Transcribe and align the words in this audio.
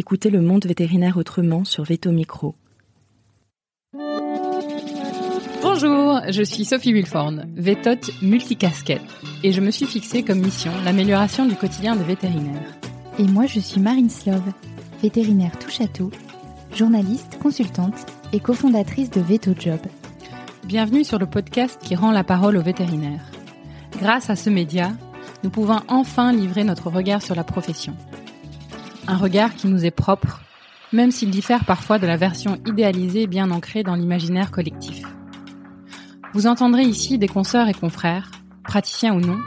Écoutez 0.00 0.30
le 0.30 0.40
monde 0.40 0.64
vétérinaire 0.64 1.16
autrement 1.16 1.64
sur 1.64 1.82
Veto 1.82 2.12
Micro. 2.12 2.54
Bonjour, 5.60 6.20
je 6.28 6.44
suis 6.44 6.64
Sophie 6.64 6.92
Wilforn, 6.92 7.48
vétote 7.56 8.08
multicasquette, 8.22 9.02
et 9.42 9.50
je 9.50 9.60
me 9.60 9.72
suis 9.72 9.86
fixée 9.86 10.22
comme 10.22 10.38
mission 10.38 10.70
l'amélioration 10.84 11.46
du 11.46 11.56
quotidien 11.56 11.96
des 11.96 12.04
vétérinaires. 12.04 12.78
Et 13.18 13.24
moi, 13.24 13.46
je 13.46 13.58
suis 13.58 13.80
Marine 13.80 14.08
Slove, 14.08 14.52
vétérinaire 15.02 15.58
touche 15.58 15.80
à 15.80 15.88
tout, 15.88 16.12
journaliste, 16.72 17.36
consultante 17.42 18.06
et 18.32 18.38
cofondatrice 18.38 19.10
de 19.10 19.20
Veto 19.20 19.50
Job. 19.58 19.80
Bienvenue 20.62 21.02
sur 21.02 21.18
le 21.18 21.26
podcast 21.26 21.76
qui 21.82 21.96
rend 21.96 22.12
la 22.12 22.22
parole 22.22 22.56
aux 22.56 22.62
vétérinaires. 22.62 23.32
Grâce 24.00 24.30
à 24.30 24.36
ce 24.36 24.48
média, 24.48 24.92
nous 25.42 25.50
pouvons 25.50 25.80
enfin 25.88 26.32
livrer 26.32 26.62
notre 26.62 26.88
regard 26.88 27.20
sur 27.20 27.34
la 27.34 27.42
profession. 27.42 27.96
Un 29.10 29.16
regard 29.16 29.54
qui 29.54 29.68
nous 29.68 29.86
est 29.86 29.90
propre, 29.90 30.42
même 30.92 31.10
s'il 31.10 31.30
diffère 31.30 31.64
parfois 31.64 31.98
de 31.98 32.06
la 32.06 32.18
version 32.18 32.58
idéalisée 32.66 33.26
bien 33.26 33.50
ancrée 33.50 33.82
dans 33.82 33.94
l'imaginaire 33.94 34.50
collectif. 34.50 35.02
Vous 36.34 36.46
entendrez 36.46 36.82
ici 36.82 37.16
des 37.16 37.26
consoeurs 37.26 37.68
et 37.68 37.74
confrères, 37.74 38.30
praticiens 38.64 39.14
ou 39.14 39.20
non, 39.20 39.38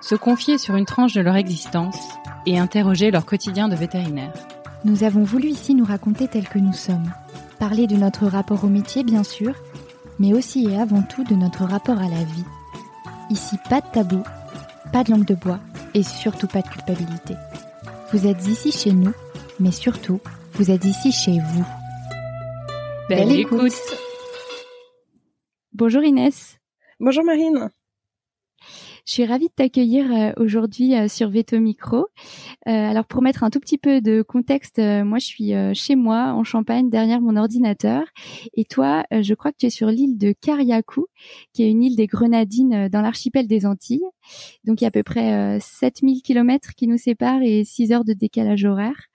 se 0.00 0.14
confier 0.14 0.58
sur 0.58 0.76
une 0.76 0.84
tranche 0.84 1.12
de 1.12 1.20
leur 1.22 1.34
existence 1.34 1.98
et 2.46 2.60
interroger 2.60 3.10
leur 3.10 3.26
quotidien 3.26 3.66
de 3.66 3.74
vétérinaire. 3.74 4.32
Nous 4.84 5.02
avons 5.02 5.24
voulu 5.24 5.48
ici 5.48 5.74
nous 5.74 5.84
raconter 5.84 6.28
tel 6.28 6.48
que 6.48 6.60
nous 6.60 6.72
sommes, 6.72 7.12
parler 7.58 7.88
de 7.88 7.96
notre 7.96 8.26
rapport 8.26 8.62
au 8.62 8.68
métier 8.68 9.02
bien 9.02 9.24
sûr, 9.24 9.54
mais 10.20 10.32
aussi 10.34 10.68
et 10.68 10.80
avant 10.80 11.02
tout 11.02 11.24
de 11.24 11.34
notre 11.34 11.64
rapport 11.64 11.98
à 11.98 12.08
la 12.08 12.22
vie. 12.22 12.44
Ici, 13.28 13.56
pas 13.68 13.80
de 13.80 13.86
tabou, 13.92 14.22
pas 14.92 15.02
de 15.02 15.10
langue 15.10 15.26
de 15.26 15.34
bois 15.34 15.58
et 15.94 16.04
surtout 16.04 16.46
pas 16.46 16.62
de 16.62 16.68
culpabilité. 16.68 17.34
Vous 18.12 18.26
êtes 18.26 18.44
ici 18.48 18.72
chez 18.72 18.92
nous, 18.92 19.12
mais 19.60 19.70
surtout, 19.70 20.20
vous 20.54 20.72
êtes 20.72 20.84
ici 20.84 21.12
chez 21.12 21.38
vous. 21.38 21.64
Belle, 23.08 23.30
écoute. 23.30 23.72
Bonjour 25.72 26.02
Inès. 26.02 26.58
Bonjour 26.98 27.22
Marine. 27.22 27.70
Je 29.10 29.14
suis 29.14 29.26
ravie 29.26 29.48
de 29.48 29.52
t'accueillir 29.52 30.06
euh, 30.12 30.32
aujourd'hui 30.36 30.94
euh, 30.94 31.08
sur 31.08 31.30
Veto 31.30 31.58
Micro. 31.58 32.06
Euh, 32.68 32.70
alors 32.70 33.04
pour 33.06 33.22
mettre 33.22 33.42
un 33.42 33.50
tout 33.50 33.58
petit 33.58 33.76
peu 33.76 34.00
de 34.00 34.22
contexte, 34.22 34.78
moi 34.78 35.18
je 35.18 35.26
suis 35.26 35.52
chez 35.74 35.96
moi 35.96 36.32
en 36.32 36.44
Champagne 36.44 36.90
derrière 36.90 37.20
mon 37.20 37.34
ordinateur 37.34 38.04
et 38.54 38.64
toi, 38.64 39.02
je 39.10 39.34
crois 39.34 39.50
que 39.50 39.56
tu 39.56 39.66
es 39.66 39.70
sur 39.70 39.88
l'île 39.88 40.16
de 40.16 40.32
Cariacou, 40.40 41.06
qui 41.52 41.64
est 41.64 41.70
une 41.70 41.82
île 41.82 41.96
des 41.96 42.06
Grenadines 42.06 42.88
dans 42.88 43.00
l'archipel 43.00 43.48
des 43.48 43.66
Antilles. 43.66 44.04
Donc 44.62 44.80
il 44.80 44.84
y 44.84 44.86
a 44.86 44.88
à 44.88 44.92
peu 44.92 45.02
près 45.02 45.58
7000 45.58 46.22
kilomètres 46.22 46.74
qui 46.76 46.86
nous 46.86 46.98
séparent 46.98 47.42
et 47.42 47.64
6 47.64 47.90
heures 47.90 48.04
de 48.04 48.12
décalage 48.12 48.64
horaire. 48.64 49.08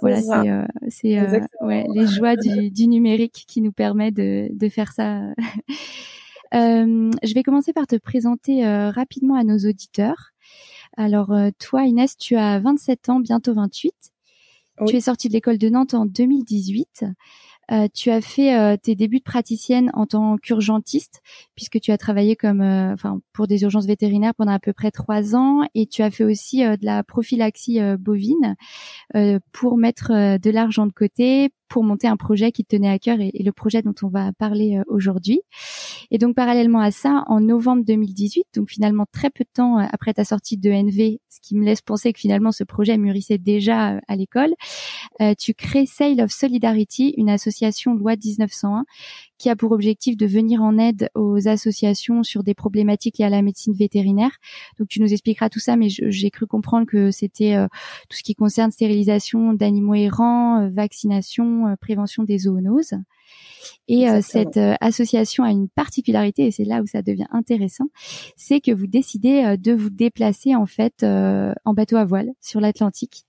Voilà, 0.00 0.66
c'est 0.88 1.20
ouais, 1.60 1.86
les 1.94 2.06
joies 2.08 2.34
du, 2.34 2.72
du, 2.72 2.88
numérique 2.88 3.44
qui 3.46 3.60
nous 3.60 3.72
permet 3.72 4.10
de, 4.10 4.48
de 4.50 4.68
faire 4.68 4.92
ça. 4.92 5.20
Euh, 6.54 7.10
je 7.22 7.34
vais 7.34 7.42
commencer 7.42 7.72
par 7.72 7.86
te 7.86 7.96
présenter 7.96 8.66
euh, 8.66 8.90
rapidement 8.90 9.34
à 9.34 9.44
nos 9.44 9.58
auditeurs. 9.58 10.30
Alors 10.96 11.32
euh, 11.32 11.50
toi, 11.58 11.84
Inès, 11.84 12.16
tu 12.16 12.36
as 12.36 12.58
27 12.58 13.08
ans, 13.08 13.20
bientôt 13.20 13.54
28. 13.54 13.94
Tu 14.86 14.96
es 14.96 15.00
sortie 15.00 15.28
de 15.28 15.32
l'école 15.32 15.56
de 15.56 15.70
Nantes 15.70 15.94
en 15.94 16.04
2018. 16.04 17.06
Euh, 17.72 17.88
tu 17.92 18.10
as 18.10 18.20
fait 18.20 18.56
euh, 18.56 18.76
tes 18.76 18.94
débuts 18.94 19.18
de 19.18 19.24
praticienne 19.24 19.90
en 19.94 20.06
tant 20.06 20.36
qu'urgentiste, 20.36 21.20
puisque 21.56 21.80
tu 21.80 21.90
as 21.90 21.98
travaillé 21.98 22.36
comme, 22.36 22.60
euh, 22.60 22.92
enfin, 22.92 23.20
pour 23.32 23.48
des 23.48 23.62
urgences 23.62 23.86
vétérinaires 23.86 24.34
pendant 24.34 24.52
à 24.52 24.60
peu 24.60 24.72
près 24.72 24.92
trois 24.92 25.34
ans, 25.34 25.62
et 25.74 25.86
tu 25.86 26.02
as 26.02 26.10
fait 26.10 26.24
aussi 26.24 26.62
de 26.62 26.84
la 26.84 27.02
prophylaxie 27.02 27.80
bovine 27.98 28.56
pour 29.52 29.76
mettre 29.76 30.38
de 30.38 30.50
l'argent 30.50 30.86
de 30.86 30.92
côté 30.92 31.50
pour 31.68 31.84
monter 31.84 32.06
un 32.06 32.16
projet 32.16 32.52
qui 32.52 32.64
te 32.64 32.76
tenait 32.76 32.88
à 32.88 32.98
cœur 32.98 33.18
et, 33.20 33.32
le 33.32 33.52
projet 33.52 33.82
dont 33.82 33.94
on 34.02 34.08
va 34.08 34.32
parler 34.32 34.80
aujourd'hui. 34.88 35.40
Et 36.10 36.18
donc 36.18 36.34
parallèlement 36.34 36.80
à 36.80 36.90
ça, 36.90 37.24
en 37.26 37.40
novembre 37.40 37.84
2018, 37.84 38.46
donc 38.54 38.70
finalement 38.70 39.06
très 39.12 39.30
peu 39.30 39.44
de 39.44 39.50
temps 39.52 39.78
après 39.78 40.14
ta 40.14 40.24
sortie 40.24 40.56
de 40.56 40.70
NV, 40.70 41.18
ce 41.28 41.40
qui 41.40 41.56
me 41.56 41.64
laisse 41.64 41.80
penser 41.80 42.12
que 42.12 42.18
finalement 42.18 42.52
ce 42.52 42.64
projet 42.64 42.98
mûrissait 42.98 43.38
déjà 43.38 44.00
à 44.08 44.16
l'école, 44.16 44.54
tu 45.38 45.54
crées 45.54 45.86
Sale 45.86 46.20
of 46.20 46.30
Solidarity, 46.32 47.14
une 47.16 47.30
association 47.30 47.94
loi 47.94 48.16
1901 48.16 48.84
qui 49.38 49.50
a 49.50 49.56
pour 49.56 49.72
objectif 49.72 50.16
de 50.16 50.26
venir 50.26 50.62
en 50.62 50.78
aide 50.78 51.10
aux 51.14 51.48
associations 51.48 52.22
sur 52.22 52.42
des 52.42 52.54
problématiques 52.54 53.18
liées 53.18 53.26
à 53.26 53.30
la 53.30 53.42
médecine 53.42 53.74
vétérinaire. 53.74 54.30
Donc 54.78 54.88
tu 54.88 55.00
nous 55.00 55.12
expliqueras 55.12 55.48
tout 55.50 55.60
ça, 55.60 55.76
mais 55.76 55.88
j'ai 55.90 56.30
cru 56.30 56.46
comprendre 56.46 56.86
que 56.86 57.10
c'était 57.10 57.54
euh, 57.54 57.66
tout 58.08 58.16
ce 58.16 58.22
qui 58.22 58.34
concerne 58.34 58.70
stérilisation 58.70 59.52
d'animaux 59.52 59.94
errants, 59.94 60.62
euh, 60.62 60.70
vaccination, 60.70 61.44
euh, 61.44 61.55
prévention 61.80 62.24
des 62.24 62.38
zoonoses. 62.38 62.94
Et 63.88 64.08
euh, 64.08 64.20
cette 64.20 64.56
euh, 64.56 64.74
association 64.80 65.44
a 65.44 65.50
une 65.50 65.68
particularité, 65.68 66.46
et 66.46 66.50
c'est 66.50 66.64
là 66.64 66.82
où 66.82 66.86
ça 66.86 67.02
devient 67.02 67.26
intéressant, 67.30 67.86
c'est 68.36 68.60
que 68.60 68.72
vous 68.72 68.86
décidez 68.86 69.44
euh, 69.44 69.56
de 69.56 69.72
vous 69.72 69.90
déplacer 69.90 70.56
en 70.56 70.66
fait 70.66 71.04
en 71.04 71.74
bateau 71.74 71.96
à 71.96 72.04
voile 72.04 72.30
sur 72.40 72.60
l'Atlantique, 72.60 73.24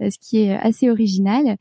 ce 0.00 0.16
qui 0.20 0.38
est 0.38 0.54
assez 0.54 0.90
original. 0.90 1.56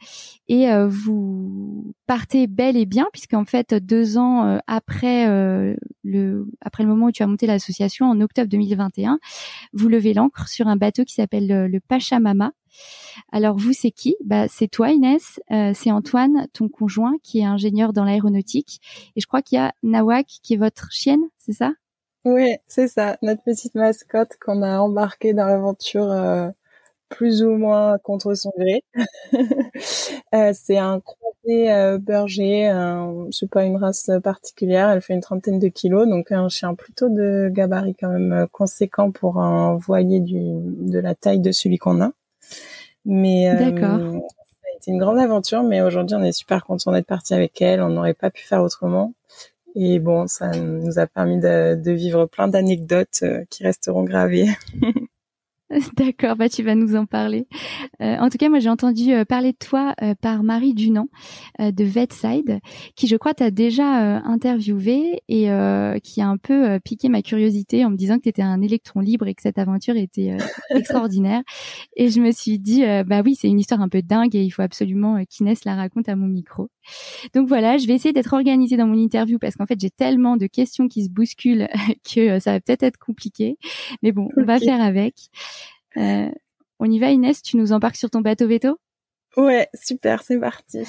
Et 0.47 0.67
vous 0.87 1.93
partez 2.07 2.47
bel 2.47 2.77
et 2.77 2.85
bien, 2.85 3.07
puisqu'en 3.11 3.45
fait 3.45 3.73
deux 3.73 4.17
ans 4.17 4.59
après 4.67 5.27
le 6.03 6.47
après 6.61 6.83
le 6.83 6.89
moment 6.89 7.07
où 7.07 7.11
tu 7.11 7.23
as 7.23 7.27
monté 7.27 7.47
l'association, 7.47 8.07
en 8.07 8.21
octobre 8.21 8.49
2021, 8.49 9.19
vous 9.73 9.87
levez 9.87 10.13
l'ancre 10.13 10.47
sur 10.47 10.67
un 10.67 10.75
bateau 10.75 11.03
qui 11.03 11.13
s'appelle 11.13 11.47
le 11.47 11.79
Pachamama 11.79 12.51
alors 13.31 13.57
vous, 13.57 13.73
c'est 13.73 13.91
qui? 13.91 14.15
Bah 14.23 14.47
c'est 14.47 14.67
toi, 14.67 14.91
Inès. 14.91 15.39
Euh, 15.51 15.71
c'est 15.73 15.91
Antoine, 15.91 16.47
ton 16.53 16.69
conjoint, 16.69 17.13
qui 17.23 17.39
est 17.39 17.45
ingénieur 17.45 17.74
dans 17.93 18.03
l'aéronautique. 18.03 18.81
Et 19.15 19.21
je 19.21 19.27
crois 19.27 19.41
qu'il 19.41 19.57
y 19.57 19.61
a 19.61 19.73
Nawak, 19.83 20.27
qui 20.41 20.55
est 20.55 20.57
votre 20.57 20.91
chienne, 20.91 21.23
c'est 21.37 21.53
ça? 21.53 21.73
Oui, 22.25 22.55
c'est 22.67 22.87
ça, 22.87 23.17
notre 23.21 23.43
petite 23.43 23.75
mascotte 23.75 24.37
qu'on 24.43 24.63
a 24.63 24.79
embarquée 24.79 25.33
dans 25.33 25.45
l'aventure 25.45 26.11
euh, 26.11 26.49
plus 27.09 27.43
ou 27.43 27.51
moins 27.51 27.99
contre 27.99 28.33
son 28.33 28.51
gré. 28.57 28.83
euh, 30.33 30.51
c'est 30.53 30.77
un 30.79 30.99
croisé 31.01 31.71
euh, 31.71 31.99
berger, 31.99 32.73
c'est 33.31 33.49
pas 33.49 33.65
une 33.65 33.77
race 33.77 34.09
particulière. 34.23 34.89
Elle 34.89 35.01
fait 35.01 35.13
une 35.13 35.21
trentaine 35.21 35.59
de 35.59 35.67
kilos, 35.67 36.07
donc 36.07 36.31
un 36.31 36.49
chien 36.49 36.73
plutôt 36.73 37.09
de 37.09 37.49
gabarit 37.51 37.95
quand 37.95 38.09
même 38.09 38.47
conséquent 38.51 39.11
pour 39.11 39.39
un 39.39 39.75
voilier 39.75 40.19
du, 40.19 40.39
de 40.41 40.97
la 40.97 41.13
taille 41.13 41.41
de 41.41 41.51
celui 41.51 41.77
qu'on 41.77 42.01
a. 42.01 42.11
Mais 43.05 43.49
euh, 43.49 44.19
été 44.75 44.91
une 44.91 44.99
grande 44.99 45.19
aventure, 45.19 45.63
mais 45.63 45.81
aujourd'hui 45.81 46.15
on 46.15 46.23
est 46.23 46.31
super 46.31 46.63
content 46.63 46.91
d'être 46.91 47.07
parti 47.07 47.33
avec 47.33 47.61
elle. 47.61 47.81
On 47.81 47.89
n'aurait 47.89 48.13
pas 48.13 48.29
pu 48.29 48.43
faire 48.43 48.61
autrement. 48.61 49.13
Et 49.75 49.99
bon, 49.99 50.27
ça 50.27 50.51
nous 50.51 50.99
a 50.99 51.07
permis 51.07 51.39
de, 51.39 51.75
de 51.75 51.91
vivre 51.91 52.25
plein 52.27 52.47
d'anecdotes 52.47 53.19
euh, 53.23 53.43
qui 53.49 53.63
resteront 53.63 54.03
gravées. 54.03 54.49
D'accord, 55.97 56.35
bah 56.35 56.47
tu 56.47 56.61
vas 56.61 56.75
nous 56.75 56.95
en 56.95 57.05
parler. 57.05 57.47
Euh, 58.01 58.17
en 58.17 58.29
tout 58.29 58.37
cas, 58.37 58.49
moi 58.49 58.59
j'ai 58.59 58.69
entendu 58.69 59.11
euh, 59.11 59.25
parler 59.25 59.51
de 59.51 59.57
toi 59.57 59.95
euh, 60.03 60.13
par 60.13 60.43
Marie 60.43 60.75
Dunant 60.75 61.07
de 61.59 61.83
Vetside, 61.83 62.59
qui 62.95 63.07
je 63.07 63.15
crois 63.15 63.33
t'a 63.33 63.49
déjà 63.49 63.85
interviewé 64.25 65.21
et 65.27 65.47
qui 66.03 66.21
a 66.21 66.27
un 66.27 66.37
peu 66.37 66.79
piqué 66.83 67.09
ma 67.09 67.21
curiosité 67.21 67.85
en 67.85 67.89
me 67.89 67.95
disant 67.95 68.17
que 68.17 68.23
tu 68.23 68.29
étais 68.29 68.41
un 68.41 68.61
électron 68.61 68.99
libre 68.99 69.27
et 69.27 69.33
que 69.33 69.41
cette 69.41 69.57
aventure 69.57 69.95
était 69.95 70.35
extraordinaire. 70.69 71.41
Et 71.95 72.09
je 72.09 72.19
me 72.21 72.31
suis 72.31 72.59
dit, 72.59 72.83
bah 73.05 73.21
oui, 73.23 73.35
c'est 73.35 73.47
une 73.47 73.59
histoire 73.59 73.81
un 73.81 73.89
peu 73.89 74.01
dingue 74.01 74.35
et 74.35 74.43
il 74.43 74.49
faut 74.49 74.61
absolument 74.61 75.23
qu'Inès 75.25 75.65
la 75.65 75.75
raconte 75.75 76.09
à 76.09 76.15
mon 76.15 76.27
micro. 76.27 76.69
Donc 77.33 77.47
voilà, 77.47 77.77
je 77.77 77.87
vais 77.87 77.93
essayer 77.93 78.13
d'être 78.13 78.33
organisée 78.33 78.77
dans 78.77 78.87
mon 78.87 78.97
interview 78.97 79.39
parce 79.39 79.55
qu'en 79.55 79.65
fait 79.65 79.79
j'ai 79.79 79.89
tellement 79.89 80.37
de 80.37 80.47
questions 80.47 80.87
qui 80.87 81.05
se 81.05 81.09
bousculent 81.09 81.67
que 82.13 82.39
ça 82.39 82.53
va 82.53 82.59
peut-être 82.59 82.83
être 82.83 82.97
compliqué. 82.97 83.57
Mais 84.03 84.11
bon, 84.11 84.29
on 84.37 84.43
va 84.43 84.59
faire 84.59 84.81
avec. 84.81 85.15
Euh, 85.97 86.29
on 86.79 86.91
y 86.91 86.99
va 86.99 87.11
Inès, 87.11 87.41
tu 87.41 87.57
nous 87.57 87.71
embarques 87.71 87.95
sur 87.95 88.09
ton 88.09 88.21
bateau 88.21 88.47
veto? 88.47 88.77
Ouais, 89.37 89.67
super, 89.73 90.23
c'est 90.23 90.39
parti. 90.39 90.85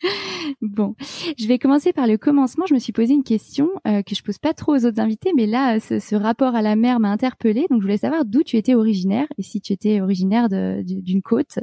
Bon, 0.60 0.94
je 1.38 1.46
vais 1.46 1.58
commencer 1.58 1.92
par 1.92 2.06
le 2.06 2.18
commencement. 2.18 2.66
Je 2.66 2.74
me 2.74 2.78
suis 2.78 2.92
posé 2.92 3.14
une 3.14 3.24
question 3.24 3.70
euh, 3.86 4.02
que 4.02 4.14
je 4.14 4.22
pose 4.22 4.38
pas 4.38 4.52
trop 4.54 4.74
aux 4.74 4.84
autres 4.84 5.00
invités, 5.00 5.32
mais 5.34 5.46
là, 5.46 5.80
ce, 5.80 6.14
rapport 6.14 6.54
à 6.54 6.62
la 6.62 6.76
mer 6.76 7.00
m'a 7.00 7.08
interpellée. 7.08 7.66
Donc, 7.70 7.80
je 7.80 7.86
voulais 7.86 7.96
savoir 7.96 8.24
d'où 8.24 8.42
tu 8.42 8.56
étais 8.56 8.74
originaire 8.74 9.26
et 9.38 9.42
si 9.42 9.60
tu 9.60 9.72
étais 9.72 10.00
originaire 10.00 10.48
d'une 10.48 11.22
côte. 11.22 11.58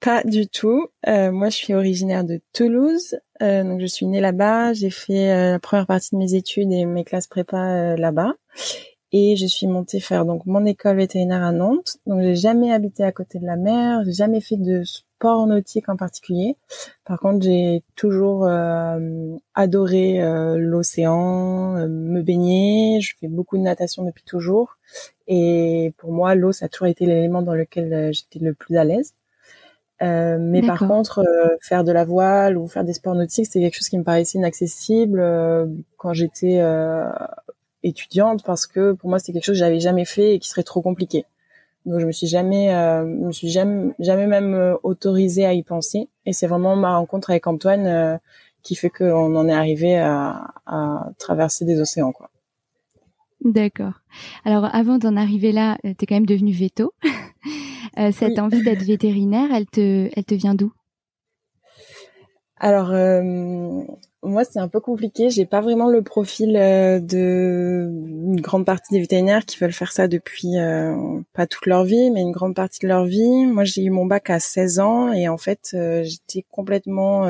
Pas 0.00 0.24
du 0.24 0.48
tout. 0.48 0.86
Euh, 1.06 1.30
moi, 1.30 1.50
je 1.50 1.56
suis 1.56 1.74
originaire 1.74 2.24
de 2.24 2.40
Toulouse. 2.54 3.18
Euh, 3.42 3.64
donc, 3.64 3.80
je 3.80 3.86
suis 3.86 4.06
née 4.06 4.20
là-bas. 4.20 4.72
J'ai 4.72 4.90
fait 4.90 5.52
la 5.52 5.58
première 5.58 5.86
partie 5.86 6.14
de 6.14 6.18
mes 6.18 6.34
études 6.34 6.72
et 6.72 6.86
mes 6.86 7.04
classes 7.04 7.26
prépa 7.26 7.96
là-bas. 7.96 8.32
Et 9.12 9.36
je 9.36 9.46
suis 9.46 9.66
montée 9.66 10.00
faire 10.00 10.24
donc 10.24 10.46
mon 10.46 10.64
école 10.64 10.96
vétérinaire 10.96 11.42
à 11.42 11.52
Nantes. 11.52 11.98
Donc, 12.06 12.22
j'ai 12.22 12.36
jamais 12.36 12.72
habité 12.72 13.02
à 13.02 13.12
côté 13.12 13.38
de 13.38 13.46
la 13.46 13.56
mer. 13.56 14.02
J'ai 14.04 14.12
jamais 14.12 14.40
fait 14.40 14.56
de 14.56 14.82
sport 14.84 15.46
nautique 15.46 15.88
en 15.88 15.96
particulier. 15.96 16.56
Par 17.04 17.18
contre, 17.18 17.44
j'ai 17.44 17.82
toujours 17.96 18.46
adoré 19.54 20.20
l'océan, 20.56 21.88
me 21.88 22.22
baigner. 22.22 23.00
Je 23.00 23.14
fais 23.18 23.26
beaucoup 23.26 23.58
de 23.58 23.62
natation 23.62 24.04
depuis 24.04 24.24
toujours. 24.24 24.78
Et 25.26 25.92
pour 25.98 26.12
moi, 26.12 26.36
l'eau, 26.36 26.52
ça 26.52 26.66
a 26.66 26.68
toujours 26.68 26.86
été 26.86 27.04
l'élément 27.04 27.42
dans 27.42 27.54
lequel 27.54 28.12
j'étais 28.12 28.38
le 28.38 28.54
plus 28.54 28.76
à 28.76 28.84
l'aise. 28.84 29.14
Euh, 30.02 30.38
mais 30.40 30.62
par 30.62 30.78
contre, 30.78 31.18
euh, 31.18 31.56
faire 31.60 31.84
de 31.84 31.92
la 31.92 32.04
voile 32.04 32.56
ou 32.56 32.66
faire 32.66 32.84
des 32.84 32.94
sports 32.94 33.14
nautiques, 33.14 33.46
c'est 33.50 33.60
quelque 33.60 33.76
chose 33.76 33.88
qui 33.88 33.98
me 33.98 34.04
paraissait 34.04 34.38
inaccessible 34.38 35.20
euh, 35.20 35.66
quand 35.98 36.14
j'étais 36.14 36.60
étudiante 37.82 38.44
parce 38.44 38.66
que 38.66 38.92
pour 38.92 39.08
moi 39.10 39.18
c'était 39.18 39.32
quelque 39.32 39.44
chose 39.44 39.56
que 39.56 39.60
j'avais 39.60 39.80
jamais 39.80 40.04
fait 40.04 40.34
et 40.34 40.38
qui 40.38 40.48
serait 40.48 40.62
trop 40.62 40.82
compliqué. 40.82 41.24
Donc 41.86 42.00
je 42.00 42.06
me 42.06 42.12
suis 42.12 42.26
jamais, 42.26 42.68
je 42.68 43.24
me 43.26 43.32
suis 43.32 43.48
jamais, 43.48 43.94
jamais 43.98 44.26
même 44.26 44.76
autorisée 44.82 45.46
à 45.46 45.54
y 45.54 45.62
penser. 45.62 46.08
Et 46.26 46.34
c'est 46.34 46.46
vraiment 46.46 46.76
ma 46.76 46.98
rencontre 46.98 47.30
avec 47.30 47.46
Antoine 47.46 48.20
qui 48.62 48.74
fait 48.74 48.90
qu'on 48.90 49.34
en 49.34 49.48
est 49.48 49.52
arrivé 49.52 49.96
à, 49.96 50.52
à 50.66 51.08
traverser 51.18 51.64
des 51.64 51.80
océans, 51.80 52.12
quoi. 52.12 52.28
D'accord. 53.44 53.94
Alors 54.44 54.68
avant 54.74 54.98
d'en 54.98 55.16
arriver 55.16 55.52
là, 55.52 55.78
tu 55.82 55.90
es 55.90 56.06
quand 56.06 56.16
même 56.16 56.26
devenu 56.26 56.52
veto. 56.52 56.92
Euh, 57.98 58.12
cette 58.12 58.38
envie 58.38 58.62
d'être 58.62 58.84
vétérinaire, 58.84 59.48
elle 59.52 59.66
te, 59.66 60.08
elle 60.14 60.24
te 60.24 60.34
vient 60.34 60.54
d'où? 60.54 60.72
Alors, 62.60 62.90
euh, 62.92 63.22
moi, 64.22 64.44
c'est 64.44 64.58
un 64.58 64.68
peu 64.68 64.80
compliqué. 64.80 65.30
J'ai 65.30 65.46
pas 65.46 65.62
vraiment 65.62 65.88
le 65.88 66.02
profil 66.02 66.54
euh, 66.56 67.00
de 67.00 67.88
grande 68.42 68.66
partie 68.66 68.92
des 68.92 69.00
vétérinaires 69.00 69.46
qui 69.46 69.56
veulent 69.58 69.72
faire 69.72 69.92
ça 69.92 70.08
depuis 70.08 70.58
euh, 70.58 70.94
pas 71.32 71.46
toute 71.46 71.64
leur 71.64 71.84
vie, 71.84 72.10
mais 72.10 72.20
une 72.20 72.30
grande 72.32 72.54
partie 72.54 72.80
de 72.80 72.88
leur 72.88 73.06
vie. 73.06 73.46
Moi, 73.46 73.64
j'ai 73.64 73.82
eu 73.82 73.88
mon 73.88 74.04
bac 74.04 74.28
à 74.28 74.38
16 74.38 74.78
ans 74.80 75.10
et 75.12 75.26
en 75.26 75.38
fait, 75.38 75.70
euh, 75.72 76.02
j'étais 76.04 76.44
complètement 76.50 77.20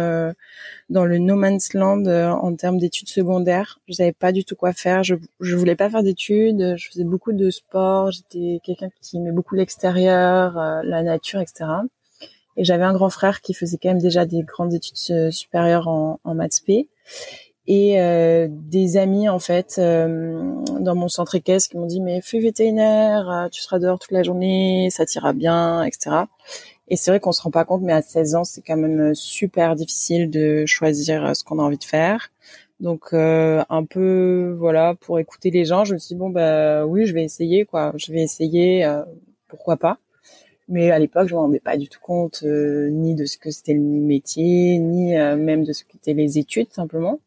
dans 0.90 1.04
le 1.04 1.18
no 1.18 1.36
man's 1.36 1.74
land 1.74 2.06
en 2.06 2.54
termes 2.56 2.78
d'études 2.78 3.08
secondaires. 3.08 3.78
Je 3.88 3.94
savais 3.94 4.12
pas 4.12 4.32
du 4.32 4.44
tout 4.44 4.56
quoi 4.56 4.72
faire. 4.72 5.04
Je 5.04 5.14
je 5.40 5.56
voulais 5.56 5.76
pas 5.76 5.90
faire 5.90 6.02
d'études. 6.02 6.74
Je 6.76 6.88
faisais 6.88 7.04
beaucoup 7.04 7.32
de 7.32 7.50
sport. 7.50 8.10
J'étais 8.10 8.60
quelqu'un 8.64 8.88
qui 9.00 9.18
aimait 9.18 9.32
beaucoup 9.32 9.54
l'extérieur, 9.54 10.54
la 10.82 11.02
nature, 11.04 11.40
etc. 11.40 11.66
Et 12.60 12.64
j'avais 12.64 12.84
un 12.84 12.92
grand 12.92 13.08
frère 13.08 13.40
qui 13.40 13.54
faisait 13.54 13.78
quand 13.82 13.88
même 13.88 14.02
déjà 14.02 14.26
des 14.26 14.42
grandes 14.42 14.74
études 14.74 15.30
supérieures 15.30 15.88
en, 15.88 16.20
en 16.24 16.34
maths 16.34 16.60
P. 16.66 16.88
Et 17.66 17.98
euh, 17.98 18.48
des 18.50 18.98
amis 18.98 19.30
en 19.30 19.38
fait 19.38 19.76
euh, 19.78 20.52
dans 20.78 20.94
mon 20.94 21.08
centre 21.08 21.36
équestre 21.36 21.70
qui 21.70 21.78
m'ont 21.78 21.86
dit 21.86 22.02
mais 22.02 22.20
fais 22.20 22.38
vétérinaire, 22.38 23.30
euh, 23.30 23.48
tu 23.48 23.62
seras 23.62 23.78
dehors 23.78 23.98
toute 23.98 24.10
la 24.10 24.22
journée, 24.22 24.88
ça 24.90 25.06
t'ira 25.06 25.32
bien, 25.32 25.84
etc. 25.84 26.24
Et 26.88 26.96
c'est 26.96 27.10
vrai 27.10 27.18
qu'on 27.18 27.32
se 27.32 27.40
rend 27.40 27.50
pas 27.50 27.64
compte, 27.64 27.80
mais 27.80 27.94
à 27.94 28.02
16 28.02 28.34
ans 28.34 28.44
c'est 28.44 28.60
quand 28.60 28.76
même 28.76 29.14
super 29.14 29.74
difficile 29.74 30.28
de 30.28 30.66
choisir 30.66 31.34
ce 31.34 31.42
qu'on 31.44 31.60
a 31.60 31.62
envie 31.62 31.78
de 31.78 31.84
faire. 31.84 32.30
Donc 32.78 33.14
euh, 33.14 33.64
un 33.70 33.84
peu 33.86 34.54
voilà 34.58 34.94
pour 35.00 35.18
écouter 35.18 35.50
les 35.50 35.64
gens, 35.64 35.84
je 35.86 35.94
me 35.94 35.98
suis 35.98 36.14
dit 36.14 36.18
bon 36.18 36.28
bah 36.28 36.84
oui 36.84 37.06
je 37.06 37.14
vais 37.14 37.24
essayer 37.24 37.64
quoi, 37.64 37.94
je 37.96 38.12
vais 38.12 38.20
essayer, 38.20 38.84
euh, 38.84 39.02
pourquoi 39.48 39.78
pas. 39.78 39.98
Mais 40.70 40.92
à 40.92 41.00
l'époque, 41.00 41.26
je 41.28 41.34
me 41.34 41.40
rendais 41.40 41.58
pas 41.58 41.76
du 41.76 41.88
tout 41.88 41.98
compte 42.00 42.44
euh, 42.44 42.88
ni 42.90 43.16
de 43.16 43.24
ce 43.24 43.38
que 43.38 43.50
c'était 43.50 43.74
le 43.74 43.80
métier, 43.80 44.78
ni 44.78 45.18
euh, 45.18 45.36
même 45.36 45.64
de 45.64 45.72
ce 45.72 45.84
qu'étaient 45.84 46.14
les 46.14 46.38
études 46.38 46.72
simplement. 46.72 47.18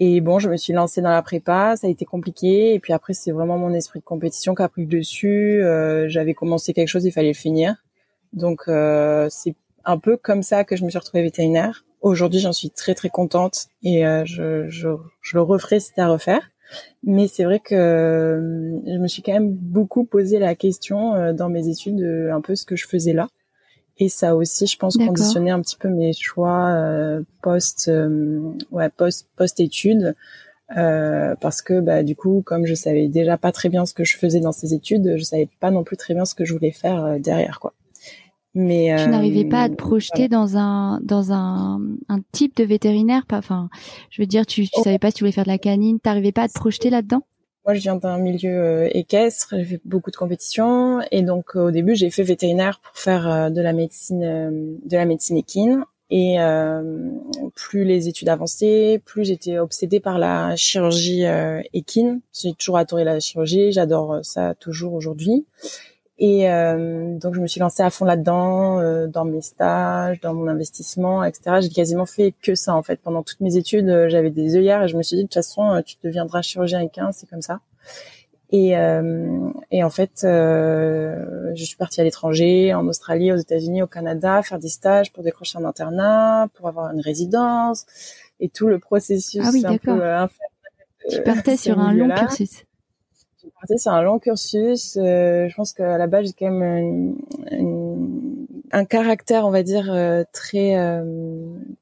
Et 0.00 0.22
bon, 0.22 0.38
je 0.38 0.48
me 0.48 0.56
suis 0.56 0.72
lancée 0.72 1.02
dans 1.02 1.10
la 1.10 1.20
prépa, 1.20 1.76
ça 1.76 1.86
a 1.86 1.90
été 1.90 2.06
compliqué. 2.06 2.72
Et 2.72 2.80
puis 2.80 2.94
après, 2.94 3.12
c'est 3.12 3.30
vraiment 3.30 3.58
mon 3.58 3.74
esprit 3.74 4.00
de 4.00 4.04
compétition 4.04 4.54
qui 4.54 4.62
a 4.62 4.68
pris 4.70 4.82
le 4.82 4.88
dessus. 4.88 5.62
Euh, 5.62 6.08
j'avais 6.08 6.32
commencé 6.32 6.72
quelque 6.72 6.88
chose, 6.88 7.04
il 7.04 7.12
fallait 7.12 7.28
le 7.28 7.34
finir. 7.34 7.76
Donc 8.32 8.62
c'est 9.28 9.54
un 9.84 9.98
peu 9.98 10.16
comme 10.16 10.42
ça 10.42 10.64
que 10.64 10.74
je 10.74 10.84
me 10.84 10.88
suis 10.88 10.98
retrouvée 10.98 11.22
vétérinaire. 11.22 11.84
Aujourd'hui, 12.00 12.40
j'en 12.40 12.54
suis 12.54 12.70
très 12.70 12.94
très 12.94 13.10
contente 13.10 13.66
et 13.82 14.04
je, 14.24 14.66
je, 14.70 14.88
je 15.20 15.36
le 15.36 15.42
referai 15.42 15.78
c'était 15.78 16.00
à 16.00 16.08
refaire. 16.08 16.51
Mais 17.04 17.28
c'est 17.28 17.44
vrai 17.44 17.60
que 17.60 17.74
euh, 17.74 18.80
je 18.86 18.98
me 18.98 19.08
suis 19.08 19.22
quand 19.22 19.32
même 19.32 19.52
beaucoup 19.52 20.04
posé 20.04 20.38
la 20.38 20.54
question 20.54 21.14
euh, 21.14 21.32
dans 21.32 21.48
mes 21.48 21.68
études 21.68 21.96
de 21.96 22.30
un 22.32 22.40
peu 22.40 22.54
ce 22.54 22.64
que 22.64 22.76
je 22.76 22.86
faisais 22.86 23.12
là. 23.12 23.28
Et 23.98 24.08
ça 24.08 24.30
a 24.30 24.34
aussi, 24.34 24.66
je 24.66 24.76
pense, 24.78 24.96
conditionné 24.96 25.50
un 25.50 25.60
petit 25.60 25.76
peu 25.76 25.88
mes 25.88 26.12
choix 26.12 26.70
euh, 26.70 27.22
post, 27.42 27.90
ouais, 28.70 28.88
post, 28.88 29.28
post 29.36 29.60
études, 29.60 30.16
parce 30.68 31.60
que 31.60 31.78
bah 31.80 32.02
du 32.02 32.16
coup, 32.16 32.42
comme 32.44 32.64
je 32.64 32.74
savais 32.74 33.08
déjà 33.08 33.36
pas 33.36 33.52
très 33.52 33.68
bien 33.68 33.84
ce 33.84 33.92
que 33.92 34.04
je 34.04 34.16
faisais 34.16 34.40
dans 34.40 34.50
ces 34.50 34.72
études, 34.74 35.16
je 35.18 35.22
savais 35.22 35.48
pas 35.60 35.70
non 35.70 35.84
plus 35.84 35.98
très 35.98 36.14
bien 36.14 36.24
ce 36.24 36.34
que 36.34 36.44
je 36.44 36.54
voulais 36.54 36.72
faire 36.72 37.20
derrière, 37.20 37.60
quoi. 37.60 37.74
Mais 38.54 38.94
tu 38.98 39.08
n'arrivais 39.08 39.46
pas 39.46 39.62
à 39.62 39.68
te 39.68 39.74
euh, 39.74 39.76
projeter 39.76 40.28
dans 40.28 40.58
un 40.58 41.00
dans 41.02 41.32
un, 41.32 41.80
un 42.08 42.20
type 42.32 42.54
de 42.56 42.64
vétérinaire, 42.64 43.24
pas 43.26 43.38
enfin, 43.38 43.70
je 44.10 44.20
veux 44.20 44.26
dire, 44.26 44.44
tu, 44.44 44.64
tu 44.64 44.70
oh. 44.76 44.82
savais 44.82 44.98
pas 44.98 45.10
si 45.10 45.14
tu 45.14 45.24
voulais 45.24 45.32
faire 45.32 45.44
de 45.44 45.50
la 45.50 45.58
canine, 45.58 46.00
t'arrivais 46.00 46.32
pas 46.32 46.42
à 46.42 46.48
te 46.48 46.54
projeter 46.54 46.90
là-dedans? 46.90 47.22
Moi, 47.64 47.74
je 47.74 47.80
viens 47.80 47.96
d'un 47.96 48.18
milieu 48.18 48.50
euh, 48.50 48.88
équestre, 48.92 49.54
j'ai 49.56 49.64
fait 49.64 49.80
beaucoup 49.84 50.10
de 50.10 50.16
compétitions 50.16 51.00
et 51.10 51.22
donc 51.22 51.56
euh, 51.56 51.68
au 51.68 51.70
début, 51.70 51.94
j'ai 51.94 52.10
fait 52.10 52.24
vétérinaire 52.24 52.80
pour 52.80 52.96
faire 52.98 53.50
de 53.50 53.60
la 53.62 53.72
médecine 53.72 54.20
de 54.20 54.96
la 54.96 55.06
médecine 55.06 55.38
équine 55.38 55.84
et 56.10 56.36
plus 57.54 57.84
les 57.84 58.08
études 58.08 58.28
avançaient, 58.28 59.00
plus 59.02 59.24
j'étais 59.24 59.58
obsédée 59.58 59.98
par 59.98 60.18
la 60.18 60.56
chirurgie 60.56 61.24
équine. 61.72 62.20
J'ai 62.38 62.52
toujours 62.52 62.76
adoré 62.76 63.04
la 63.04 63.18
chirurgie, 63.18 63.72
j'adore 63.72 64.18
ça 64.22 64.54
toujours 64.54 64.92
aujourd'hui. 64.92 65.46
Et 66.24 66.48
euh, 66.48 67.18
donc 67.18 67.34
je 67.34 67.40
me 67.40 67.48
suis 67.48 67.58
lancée 67.58 67.82
à 67.82 67.90
fond 67.90 68.04
là-dedans, 68.04 68.78
euh, 68.78 69.08
dans 69.08 69.24
mes 69.24 69.40
stages, 69.40 70.20
dans 70.20 70.32
mon 70.34 70.46
investissement, 70.46 71.24
etc. 71.24 71.56
J'ai 71.62 71.68
quasiment 71.68 72.06
fait 72.06 72.32
que 72.40 72.54
ça 72.54 72.76
en 72.76 72.82
fait. 72.84 73.00
Pendant 73.02 73.24
toutes 73.24 73.40
mes 73.40 73.56
études, 73.56 73.88
euh, 73.88 74.08
j'avais 74.08 74.30
des 74.30 74.54
œillères 74.54 74.84
et 74.84 74.88
je 74.88 74.96
me 74.96 75.02
suis 75.02 75.16
dit 75.16 75.24
de 75.24 75.26
toute 75.26 75.34
façon, 75.34 75.82
tu 75.84 75.96
deviendras 76.04 76.40
chirurgien 76.42 76.78
équin, 76.78 77.10
c'est 77.10 77.28
comme 77.28 77.42
ça. 77.42 77.58
Et, 78.52 78.72
et 79.70 79.82
en 79.82 79.88
fait, 79.88 80.20
je 80.22 81.54
suis 81.64 81.76
partie 81.76 82.02
à 82.02 82.04
l'étranger, 82.04 82.74
en 82.74 82.86
Australie, 82.86 83.32
aux 83.32 83.36
États-Unis, 83.36 83.82
au 83.82 83.86
Canada, 83.86 84.42
faire 84.42 84.58
des 84.58 84.68
stages 84.68 85.10
pour 85.10 85.24
décrocher 85.24 85.58
un 85.58 85.64
internat, 85.64 86.48
pour 86.52 86.68
avoir 86.68 86.92
une 86.92 87.00
résidence 87.00 87.86
et 88.40 88.50
tout 88.50 88.68
le 88.68 88.78
processus. 88.78 89.40
Ah 89.42 89.50
oui, 89.54 89.62
d'accord. 89.62 90.28
Tu 91.08 91.22
partais 91.22 91.56
sur 91.56 91.80
un 91.80 91.94
long 91.94 92.14
cursus 92.14 92.64
c'est 93.68 93.88
un 93.88 94.02
long 94.02 94.18
cursus. 94.18 94.96
Euh, 95.00 95.48
je 95.48 95.54
pense 95.54 95.72
qu'à 95.72 95.98
la 95.98 96.06
base, 96.06 96.26
j'ai 96.26 96.32
quand 96.32 96.50
même 96.50 97.14
un 98.72 98.84
caractère, 98.84 99.46
on 99.46 99.50
va 99.50 99.62
dire, 99.62 99.92
euh, 99.92 100.24
très 100.32 100.76
euh, 100.76 101.04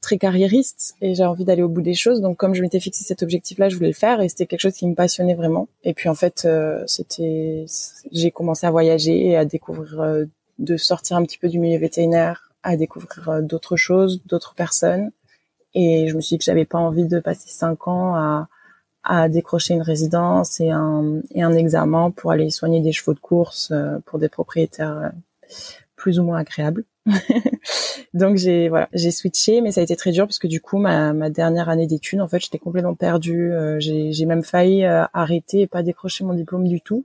très 0.01 0.19
carriériste 0.19 0.97
et 1.01 1.15
j'ai 1.15 1.25
envie 1.25 1.45
d'aller 1.45 1.63
au 1.63 1.69
bout 1.69 1.83
des 1.83 1.95
choses. 1.95 2.21
Donc, 2.21 2.37
comme 2.37 2.55
je 2.55 2.63
m'étais 2.63 2.81
fixé 2.81 3.05
cet 3.05 3.23
objectif-là, 3.23 3.69
je 3.69 3.77
voulais 3.77 3.89
le 3.89 3.95
faire 3.95 4.21
et 4.21 4.29
c'était 4.29 4.47
quelque 4.47 4.61
chose 4.61 4.75
qui 4.75 4.87
me 4.87 4.95
passionnait 4.95 5.35
vraiment. 5.35 5.69
Et 5.85 5.95
puis, 5.95 6.09
en 6.09 6.15
fait, 6.15 6.47
c'était, 6.87 7.65
j'ai 8.13 8.31
commencé 8.31 8.67
à 8.67 8.71
voyager 8.71 9.27
et 9.27 9.37
à 9.37 9.45
découvrir, 9.45 10.27
de 10.59 10.77
sortir 10.77 11.17
un 11.17 11.25
petit 11.25 11.39
peu 11.39 11.49
du 11.49 11.59
milieu 11.59 11.79
vétérinaire, 11.79 12.53
à 12.63 12.77
découvrir 12.77 13.43
d'autres 13.43 13.77
choses, 13.77 14.23
d'autres 14.27 14.55
personnes. 14.55 15.11
Et 15.75 16.09
je 16.09 16.17
me 16.17 16.21
suis 16.21 16.35
dit 16.35 16.39
que 16.39 16.45
j'avais 16.45 16.65
pas 16.65 16.79
envie 16.79 17.07
de 17.07 17.21
passer 17.21 17.49
cinq 17.49 17.87
ans 17.87 18.15
à 18.17 18.49
à 19.03 19.29
décrocher 19.29 19.75
une 19.75 19.83
résidence 19.83 20.61
et 20.61 20.71
un, 20.71 21.21
et 21.35 21.43
un 21.43 21.53
examen 21.53 22.11
pour 22.11 22.33
aller 22.33 22.51
soigner 22.51 22.81
des 22.81 22.93
chevaux 22.93 23.15
de 23.15 23.21
course 23.21 23.71
euh, 23.73 23.99
pour 24.05 24.19
des 24.19 24.29
propriétaires 24.29 24.97
euh, 24.97 25.09
plus 25.97 26.19
ou 26.19 26.25
moins 26.25 26.39
agréables. 26.39 26.85
Donc 28.15 28.37
j'ai 28.37 28.69
voilà, 28.69 28.89
j'ai 28.93 29.11
switché, 29.11 29.61
mais 29.61 29.73
ça 29.73 29.81
a 29.81 29.85
été 29.85 29.97
très 29.97 30.11
dur 30.11 30.27
parce 30.27 30.39
que 30.39 30.47
du 30.47 30.61
coup 30.61 30.79
ma, 30.79 31.13
ma 31.13 31.31
dernière 31.31 31.69
année 31.69 31.87
d'études, 31.87 32.21
en 32.21 32.29
fait, 32.29 32.41
j'étais 32.41 32.59
complètement 32.59 32.95
perdue. 32.95 33.53
Euh, 33.53 33.79
j'ai 33.79 34.27
même 34.27 34.43
failli 34.43 34.85
arrêter 34.85 35.63
et 35.63 35.67
pas 35.67 35.83
décrocher 35.83 36.25
mon 36.25 36.35
diplôme 36.35 36.69
du 36.69 36.81
tout 36.81 37.05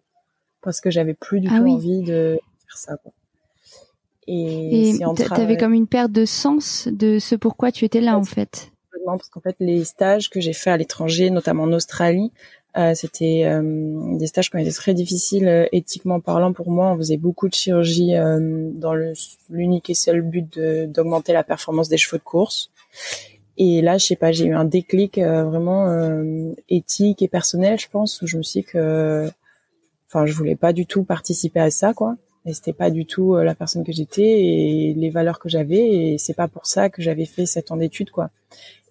parce 0.61 0.81
que 0.81 0.89
j'avais 0.89 1.13
plus 1.13 1.39
du 1.39 1.47
ah 1.51 1.59
tout 1.59 1.67
envie 1.67 2.01
de 2.01 2.39
faire 2.67 2.77
ça. 2.77 2.97
Quoi. 2.97 3.13
Et, 4.27 4.89
et 4.89 4.99
t'avais 5.29 5.55
comme 5.55 5.73
une 5.73 5.87
perte 5.87 6.11
de 6.11 6.25
sens 6.25 6.89
de 6.91 7.19
ce 7.19 7.35
pourquoi 7.35 7.71
tu 7.71 7.85
étais 7.85 8.01
là 8.01 8.17
en 8.17 8.23
fait 8.23 8.71
parce 9.05 9.29
qu'en 9.29 9.41
fait 9.41 9.55
les 9.59 9.83
stages 9.83 10.29
que 10.29 10.39
j'ai 10.39 10.53
fait 10.53 10.69
à 10.69 10.77
l'étranger, 10.77 11.29
notamment 11.29 11.63
en 11.63 11.73
Australie, 11.73 12.31
euh, 12.77 12.93
c'était 12.93 13.43
euh, 13.45 14.17
des 14.17 14.27
stages 14.27 14.49
qui 14.49 14.57
ont 14.57 14.59
été 14.59 14.71
très 14.71 14.93
difficiles 14.93 15.47
euh, 15.47 15.65
éthiquement 15.71 16.19
parlant 16.19 16.51
pour 16.51 16.69
moi. 16.69 16.91
On 16.91 16.97
faisait 16.97 17.15
beaucoup 17.15 17.47
de 17.47 17.53
chirurgie 17.53 18.13
dans 18.15 18.93
l'unique 19.49 19.89
et 19.89 19.93
seul 19.93 20.21
but 20.21 20.59
d'augmenter 20.59 21.33
la 21.33 21.43
performance 21.43 21.87
des 21.87 21.97
chevaux 21.97 22.17
de 22.17 22.23
course. 22.23 22.71
Et 23.57 23.81
là, 23.81 23.97
je 23.97 24.05
sais 24.05 24.17
pas, 24.17 24.33
j'ai 24.33 24.47
eu 24.47 24.53
un 24.53 24.65
déclic 24.65 25.17
vraiment 25.17 25.87
éthique 26.67 27.21
et 27.21 27.29
personnel, 27.29 27.79
je 27.79 27.87
pense, 27.89 28.21
où 28.21 28.27
je 28.27 28.37
me 28.37 28.43
suis 28.43 28.61
dit 28.61 28.65
que, 28.65 29.29
enfin, 30.07 30.25
je 30.25 30.33
voulais 30.33 30.57
pas 30.57 30.73
du 30.73 30.85
tout 30.85 31.03
participer 31.03 31.61
à 31.61 31.71
ça, 31.71 31.93
quoi. 31.93 32.17
Et 32.45 32.53
c'était 32.53 32.73
pas 32.73 32.91
du 32.91 33.05
tout 33.05 33.35
la 33.35 33.55
personne 33.55 33.83
que 33.83 33.91
j'étais 33.91 34.43
et 34.43 34.93
les 34.93 35.09
valeurs 35.09 35.39
que 35.39 35.49
j'avais. 35.49 35.87
Et 35.87 36.17
c'est 36.19 36.35
pas 36.35 36.47
pour 36.47 36.67
ça 36.67 36.89
que 36.89 37.01
j'avais 37.01 37.25
fait 37.25 37.47
sept 37.47 37.71
ans 37.71 37.77
d'études, 37.77 38.11
quoi. 38.11 38.29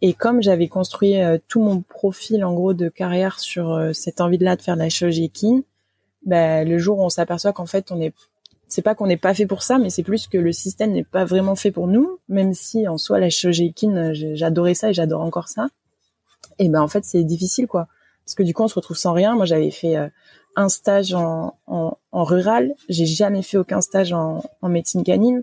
Et 0.06 0.12
comme 0.12 0.42
j'avais 0.42 0.68
construit 0.68 1.18
euh, 1.18 1.38
tout 1.49 1.62
mon 1.62 1.80
profil 1.80 2.44
en 2.44 2.52
gros 2.52 2.75
de 2.75 2.90
carrière 2.90 3.40
sur 3.40 3.73
euh, 3.73 3.94
cette 3.94 4.20
envie-là 4.20 4.54
de 4.54 4.61
faire 4.61 4.75
de 4.75 4.82
la 4.82 4.90
chirurgie 4.90 5.25
équine, 5.25 5.62
bah, 6.26 6.62
le 6.62 6.76
jour 6.76 6.99
où 6.99 7.04
on 7.04 7.08
s'aperçoit 7.08 7.54
qu'en 7.54 7.64
fait 7.64 7.90
on 7.90 7.99
est, 8.00 8.12
c'est 8.68 8.82
pas 8.82 8.94
qu'on 8.94 9.06
n'est 9.06 9.16
pas 9.16 9.32
fait 9.32 9.46
pour 9.46 9.62
ça, 9.62 9.78
mais 9.78 9.88
c'est 9.88 10.02
plus 10.02 10.26
que 10.26 10.37
le 10.37 10.52
système 10.52 10.92
n'est 10.92 11.04
pas 11.04 11.25
vraiment 11.25 11.54
fait 11.54 11.70
pour 11.70 11.87
nous, 11.87 12.18
même 12.28 12.52
si 12.52 12.87
en 12.87 12.99
soi 12.99 13.18
la 13.18 13.30
chirurgie 13.30 13.68
équine, 13.68 14.12
j'adorais 14.12 14.75
ça 14.75 14.90
et 14.90 14.92
j'adore 14.92 15.23
encore 15.23 15.49
ça. 15.49 15.68
Et 16.58 16.68
ben 16.68 16.82
en 16.82 16.88
fait 16.88 17.04
c'est 17.06 17.25
difficile 17.25 17.66
quoi, 17.66 17.88
parce 18.26 18.34
que 18.34 18.42
du 18.42 18.52
coup 18.52 18.62
on 18.62 18.68
se 18.68 18.75
retrouve 18.75 18.99
sans 18.99 19.14
rien. 19.14 19.34
Moi 19.37 19.46
j'avais 19.46 19.70
fait 19.70 19.96
euh, 19.96 20.08
un 20.56 20.68
stage 20.68 21.14
en, 21.14 21.54
en, 21.66 21.96
en 22.12 22.25
rural, 22.25 22.75
j'ai 22.88 23.06
jamais 23.06 23.42
fait 23.42 23.56
aucun 23.56 23.80
stage 23.80 24.12
en, 24.12 24.42
en 24.62 24.68
médecine 24.68 25.02
canine. 25.02 25.42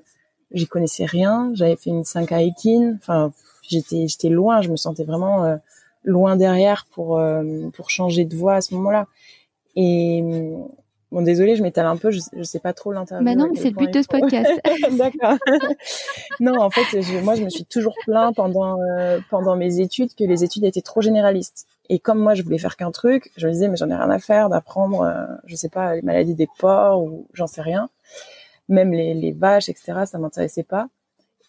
j'y 0.52 0.68
connaissais 0.68 1.06
rien. 1.06 1.52
J'avais 1.54 1.76
fait 1.76 1.90
une 1.90 2.04
5 2.04 2.32
à 2.32 2.42
Ekin. 2.42 2.96
Enfin, 2.98 3.34
j'étais 3.62 4.08
j'étais 4.08 4.30
loin. 4.30 4.62
Je 4.62 4.70
me 4.70 4.78
sentais 4.78 5.04
vraiment 5.04 5.44
euh, 5.44 5.58
loin 6.04 6.36
derrière 6.36 6.86
pour 6.92 7.20
euh, 7.20 7.70
pour 7.74 7.90
changer 7.90 8.26
de 8.26 8.36
voie 8.36 8.56
à 8.56 8.62
ce 8.62 8.74
moment-là. 8.76 9.08
Et 9.76 10.24
bon, 11.12 11.22
désolé, 11.22 11.56
je 11.56 11.64
m'étale 11.64 11.86
un 11.86 11.98
peu. 11.98 12.12
Je, 12.12 12.20
je 12.36 12.44
sais 12.44 12.60
pas 12.60 12.74
trop 12.74 12.92
l'interview. 12.92 13.26
Bah 13.26 13.36
non, 13.36 13.50
mais 13.52 13.60
c'est 13.60 13.70
le 13.70 13.76
but 13.76 13.94
de 13.94 14.02
ce 14.02 14.08
podcast. 14.08 14.52
D'accord. 14.98 15.38
non, 16.40 16.60
en 16.60 16.70
fait, 16.70 16.98
moi, 17.24 17.36
je 17.36 17.44
me 17.44 17.50
suis 17.50 17.66
toujours 17.66 17.96
plaint 18.06 18.36
pendant 18.36 18.78
pendant 19.30 19.56
mes 19.56 19.80
études 19.80 20.14
que 20.16 20.24
les 20.24 20.44
études 20.44 20.64
étaient 20.64 20.82
trop 20.82 21.02
généralistes. 21.02 21.68
Et 21.92 22.00
comme 22.00 22.20
moi, 22.20 22.36
je 22.36 22.44
voulais 22.44 22.58
faire 22.58 22.78
qu'un 22.78 22.92
truc, 22.92 23.32
je 23.36 23.48
me 23.48 23.52
disais, 23.52 23.68
mais 23.68 23.76
j'en 23.76 23.90
ai 23.90 23.96
rien 23.96 24.10
à 24.10 24.18
faire 24.18 24.48
d'apprendre, 24.48 25.02
euh, 25.02 25.26
je 25.46 25.58
sais 25.58 25.68
pas, 25.68 25.96
les 25.96 26.02
maladies 26.02 26.36
des 26.36 26.48
porcs 26.58 27.04
ou 27.04 27.28
j'en 27.34 27.48
sais 27.48 27.62
rien. 27.62 27.90
Même 28.70 28.94
les, 28.94 29.14
les 29.14 29.34
vaches, 29.34 29.68
etc., 29.68 30.04
ça 30.06 30.18
m'intéressait 30.18 30.64
pas. 30.64 30.88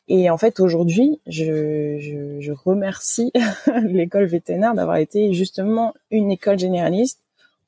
Et 0.08 0.30
en 0.30 0.36
fait, 0.36 0.58
aujourd'hui, 0.58 1.20
je, 1.28 1.96
je, 2.00 2.40
je 2.40 2.52
remercie 2.52 3.30
l'école 3.84 4.24
vétérinaire 4.24 4.74
d'avoir 4.74 4.96
été 4.96 5.32
justement 5.32 5.94
une 6.10 6.32
école 6.32 6.58
généraliste 6.58 7.21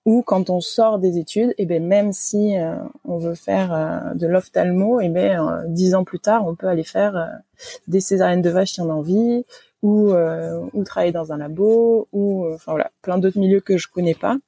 où 0.05 0.23
quand 0.23 0.51
on 0.51 0.61
sort 0.61 0.99
des 0.99 1.19
études, 1.19 1.51
et 1.51 1.63
eh 1.63 1.67
ben 1.67 1.85
même 1.85 2.13
si 2.13 2.59
euh, 2.59 2.77
on 3.05 3.17
veut 3.17 3.35
faire 3.35 3.73
euh, 3.73 4.15
de 4.15 4.27
l'ophtalmo, 4.27 5.01
et 5.01 5.07
eh 5.07 5.09
ben 5.09 5.65
dix 5.69 5.95
ans 5.95 6.05
plus 6.05 6.21
tard, 6.21 6.47
on 6.47 6.55
peut 6.55 6.69
aller 6.69 6.85
faire 6.85 7.41
des 7.89 8.01
césariennes 8.01 8.43
de 8.43 8.51
vaches 8.51 8.73
si 8.73 8.81
on 8.81 8.91
a 8.91 8.95
envie, 8.95 9.45
ou 9.85 10.13
euh, 10.13 10.67
ou 10.73 10.83
travailler 10.83 11.13
dans 11.13 11.31
un 11.31 11.37
labo 11.37 12.09
ou 12.11 12.47
euh, 12.47 12.55
enfin 12.55 12.73
voilà 12.73 12.91
plein 13.03 13.19
d'autres 13.19 13.39
milieux 13.39 13.61
que 13.61 13.77
je 13.77 13.87
connais 13.87 14.15
pas. 14.15 14.39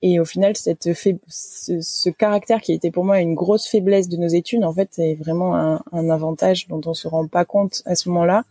Et 0.00 0.18
au 0.18 0.24
final 0.24 0.56
cette 0.56 0.94
ce, 0.94 1.80
ce, 1.82 2.08
caractère 2.08 2.62
qui 2.62 2.72
était 2.72 2.90
pour 2.90 3.04
moi 3.04 3.20
une 3.20 3.34
grosse 3.34 3.68
faiblesse 3.68 4.08
de 4.08 4.16
nos 4.16 4.28
études 4.28 4.64
en 4.64 4.72
fait 4.72 4.88
c'est 4.92 5.14
vraiment 5.16 5.54
un, 5.54 5.82
un, 5.92 6.08
avantage 6.08 6.66
dont 6.68 6.80
on 6.86 6.94
se 6.94 7.06
rend 7.06 7.26
pas 7.28 7.44
compte 7.44 7.82
à 7.84 7.94
ce 7.94 8.08
moment-là 8.08 8.44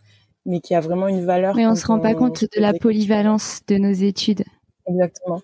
mais 0.46 0.60
qui 0.60 0.76
a 0.76 0.80
vraiment 0.80 1.08
une 1.08 1.24
valeur 1.24 1.56
mais 1.56 1.66
on 1.66 1.74
se 1.74 1.84
rend 1.84 1.98
pas 1.98 2.14
compte 2.14 2.42
de 2.44 2.60
la 2.60 2.72
polyvalence 2.72 3.62
de 3.66 3.78
nos 3.78 3.92
études 3.92 4.44
exactement 4.90 5.40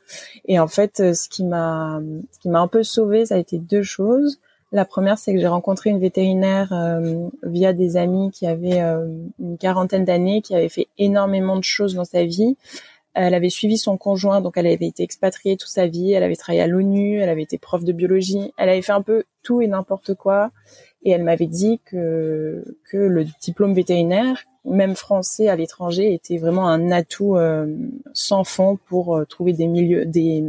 et 0.47 0.59
en 0.59 0.69
fait 0.69 1.01
euh, 1.01 1.15
ce 1.15 1.29
qui 1.29 1.45
m'a 1.45 2.01
ce 2.33 2.39
qui 2.39 2.49
m'a 2.49 2.61
un 2.61 2.69
peu 2.69 2.83
sauvé 2.83 3.27
ça 3.27 3.37
a 3.37 3.39
été 3.39 3.59
deux 3.59 3.83
choses 3.83 4.39
la 4.73 4.85
première, 4.85 5.19
c'est 5.19 5.33
que 5.33 5.39
j'ai 5.39 5.47
rencontré 5.47 5.91
une 5.91 6.01
vétérinaire 6.01 6.73
euh, 6.73 7.29
via 7.45 7.73
des 7.73 7.97
amis 7.97 8.31
qui 8.33 8.47
avaient 8.47 8.81
euh, 8.81 9.07
une 9.39 9.59
quarantaine 9.59 10.05
d'années, 10.05 10.43
qui 10.43 10.55
avait 10.57 10.69
fait 10.69 10.89
énormément 10.99 11.57
de 11.57 11.65
choses 11.65 11.95
dans 11.95 12.05
sa 12.05 12.25
vie. 12.25 12.57
Elle 13.15 13.33
avait 13.33 13.49
suivi 13.49 13.79
son 13.79 13.97
conjoint, 13.97 14.41
donc 14.41 14.55
elle 14.57 14.67
avait 14.67 14.87
été 14.87 15.03
expatriée 15.03 15.57
toute 15.57 15.71
sa 15.71 15.87
vie. 15.87 16.13
Elle 16.13 16.25
avait 16.25 16.37
travaillé 16.37 16.63
à 16.63 16.67
l'ONU, 16.67 17.21
elle 17.21 17.29
avait 17.29 17.43
été 17.43 17.59
prof 17.59 17.85
de 17.85 17.93
biologie. 17.93 18.53
Elle 18.59 18.69
avait 18.69 18.83
fait 18.83 18.93
un 18.93 19.03
peu 19.03 19.25
tout 19.43 19.63
et 19.63 19.69
n'importe 19.69 20.15
quoi. 20.15 20.51
Et 21.07 21.11
elle 21.11 21.23
m'avait 21.23 21.47
dit 21.47 21.79
que 21.85 22.65
que 22.91 22.97
le 22.97 23.25
diplôme 23.41 23.75
vétérinaire, 23.75 24.43
même 24.65 24.97
français 24.97 25.47
à 25.47 25.55
l'étranger 25.55 26.13
était 26.13 26.37
vraiment 26.37 26.67
un 26.67 26.91
atout 26.91 27.37
euh, 27.37 27.73
sans 28.13 28.43
fond 28.43 28.77
pour 28.89 29.17
euh, 29.17 29.25
trouver 29.25 29.53
des 29.53 29.69
milieux, 29.69 30.05
des, 30.05 30.43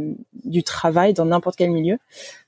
du 0.44 0.64
travail 0.64 1.14
dans 1.14 1.26
n'importe 1.26 1.54
quel 1.54 1.70
milieu. 1.70 1.98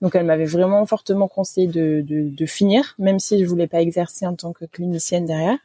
Donc 0.03 0.17
elle 0.17 0.27
m'avait 0.27 0.45
vraiment 0.45 0.85
fortement 0.87 1.29
conseillé 1.29 1.69
de, 1.69 2.05
de, 2.05 2.47
finir, 2.47 2.97
même 2.99 3.21
si 3.21 3.39
je 3.39 3.49
voulais 3.49 3.69
pas 3.69 3.81
exercer 3.81 4.27
en 4.27 4.35
tant 4.35 4.53
que 4.53 4.65
clinicienne 4.65 5.25
derrière. 5.25 5.59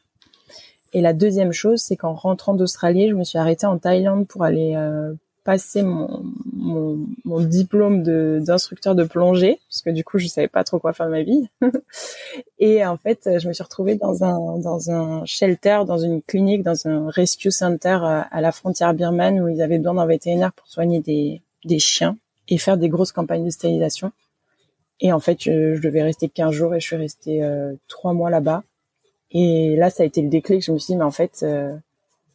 Et 0.92 1.00
la 1.00 1.14
deuxième 1.14 1.52
chose, 1.52 1.80
c'est 1.80 1.96
qu'en 1.96 2.14
rentrant 2.14 2.54
d'Australie, 2.54 3.08
je 3.08 3.14
me 3.14 3.24
suis 3.24 3.38
arrêtée 3.38 3.66
en 3.66 3.78
Thaïlande 3.78 4.28
pour 4.28 4.44
aller 4.44 4.74
euh, 4.76 5.14
passer 5.42 5.82
mon, 5.82 6.22
mon, 6.66 7.06
mon 7.24 7.40
diplôme 7.40 8.02
d'instructeur 8.42 8.94
de, 8.94 9.04
plongée 9.04 9.60
parce 9.68 9.82
que 9.82 9.90
du 9.90 10.04
coup 10.04 10.18
je 10.18 10.26
savais 10.26 10.48
pas 10.48 10.64
trop 10.64 10.78
quoi 10.78 10.92
faire 10.92 11.06
de 11.06 11.12
ma 11.12 11.22
vie. 11.22 11.48
Et 12.58 12.84
en 12.84 12.96
fait 12.96 13.38
je 13.38 13.48
me 13.48 13.52
suis 13.52 13.62
retrouvée 13.62 13.94
dans 13.94 14.24
un 14.24 14.58
dans 14.58 14.90
un 14.90 15.24
shelter 15.24 15.80
dans 15.86 15.98
une 15.98 16.22
clinique 16.22 16.62
dans 16.62 16.86
un 16.86 17.08
rescue 17.08 17.50
center 17.50 17.98
euh, 18.02 18.22
à 18.30 18.40
la 18.40 18.52
frontière 18.52 18.94
birmane 18.94 19.40
où 19.40 19.48
ils 19.48 19.62
avaient 19.62 19.78
besoin 19.78 19.94
d'un 19.94 20.06
vétérinaire 20.06 20.52
pour 20.52 20.66
soigner 20.66 21.00
des 21.00 21.42
des 21.64 21.78
chiens 21.78 22.16
et 22.48 22.58
faire 22.58 22.76
des 22.76 22.88
grosses 22.88 23.12
campagnes 23.12 23.44
de 23.44 23.50
stérilisation. 23.50 24.12
Et 25.00 25.12
en 25.12 25.20
fait 25.20 25.42
je, 25.42 25.80
devais 25.80 26.02
rester 26.02 26.28
15 26.28 26.52
jours 26.52 26.74
et 26.74 26.80
je 26.80 26.86
suis 26.86 26.96
restée 26.96 27.42
euh, 27.44 27.74
trois 27.88 28.12
mois 28.12 28.30
là-bas. 28.30 28.64
Et 29.30 29.76
là 29.76 29.90
ça 29.90 30.02
a 30.02 30.06
été 30.06 30.20
le 30.20 30.28
déclic. 30.28 30.64
Je 30.64 30.72
me 30.72 30.78
suis 30.78 30.92
dit 30.92 30.96
mais 30.96 31.04
en 31.04 31.10
fait 31.10 31.40
euh, 31.42 31.76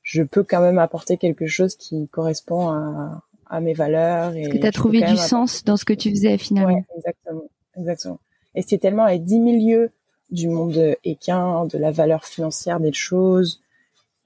je 0.04 0.24
peux 0.24 0.44
quand 0.44 0.62
même 0.62 0.80
apporter 0.80 1.18
quelque 1.18 1.48
chose 1.48 1.76
qui 1.76 2.08
correspond 2.08 2.70
à, 2.70 3.22
à 3.52 3.62
mes 3.62 3.74
valeurs. 3.74 4.34
Et 4.36 4.42
Parce 4.42 4.54
que 4.54 4.58
tu 4.60 4.68
as 4.68 4.72
trouvé 4.72 5.02
du 5.02 5.18
sens 5.18 5.64
dans 5.64 5.78
ce 5.78 5.86
que 5.86 5.94
tu 5.94 6.10
faisais 6.10 6.38
finalement. 6.38 6.74
Ouais, 6.74 6.86
exactement, 6.96 7.44
exactement. 7.78 8.20
Et 8.56 8.64
c'est 8.64 8.80
tellement 8.80 9.04
à 9.04 9.18
10 9.18 9.40
milieux 9.40 9.92
du 10.32 10.48
monde 10.48 10.96
équin, 11.04 11.66
de 11.66 11.78
la 11.78 11.92
valeur 11.92 12.26
financière 12.26 12.80
des 12.80 12.94
choses 12.94 13.62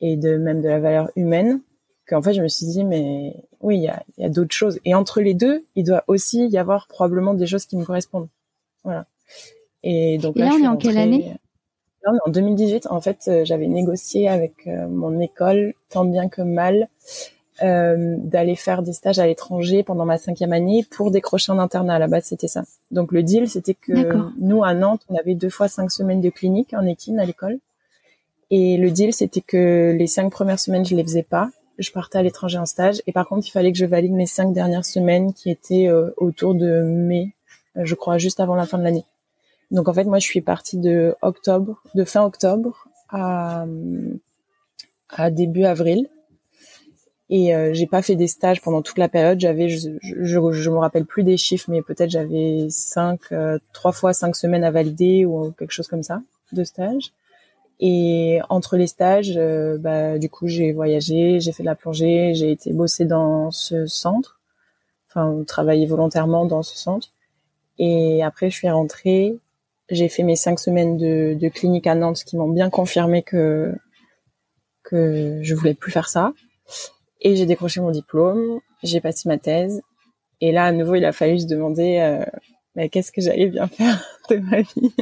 et 0.01 0.15
de 0.15 0.38
même 0.38 0.62
de 0.62 0.70
la 0.70 0.79
valeur 0.79 1.10
humaine 1.15 1.62
qu'en 2.08 2.22
fait 2.22 2.34
je 2.34 2.41
me 2.41 2.48
suis 2.48 2.67
dit 2.67 2.84
mais 2.84 3.34
oui 3.62 3.77
il 3.77 3.84
y 3.84 3.88
a, 3.88 4.03
y 4.20 4.25
a 4.25 4.29
d'autres 4.29 4.53
choses 4.53 4.79
et 4.86 4.94
entre 4.94 5.22
les 5.22 5.34
deux 5.34 5.65
il 5.74 5.84
doit 5.84 6.03
aussi 6.05 6.48
y 6.48 6.58
avoir 6.60 6.88
probablement 6.88 7.34
des 7.34 7.48
choses 7.48 7.65
qui 7.65 7.75
me 7.75 7.84
correspondent 7.84 8.27
voilà 8.84 9.08
et 9.86 10.17
donc 10.17 10.36
là, 10.36 10.50
on 10.53 10.63
est 10.63 10.67
en 10.67 10.77
quelle 10.77 10.98
année? 10.98 11.36
en 12.25 12.29
2018, 12.29 12.88
en 12.89 13.01
fait, 13.01 13.25
euh, 13.27 13.46
j'avais 13.46 13.67
négocié 13.67 14.27
avec 14.27 14.67
euh, 14.67 14.88
mon 14.88 15.20
école, 15.20 15.74
tant 15.89 16.05
bien 16.05 16.29
que 16.29 16.41
mal, 16.41 16.89
euh, 17.64 18.18
d'aller 18.20 18.56
faire 18.56 18.82
des 18.84 18.94
stages 18.94 19.20
à 19.20 19.26
l'étranger 19.26 19.84
pendant 19.84 20.06
ma 20.06 20.18
cinquième 20.18 20.54
année 20.54 20.86
pour 20.90 21.12
décrocher 21.12 21.52
un 21.52 21.60
internat. 21.60 21.96
À 21.96 22.00
la 22.00 22.08
base, 22.08 22.26
c'était 22.26 22.48
ça. 22.48 22.64
Donc 22.92 23.12
le 23.12 23.24
deal, 23.24 23.50
c'était 23.50 23.74
que 23.74 23.94
nous, 24.40 24.64
à 24.64 24.74
Nantes, 24.74 25.02
on 25.10 25.16
avait 25.16 25.36
deux 25.36 25.50
fois 25.50 25.68
cinq 25.68 25.92
semaines 25.92 26.22
de 26.22 26.30
clinique 26.30 26.74
en 26.74 26.86
équine 26.86 27.20
à 27.20 27.26
l'école. 27.26 27.60
Et 28.52 28.78
le 28.78 28.92
deal, 28.92 29.14
c'était 29.14 29.42
que 29.42 29.96
les 29.98 30.08
cinq 30.08 30.30
premières 30.32 30.60
semaines, 30.60 30.86
je 30.86 30.96
les 30.96 31.04
faisais 31.04 31.24
pas. 31.24 31.50
Je 31.78 31.92
partais 31.92 32.18
à 32.18 32.24
l'étranger 32.24 32.58
en 32.58 32.66
stage. 32.66 33.02
Et 33.08 33.12
par 33.12 33.28
contre, 33.28 33.48
il 33.48 33.52
fallait 33.52 33.72
que 33.72 33.78
je 33.78 33.86
valide 33.86 34.14
mes 34.14 34.28
cinq 34.28 34.54
dernières 34.54 34.86
semaines 34.86 35.34
qui 35.34 35.50
étaient 35.50 35.90
autour 36.18 36.56
de 36.56 36.82
mai, 36.82 37.34
je 37.76 37.96
crois, 37.96 38.18
juste 38.18 38.40
avant 38.40 38.56
la 38.56 38.66
fin 38.66 38.78
de 38.78 38.84
l'année. 38.84 39.06
Donc 39.72 39.88
en 39.88 39.94
fait, 39.94 40.04
moi, 40.04 40.20
je 40.20 40.26
suis 40.26 40.42
partie 40.42 40.78
de 40.78 41.16
octobre, 41.22 41.82
de 41.96 42.04
fin 42.04 42.24
octobre 42.24 42.88
à, 43.10 43.66
à 45.10 45.32
début 45.32 45.66
avril. 45.66 46.08
Et 47.29 47.55
euh, 47.55 47.74
j'ai 47.74 47.88
pas 47.88 48.01
fait 48.01 48.15
des 48.15 48.27
stages 48.27 48.62
pendant 48.62 48.82
toute 48.82 48.98
la 48.98 49.10
période. 49.10 49.39
J'avais, 49.39 49.67
je, 49.70 49.89
je, 50.01 50.51
je, 50.51 50.70
me 50.70 50.77
rappelle 50.77 51.05
plus 51.05 51.24
des 51.24 51.38
chiffres, 51.38 51.70
mais 51.70 51.82
peut-être 51.82 52.12
j'avais 52.12 52.67
cinq, 52.70 53.32
euh, 53.32 53.58
trois 53.74 53.91
fois 53.91 54.13
cinq 54.13 54.36
semaines 54.36 54.63
à 54.63 54.72
valider 54.72 55.25
ou 55.25 55.51
quelque 55.58 55.72
chose 55.72 55.88
comme 55.88 56.03
ça 56.03 56.22
de 56.51 56.63
stage. 56.63 57.13
Et 57.79 58.39
entre 58.50 58.77
les 58.77 58.88
stages, 58.88 59.34
euh, 59.38 59.77
bah, 59.77 60.20
du 60.20 60.29
coup, 60.29 60.48
j'ai 60.48 60.72
voyagé, 60.72 61.39
j'ai 61.39 61.51
fait 61.51 61.63
de 61.63 61.67
la 61.67 61.75
plongée, 61.75 62.34
j'ai 62.36 62.51
été 62.51 62.72
bosser 62.74 63.05
dans 63.05 63.51
ce 63.51 63.88
centre, 63.88 64.39
enfin 65.10 65.44
travailler 65.46 65.88
volontairement 65.88 66.46
dans 66.46 66.63
ce 66.63 66.77
centre. 66.77 67.10
Et 67.79 68.24
après, 68.24 68.50
je 68.50 68.55
suis 68.55 68.70
rentrée 68.70 69.38
j'ai 69.89 70.10
fait 70.10 70.24
mes 70.24 70.36
cinq 70.36 70.60
semaines 70.60 70.98
de, 70.98 71.36
de 71.39 71.50
clinique 71.50 71.88
à 71.88 71.96
Nantes 71.96 72.24
qui 72.25 72.38
m'ont 72.38 72.50
bien 72.50 72.70
confirmé 72.70 73.24
que 73.24 73.74
que 74.84 75.39
je 75.41 75.55
voulais 75.55 75.74
plus 75.74 75.91
faire 75.91 76.10
ça. 76.10 76.34
Et 77.22 77.36
j'ai 77.36 77.46
décroché 77.46 77.82
mon 77.82 77.92
diplôme, 77.92 78.60
j'ai 78.84 79.02
passé 79.02 79.28
ma 79.30 79.38
thèse. 79.38 79.82
Et 80.42 80.52
là, 80.52 80.66
à 80.66 80.72
nouveau, 80.72 80.96
il 80.96 81.06
a 81.06 81.12
fallu 81.12 81.40
se 81.40 81.48
demander 81.48 81.98
euh, 82.00 82.26
mais 82.76 82.90
qu'est-ce 82.90 83.12
que 83.12 83.22
j'allais 83.22 83.48
bien 83.48 83.68
faire 83.68 84.04
de 84.30 84.38
ma 84.38 84.62
vie. 84.62 84.94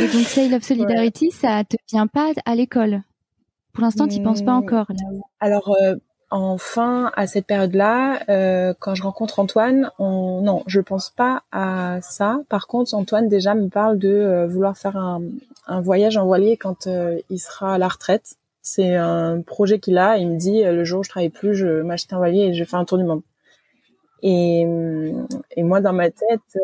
Et 0.00 0.08
donc, 0.08 0.26
Say 0.26 0.48
Love 0.48 0.62
Solidarity, 0.62 1.30
ça 1.30 1.64
te 1.64 1.76
vient 1.90 2.06
pas 2.06 2.32
à 2.44 2.54
l'école? 2.54 3.02
Pour 3.72 3.82
l'instant, 3.82 4.08
tu 4.08 4.20
penses 4.22 4.42
pas 4.42 4.54
hmm. 4.54 4.64
encore 4.64 4.86
là 4.88 5.20
Alors, 5.40 5.76
euh, 5.80 5.96
enfin 6.30 7.12
à 7.14 7.26
cette 7.26 7.46
période-là, 7.46 8.20
euh, 8.28 8.74
quand 8.78 8.94
je 8.94 9.02
rencontre 9.02 9.38
Antoine, 9.38 9.90
on... 9.98 10.42
non, 10.42 10.62
je 10.66 10.80
pense 10.80 11.10
pas 11.10 11.42
à 11.52 12.00
ça. 12.02 12.40
Par 12.48 12.66
contre, 12.66 12.94
Antoine 12.94 13.28
déjà 13.28 13.54
me 13.54 13.68
parle 13.68 13.98
de 13.98 14.08
euh, 14.08 14.46
vouloir 14.46 14.76
faire 14.76 14.96
un, 14.96 15.22
un, 15.66 15.80
voyage 15.80 16.16
en 16.16 16.26
voilier 16.26 16.56
quand 16.56 16.86
euh, 16.86 17.18
il 17.30 17.38
sera 17.38 17.74
à 17.74 17.78
la 17.78 17.88
retraite. 17.88 18.36
C'est 18.70 18.94
un 18.94 19.40
projet 19.42 19.78
qu'il 19.78 19.98
a. 19.98 20.18
Il 20.18 20.28
me 20.28 20.36
dit 20.36 20.62
le 20.62 20.84
jour 20.84 21.00
où 21.00 21.02
je 21.02 21.08
travaille 21.08 21.30
plus, 21.30 21.54
je 21.54 21.82
m'achète 21.82 22.12
un 22.12 22.18
voilier 22.18 22.46
et 22.46 22.54
je 22.54 22.64
fais 22.64 22.76
un 22.76 22.84
tour 22.84 22.98
du 22.98 23.04
monde. 23.04 23.22
Et, 24.22 24.66
et 25.56 25.62
moi, 25.62 25.80
dans 25.80 25.92
ma 25.92 26.10
tête, 26.10 26.58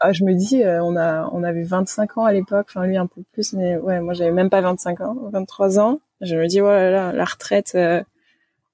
ah, 0.00 0.12
je 0.12 0.24
me 0.24 0.34
dis, 0.34 0.62
on 0.64 0.96
a 0.96 1.28
on 1.32 1.42
avait 1.42 1.62
25 1.62 2.18
ans 2.18 2.24
à 2.24 2.32
l'époque, 2.32 2.66
enfin 2.68 2.86
lui 2.86 2.96
un 2.96 3.06
peu 3.06 3.22
plus, 3.32 3.52
mais 3.52 3.76
ouais, 3.76 4.00
moi 4.00 4.14
j'avais 4.14 4.32
même 4.32 4.50
pas 4.50 4.60
25 4.60 5.00
ans, 5.00 5.16
23 5.32 5.78
ans. 5.78 6.00
Je 6.20 6.36
me 6.36 6.46
dis, 6.46 6.60
voilà, 6.60 7.12
la 7.12 7.24
retraite 7.24 7.76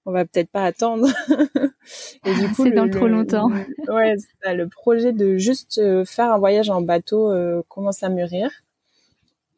on 0.07 0.13
va 0.13 0.25
peut-être 0.25 0.51
pas 0.51 0.65
attendre. 0.65 1.09
et 2.25 2.35
du 2.35 2.49
coup, 2.49 2.65
c'est 2.65 2.71
dans 2.73 2.89
trop 2.89 3.07
longtemps. 3.07 3.51
ouais, 3.89 4.17
le 4.47 4.67
projet 4.67 5.13
de 5.13 5.37
juste 5.37 5.79
euh, 5.79 6.05
faire 6.05 6.33
un 6.33 6.39
voyage 6.39 6.71
en 6.71 6.83
bateau 6.83 7.31
euh, 7.31 7.63
commence 7.69 8.03
à 8.03 8.09
mûrir 8.09 8.51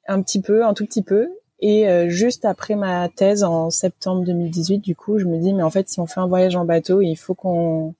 un 0.09 0.21
petit 0.23 0.41
peu, 0.41 0.64
un 0.64 0.75
tout 0.75 0.85
petit 0.85 1.02
peu. 1.02 1.29
Et 1.62 1.88
euh, 1.88 2.09
juste 2.09 2.45
après 2.45 2.75
ma 2.75 3.09
thèse 3.09 3.45
en 3.45 3.71
septembre 3.71 4.25
2018, 4.25 4.81
du 4.81 4.97
coup, 4.97 5.19
je 5.19 5.26
me 5.26 5.38
dis 5.38 5.54
mais 5.54 5.62
en 5.62 5.71
fait, 5.71 5.88
si 5.88 6.00
on 6.00 6.07
fait 6.07 6.19
un 6.19 6.26
voyage 6.26 6.57
en 6.57 6.64
bateau, 6.64 7.00
il 7.00 7.14
faut 7.14 7.35
qu'on, 7.35 7.95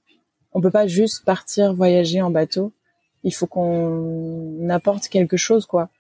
on 0.53 0.61
peut 0.61 0.73
pas 0.73 0.89
juste 0.89 1.25
partir 1.25 1.73
voyager 1.73 2.21
en 2.21 2.31
bateau. 2.31 2.73
Il 3.23 3.33
faut 3.33 3.47
qu'on 3.47 4.69
apporte 4.69 5.07
quelque 5.07 5.37
chose, 5.37 5.65
quoi. 5.67 5.91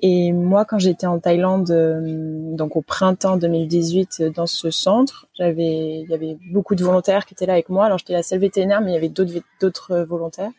Et 0.00 0.32
moi, 0.32 0.64
quand 0.64 0.78
j'étais 0.78 1.06
en 1.06 1.20
Thaïlande, 1.20 1.70
donc 2.56 2.76
au 2.76 2.82
printemps 2.82 3.36
2018, 3.36 4.22
dans 4.34 4.46
ce 4.46 4.70
centre, 4.70 5.28
j'avais, 5.34 6.00
il 6.00 6.08
y 6.08 6.14
avait 6.14 6.38
beaucoup 6.50 6.74
de 6.74 6.82
volontaires 6.82 7.26
qui 7.26 7.34
étaient 7.34 7.46
là 7.46 7.52
avec 7.52 7.68
moi. 7.68 7.84
Alors 7.84 7.98
j'étais 7.98 8.14
la 8.14 8.22
seule 8.22 8.40
vétérinaire, 8.40 8.80
mais 8.80 8.92
il 8.92 8.94
y 8.94 8.96
avait 8.96 9.10
d'autres 9.10 9.34
d'autres 9.60 9.98
volontaires. 10.00 10.50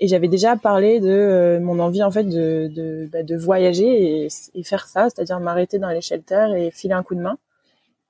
Et 0.00 0.08
j'avais 0.08 0.28
déjà 0.28 0.56
parlé 0.56 0.98
de 0.98 1.58
mon 1.62 1.78
envie 1.78 2.02
en 2.02 2.10
fait 2.10 2.24
de 2.24 2.70
de, 2.74 3.08
bah, 3.12 3.22
de 3.22 3.36
voyager 3.36 4.24
et, 4.24 4.28
et, 4.54 4.62
faire 4.62 4.86
ça, 4.86 5.08
c'est-à-dire 5.10 5.38
m'arrêter 5.40 5.78
dans 5.78 5.90
les 5.90 6.00
shelters 6.00 6.54
et 6.54 6.70
filer 6.70 6.94
un 6.94 7.02
coup 7.02 7.14
de 7.14 7.20
main. 7.20 7.36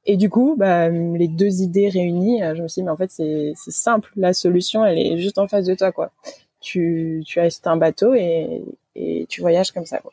Et 0.06 0.16
du 0.16 0.30
coup, 0.30 0.54
bah, 0.56 0.88
les 0.88 1.28
deux 1.28 1.61
idées 1.62 1.88
réunies, 1.88 2.42
euh, 2.42 2.54
je 2.54 2.62
me 2.62 2.68
suis 2.68 2.80
dit, 2.80 2.85
mais 2.85 2.92
en 2.92 2.97
fait, 2.97 3.11
c'est 3.11 3.52
simple. 3.54 4.11
La 4.16 4.32
solution, 4.32 4.85
elle 4.85 4.99
est 4.99 5.18
juste 5.18 5.38
en 5.38 5.47
face 5.47 5.66
de 5.66 5.75
toi, 5.75 5.92
quoi. 5.92 6.11
Tu, 6.61 7.23
tu 7.26 7.38
achètes 7.40 7.66
un 7.66 7.76
bateau 7.76 8.14
et, 8.14 8.62
et 8.94 9.26
tu 9.28 9.40
voyages 9.40 9.73
comme 9.73 9.87
ça, 9.87 9.99
quoi. 9.99 10.12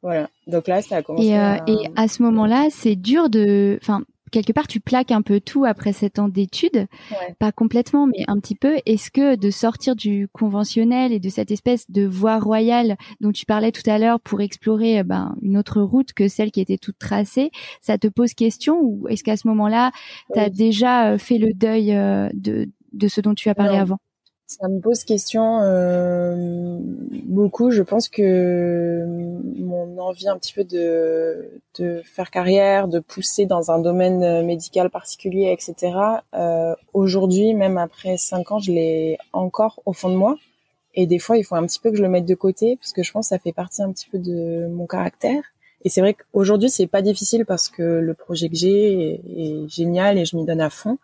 Voilà. 0.00 0.28
Donc 0.46 0.68
là, 0.68 0.82
ça 0.82 0.96
a 0.96 1.02
commencé. 1.02 1.28
Et, 1.28 1.36
euh, 1.36 1.40
à... 1.40 1.64
et 1.68 1.88
à 1.96 2.08
ce 2.08 2.22
moment-là, 2.22 2.68
c'est 2.70 2.96
dur 2.96 3.30
de, 3.30 3.78
enfin, 3.80 4.02
quelque 4.32 4.52
part 4.52 4.66
tu 4.66 4.80
plaques 4.80 5.12
un 5.12 5.22
peu 5.22 5.40
tout 5.40 5.64
après 5.64 5.92
sept 5.92 6.18
ans 6.18 6.28
d'études, 6.28 6.88
pas 7.38 7.52
complètement, 7.52 8.06
mais 8.06 8.24
un 8.26 8.40
petit 8.40 8.56
peu. 8.56 8.78
Est-ce 8.86 9.10
que 9.12 9.36
de 9.36 9.50
sortir 9.50 9.94
du 9.94 10.26
conventionnel 10.32 11.12
et 11.12 11.20
de 11.20 11.28
cette 11.28 11.52
espèce 11.52 11.88
de 11.90 12.04
voie 12.04 12.38
royale 12.38 12.96
dont 13.20 13.30
tu 13.30 13.46
parlais 13.46 13.70
tout 13.70 13.88
à 13.88 13.98
l'heure 13.98 14.20
pour 14.20 14.40
explorer 14.40 14.98
euh, 14.98 15.02
ben, 15.04 15.36
une 15.42 15.56
autre 15.56 15.80
route 15.80 16.12
que 16.12 16.28
celle 16.28 16.50
qui 16.50 16.60
était 16.60 16.78
toute 16.78 16.98
tracée, 16.98 17.50
ça 17.80 17.98
te 17.98 18.08
pose 18.08 18.34
question 18.34 18.80
ou 18.80 19.06
est-ce 19.08 19.22
qu'à 19.22 19.36
ce, 19.36 19.46
moment-là, 19.48 19.92
tu 20.32 20.40
as 20.40 20.50
déjà 20.50 21.12
euh, 21.12 21.18
fait 21.18 21.38
le 21.38 21.52
deuil 21.52 21.94
euh, 21.94 22.28
de, 22.32 22.70
de 22.92 23.08
ce 23.08 23.20
dont 23.20 23.34
tu 23.34 23.48
as 23.48 23.54
parlé 23.54 23.76
avant? 23.76 23.98
Ça 24.60 24.68
me 24.68 24.80
pose 24.80 25.04
question 25.04 25.60
euh, 25.62 26.78
beaucoup. 27.24 27.70
Je 27.70 27.82
pense 27.82 28.08
que 28.08 29.04
mon 29.56 29.98
envie 29.98 30.28
un 30.28 30.36
petit 30.36 30.52
peu 30.52 30.64
de, 30.64 31.60
de 31.78 32.02
faire 32.04 32.30
carrière, 32.30 32.88
de 32.88 32.98
pousser 32.98 33.46
dans 33.46 33.70
un 33.70 33.78
domaine 33.78 34.44
médical 34.44 34.90
particulier, 34.90 35.52
etc. 35.52 35.96
Euh, 36.34 36.74
Aujourd'hui, 36.92 37.54
même 37.54 37.78
après 37.78 38.16
cinq 38.16 38.52
ans, 38.52 38.58
je 38.58 38.72
l'ai 38.72 39.18
encore 39.32 39.80
au 39.86 39.92
fond 39.92 40.10
de 40.10 40.16
moi. 40.16 40.36
Et 40.94 41.06
des 41.06 41.18
fois, 41.18 41.38
il 41.38 41.44
faut 41.44 41.54
un 41.54 41.66
petit 41.66 41.80
peu 41.80 41.90
que 41.90 41.96
je 41.96 42.02
le 42.02 42.08
mette 42.10 42.26
de 42.26 42.34
côté 42.34 42.76
parce 42.76 42.92
que 42.92 43.02
je 43.02 43.10
pense 43.12 43.26
que 43.26 43.30
ça 43.30 43.38
fait 43.38 43.52
partie 43.52 43.82
un 43.82 43.92
petit 43.92 44.08
peu 44.10 44.18
de 44.18 44.66
mon 44.68 44.86
caractère. 44.86 45.42
Et 45.84 45.88
c'est 45.88 46.00
vrai 46.02 46.14
qu'aujourd'hui, 46.14 46.68
c'est 46.68 46.86
pas 46.86 47.02
difficile 47.02 47.46
parce 47.46 47.68
que 47.68 47.82
le 47.82 48.14
projet 48.14 48.48
que 48.48 48.54
j'ai 48.56 49.14
est, 49.14 49.20
est 49.36 49.68
génial 49.68 50.18
et 50.18 50.24
je 50.26 50.36
m'y 50.36 50.44
donne 50.44 50.60
à 50.60 50.70
fond 50.70 50.98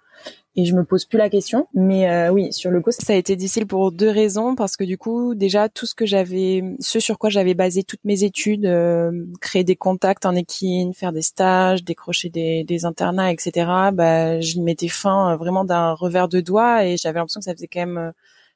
et 0.58 0.64
je 0.64 0.74
me 0.74 0.84
pose 0.84 1.04
plus 1.04 1.18
la 1.18 1.30
question. 1.30 1.68
Mais 1.72 2.10
euh, 2.10 2.30
oui, 2.32 2.52
sur 2.52 2.72
le 2.72 2.80
coup, 2.80 2.90
ça 2.90 3.12
a 3.12 3.16
été 3.16 3.36
difficile 3.36 3.64
pour 3.64 3.92
deux 3.92 4.10
raisons 4.10 4.56
parce 4.56 4.76
que 4.76 4.82
du 4.82 4.98
coup, 4.98 5.36
déjà 5.36 5.68
tout 5.68 5.86
ce 5.86 5.94
que 5.94 6.04
j'avais, 6.04 6.64
ce 6.80 6.98
sur 6.98 7.16
quoi 7.16 7.30
j'avais 7.30 7.54
basé 7.54 7.84
toutes 7.84 8.04
mes 8.04 8.24
études, 8.24 8.66
euh, 8.66 9.12
créer 9.40 9.62
des 9.62 9.76
contacts 9.76 10.26
en 10.26 10.34
équine, 10.34 10.94
faire 10.94 11.12
des 11.12 11.22
stages, 11.22 11.84
décrocher 11.84 12.28
des, 12.28 12.64
des 12.64 12.84
internats, 12.84 13.30
etc. 13.30 13.70
Bah, 13.92 14.40
je 14.40 14.60
mettais 14.60 14.88
fin 14.88 15.34
euh, 15.34 15.36
vraiment 15.36 15.64
d'un 15.64 15.92
revers 15.92 16.28
de 16.28 16.40
doigt 16.40 16.84
et 16.84 16.96
j'avais 16.96 17.20
l'impression 17.20 17.38
que 17.38 17.44
ça 17.44 17.54
faisait 17.54 17.68
quand 17.68 17.86
même 17.86 18.12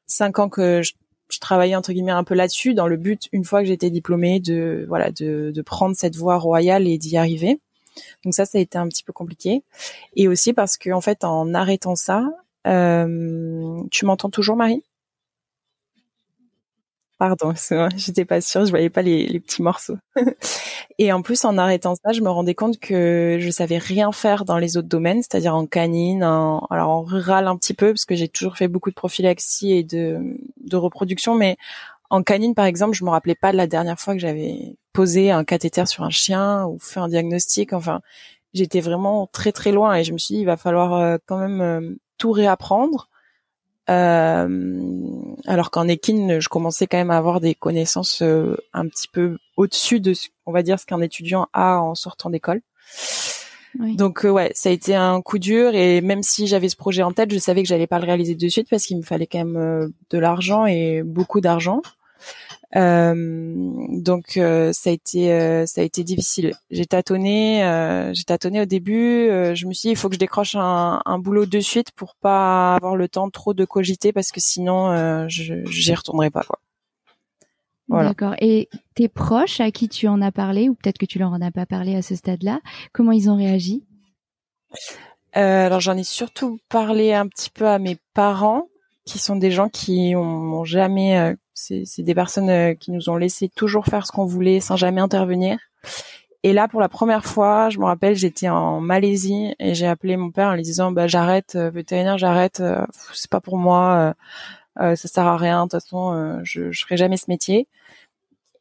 cinq 0.07 0.41
ans 0.41 0.49
que 0.49 0.83
je, 0.83 0.95
je 1.31 1.39
travaillais 1.39 1.77
entre 1.77 1.93
guillemets 1.93 2.11
un 2.11 2.25
peu 2.25 2.35
là-dessus 2.35 2.75
dans 2.75 2.89
le 2.89 2.97
but, 2.97 3.29
une 3.31 3.45
fois 3.45 3.61
que 3.61 3.69
j'étais 3.69 3.91
diplômée, 3.91 4.41
de 4.41 4.87
voilà, 4.89 5.13
de, 5.13 5.53
de 5.55 5.63
prendre 5.63 5.95
cette 5.95 6.17
voie 6.17 6.39
royale 6.39 6.89
et 6.89 6.99
d'y 6.99 7.17
arriver. 7.17 7.61
Donc 8.25 8.35
ça, 8.35 8.45
ça 8.45 8.59
a 8.59 8.61
été 8.61 8.79
un 8.79 8.89
petit 8.89 9.03
peu 9.05 9.13
compliqué. 9.13 9.63
Et 10.17 10.29
aussi 10.29 10.53
parce 10.53 10.77
que 10.77 10.91
en 10.91 11.01
fait, 11.01 11.25
en 11.25 11.55
arrêtant 11.55 11.97
ça, 11.97 12.25
euh, 12.67 13.81
tu 13.91 14.07
m'entends 14.07 14.31
toujours, 14.31 14.57
Marie? 14.57 14.83
Pardon, 17.19 17.55
j'étais 17.97 18.25
pas 18.25 18.41
sûre, 18.41 18.65
je 18.65 18.71
voyais 18.71 18.91
pas 18.91 19.03
les, 19.03 19.39
petits 19.39 19.63
morceaux. 19.63 19.97
et 20.99 21.13
en 21.13 21.23
plus, 21.23 21.45
en 21.45 21.57
arrêtant 21.57 21.95
ça, 21.95 22.13
je 22.13 22.21
me 22.21 22.29
rendais 22.29 22.57
compte 22.57 22.81
que 22.81 23.39
je 23.41 23.51
savais 23.51 23.79
rien 23.79 24.11
faire 24.11 24.45
dans 24.45 24.59
les 24.59 24.77
autres 24.77 24.89
domaines, 24.89 25.23
c'est-à-dire 25.23 25.55
en 25.55 25.67
canine, 25.67 26.25
en, 26.25 26.67
alors 26.71 26.91
en 26.91 27.03
rural 27.03 27.47
un 27.47 27.57
petit 27.57 27.75
peu, 27.75 27.93
parce 27.93 28.07
que 28.07 28.17
j'ai 28.17 28.29
toujours 28.29 28.57
fait 28.57 28.67
beaucoup 28.67 28.91
de 28.91 28.97
prophylaxie 28.97 29.73
et 29.73 29.85
de, 29.85 30.37
de 30.65 30.77
reproduction, 30.77 31.37
mais 31.37 31.57
en 32.11 32.25
canine, 32.25 32.55
par 32.55 32.67
exemple, 32.67 32.97
je 32.97 33.05
me 33.05 33.11
rappelais 33.11 33.37
pas 33.37 33.53
de 33.53 33.57
la 33.57 33.67
dernière 33.69 34.01
fois 34.01 34.15
que 34.15 34.21
j'avais 34.21 34.77
posé 34.93 35.31
un 35.31 35.45
cathéter 35.45 35.87
sur 35.87 36.05
un 36.05 36.11
chien 36.11 36.67
ou 36.67 36.79
fait 36.79 37.01
un 37.01 37.09
diagnostic. 37.09 37.73
Enfin, 37.73 38.01
j'étais 38.55 38.81
vraiment 38.81 39.27
très 39.27 39.53
très 39.53 39.73
loin 39.73 39.95
et 39.95 40.05
je 40.05 40.13
me 40.13 40.19
suis 40.19 40.37
dit, 40.37 40.41
il 40.43 40.47
va 40.47 40.57
falloir 40.57 40.95
euh, 40.95 41.17
quand 41.27 41.39
même 41.39 41.61
euh, 41.61 41.95
tout 42.19 42.33
réapprendre. 42.33 43.09
Euh, 43.91 44.71
alors 45.47 45.71
qu'en 45.71 45.89
équine, 45.89 46.41
je 46.41 46.49
commençais 46.49 46.87
quand 46.87 46.99
même 46.99 47.11
à 47.11 47.17
avoir 47.17 47.41
des 47.41 47.55
connaissances 47.55 48.23
un 48.23 48.89
petit 48.89 49.09
peu 49.09 49.39
au-dessus 49.57 50.01
de, 50.01 50.15
ce, 50.15 50.29
on 50.47 50.53
va 50.53 50.63
dire, 50.63 50.79
ce 50.79 50.87
qu'un 50.87 51.01
étudiant 51.01 51.49
a 51.53 51.81
en 51.81 51.95
sortant 51.95 52.31
d'école. 52.31 52.63
Donc 53.79 54.25
ouais, 54.25 54.53
ça 54.55 54.69
a 54.69 54.73
été 54.73 54.95
un 54.95 55.21
coup 55.23 55.39
dur 55.39 55.75
et 55.75 56.03
même 56.03 56.23
si 56.23 56.47
j'avais 56.47 56.69
ce 56.69 56.77
projet 56.77 57.03
en 57.03 57.11
tête, 57.11 57.33
je 57.33 57.39
savais 57.39 57.63
que 57.63 57.69
j'allais 57.69 57.87
pas 57.87 57.99
le 57.99 58.05
réaliser 58.05 58.35
de 58.35 58.49
suite 58.49 58.69
parce 58.69 58.85
qu'il 58.85 58.99
me 58.99 59.03
fallait 59.03 59.27
quand 59.27 59.45
même 59.45 59.93
de 60.11 60.19
l'argent 60.19 60.67
et 60.67 61.03
beaucoup 61.03 61.41
d'argent. 61.41 61.81
Euh, 62.75 63.15
donc 63.89 64.39
euh, 64.39 64.73
ça 64.73 64.89
a 64.89 64.93
été 64.95 65.31
euh, 65.33 65.67
ça 65.67 65.83
a 65.83 65.85
été 65.85 66.05
difficile. 66.05 66.55
J'ai 66.71 66.87
tâtonné, 66.87 67.61
j'ai 68.15 68.25
tâtonné 68.25 68.61
au 68.63 68.65
début. 68.65 69.29
je 69.55 69.67
me 69.67 69.73
suis 69.73 69.89
dit 69.89 69.93
il 69.93 69.97
faut 69.97 70.09
que 70.09 70.15
je 70.15 70.21
décroche 70.21 70.55
un, 70.55 71.03
un, 71.05 71.19
boulot 71.19 71.47
de 71.47 71.61
suite 71.61 71.91
pour 71.93 72.15
pas 72.17 72.77
avoir 72.77 72.97
le 72.97 73.09
temps 73.09 73.29
trop 73.31 73.53
de 73.53 73.65
cogiter 73.65 74.13
parce 74.13 74.31
que 74.33 74.41
sinon 74.41 75.29
je 75.29 75.65
j'y 75.67 75.95
retournerai 75.95 76.31
pas 76.31 76.43
quoi. 76.43 76.59
Voilà. 77.89 78.11
D'accord. 78.11 78.35
Et 78.41 78.71
tes 78.95 79.09
proches 79.09 79.61
à 79.61 79.71
qui 79.71 79.89
tu 79.89 80.09
en 80.09 80.23
as 80.23 80.33
parlé 80.33 80.71
ou 80.71 80.75
peut-être 80.75 80.97
que 80.97 81.05
tu 81.05 81.19
leur 81.19 81.31
en 81.31 81.43
as 81.43 81.51
pas 81.51 81.67
parlé 81.67 81.95
à 81.95 82.01
ce 82.01 82.15
stade-là, 82.15 82.61
comment 82.93 83.13
ils 83.13 83.29
ont 83.29 83.37
réagi? 83.37 83.85
Euh, 85.37 85.67
Alors 85.67 85.81
j'en 85.81 85.97
ai 85.99 86.05
surtout 86.05 86.59
parlé 86.71 87.13
un 87.13 87.27
petit 87.27 87.51
peu 87.51 87.69
à 87.69 87.79
mes 87.79 87.99
parents, 88.15 88.69
qui 89.05 89.19
sont 89.19 89.37
des 89.37 89.51
gens 89.51 89.69
qui 89.69 90.15
ont 90.17 90.65
jamais 90.65 91.37
c'est 91.55 92.03
des 92.03 92.15
personnes 92.15 92.51
euh, 92.51 92.75
qui 92.75 92.91
nous 92.91 93.11
ont 93.11 93.17
laissé 93.17 93.49
toujours 93.49 93.87
faire 93.87 94.07
ce 94.07 94.13
qu'on 94.13 94.25
voulait 94.27 94.61
sans 94.61 94.77
jamais 94.77 95.01
intervenir. 95.01 95.59
Et 96.43 96.53
là, 96.53 96.67
pour 96.67 96.81
la 96.81 96.89
première 96.89 97.25
fois, 97.25 97.71
je 97.71 97.79
me 97.79 97.85
rappelle, 97.85 98.17
j'étais 98.17 98.49
en 98.49 98.81
Malaisie 98.81 99.55
et 99.61 99.75
j'ai 99.75 99.87
appelé 99.87 100.17
mon 100.17 100.31
père 100.31 100.49
en 100.49 100.55
lui 100.55 100.63
disant, 100.63 100.91
bah 100.91 101.07
j'arrête, 101.07 101.55
euh, 101.55 101.71
vétérinaire, 101.71 102.19
j'arrête, 102.19 102.61
euh, 102.61 102.85
c'est 103.13 103.31
pas 103.31 103.41
pour 103.41 103.59
moi, 103.59 104.15
ça 104.77 104.97
sert 104.97 105.27
à 105.27 105.37
rien. 105.37 105.67
De 105.67 105.71
toute 105.71 105.83
façon, 105.83 106.41
je, 106.43 106.73
je 106.73 106.85
ferai 106.85 106.97
jamais 106.97 107.17
ce 107.17 107.27
métier. 107.29 107.69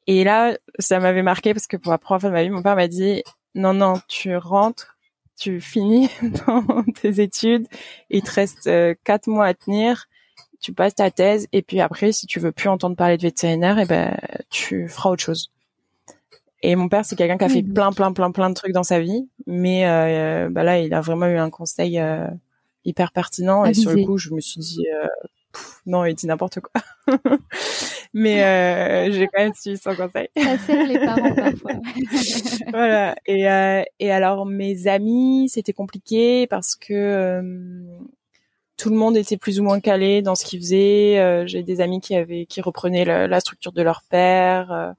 Et 0.08 0.23
là, 0.23 0.58
ça 0.80 0.99
m'avait 0.99 1.23
marqué 1.23 1.54
parce 1.54 1.67
que 1.67 1.77
pour 1.77 1.91
la 1.91 1.97
première 1.97 2.21
fois 2.21 2.30
de 2.30 2.36
ma 2.36 2.43
vie, 2.43 2.49
mon 2.49 2.62
père 2.62 2.75
m'a 2.75 2.88
dit, 2.88 3.23
non, 3.56 3.73
non, 3.73 3.99
tu 4.08 4.36
rentres, 4.36 4.97
tu 5.39 5.62
finis 5.62 6.10
dans 6.47 6.84
tes 7.01 7.21
études, 7.21 7.67
il 8.10 8.21
te 8.21 8.32
reste 8.32 8.69
quatre 9.04 9.27
mois 9.27 9.47
à 9.47 9.54
tenir 9.54 10.08
tu 10.62 10.74
passes 10.74 10.95
ta 10.95 11.12
thèse 11.12 11.47
et 11.52 11.62
puis 11.62 11.82
après, 11.82 12.12
si 12.12 12.28
tu 12.28 12.39
veux 12.39 12.52
plus 12.52 12.69
entendre 12.69 12.95
parler 12.95 13.17
de 13.17 13.24
vétérinaire, 13.24 13.80
et 13.80 13.84
eh 13.84 13.86
ben 13.86 14.17
tu 14.50 14.88
feras 14.88 15.10
autre 15.10 15.24
chose. 15.24 15.52
Et 16.63 16.76
mon 16.76 16.89
père, 16.89 17.04
c'est 17.04 17.15
quelqu'un 17.15 17.38
qui 17.38 17.43
a 17.43 17.50
fait 17.50 17.63
plein, 17.63 17.91
plein, 17.91 18.13
plein, 18.13 18.32
plein 18.32 18.50
de 18.50 18.54
trucs 18.54 18.71
dans 18.71 18.84
sa 18.84 19.00
vie, 19.00 19.28
mais 19.47 19.88
euh, 19.88 20.50
bah 20.52 20.63
là, 20.63 20.80
il 20.80 20.93
a 20.93 21.02
vraiment 21.02 21.26
eu 21.26 21.38
un 21.38 21.50
conseil 21.50 22.00
euh, 22.00 22.28
hyper 22.86 23.12
pertinent. 23.12 23.65
Et 23.65 23.74
sur 23.74 23.91
le 23.91 24.06
coup, 24.06 24.19
je 24.19 24.30
me 24.32 24.39
suis 24.39 24.60
dit, 24.60 24.86
euh, 24.88 25.08
non, 25.88 26.06
il 26.06 26.13
dit 26.13 26.28
n'importe 26.28 26.60
quoi. 26.60 26.82
mais 28.13 29.12
j'ai 29.12 29.28
quand 29.34 29.41
même 29.41 29.54
suivi 29.56 29.78
son 29.78 29.95
conseil. 29.95 30.30
Ça 30.38 30.58
sert 30.60 30.86
les 30.86 31.00
parents 31.00 31.34
parfois. 31.36 31.74
voilà. 32.69 33.15
Et, 33.26 33.47
et 34.00 34.12
alors, 34.12 34.45
mes 34.45 34.86
amis, 34.86 35.50
c'était 35.50 35.74
compliqué 35.74 36.45
parce 36.45 36.76
que 36.76 37.41
tout 38.82 38.89
le 38.89 38.96
monde 38.96 39.15
était 39.15 39.38
plus 39.38 39.60
ou 39.60 39.63
moins 39.63 39.80
calé 39.80 40.24
dans 40.24 40.34
ce 40.34 40.44
qu'ils 40.44 40.60
faisaient. 40.60 41.20
Euh, 41.20 41.46
j'ai 41.46 41.62
des 41.62 41.82
amis 41.82 42.02
qui 42.02 42.15
avaient 42.15 42.48
qui 42.48 42.62
reprenaient 42.62 43.06
la, 43.06 43.39
structure 43.39 43.72
de 43.74 43.84
leur 43.84 44.02
père 44.10 44.72
euh, 44.72 44.91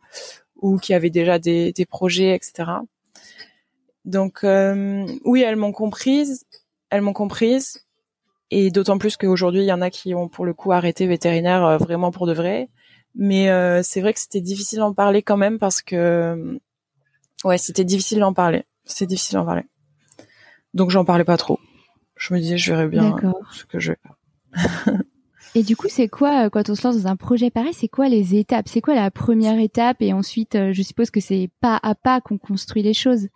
ou 0.55 0.79
qui 0.79 0.95
avaient 0.95 1.11
déjà 1.11 1.41
des, 1.41 1.75
projets, 1.91 2.33
etc. 2.37 2.71
Donc 4.05 4.45
euh, 4.45 5.05
oui, 5.25 5.43
elles 5.43 5.57
m'ont 5.57 5.73
comprise, 5.73 6.45
elles 6.91 7.01
m'ont 7.01 7.13
comprise, 7.13 7.85
et 8.53 8.71
d'autant 8.71 8.99
plus 8.99 9.17
qu'aujourd'hui 9.17 9.63
il 9.63 9.67
y 9.67 9.73
en 9.73 9.83
a 9.83 9.91
qui 9.91 10.15
ont 10.15 10.29
pour 10.29 10.45
le 10.45 10.55
coup 10.55 10.71
arrêté 10.71 11.09
vétérinaire 11.09 11.77
vraiment 11.79 12.13
pour 12.13 12.29
de 12.29 12.35
vrai. 12.35 12.69
Mais 13.17 13.49
c'est 13.83 14.01
vrai 14.01 14.13
que 14.15 14.21
c'était 14.21 14.41
difficile 14.41 14.79
d'en 14.79 14.95
parler 14.95 15.23
quand 15.23 15.37
même 15.37 15.59
parce 15.59 15.83
que 15.83 16.61
ouais, 17.43 17.59
c'était 17.59 17.85
difficile 17.85 18.21
d'en 18.21 18.33
parler. 18.33 18.63
C'est 18.85 19.07
difficile 19.07 19.39
d'en 19.39 19.45
parler. 19.45 19.65
Donc 20.73 20.91
j'en 20.91 21.05
parlais 21.05 21.25
pas 21.25 21.37
trop 21.37 21.59
je 22.23 22.35
me 22.35 22.39
disais, 22.39 22.57
je 22.57 22.73
verrais 22.73 22.87
bien 22.87 23.17
ce 23.51 23.65
que 23.65 23.81
je 23.81 23.93
vais 23.93 23.99
faire. 24.01 24.95
et 25.57 25.65
du 25.65 25.77
coup, 25.77 25.89
c'est 25.89 26.07
quoi, 26.07 26.47
euh, 26.47 26.51
quand 26.51 26.71
on 26.71 26.77
se 26.77 26.87
lance 26.87 27.03
dans 27.03 27.09
un 27.09 27.17
projet 27.17 27.51
pareil, 27.51 27.75
c'est 27.75 27.89
quoi 27.89 28.09
les 28.09 28.37
étapes? 28.37 28.69
C'est 28.69 28.81
quoi 28.81 28.95
la 28.95 29.11
première 29.11 29.59
étape? 29.59 29.97
Et 30.01 30.13
ensuite, 30.13 30.55
euh, 30.55 30.73
je 30.73 30.83
suppose 30.83 31.11
que 31.11 31.19
c'est 31.19 31.51
pas 31.61 31.81
à 31.83 31.97
pas 31.97 32.21
qu'on 32.21 32.39
construit 32.39 32.83
les 32.83 32.95
choses. 32.95 33.27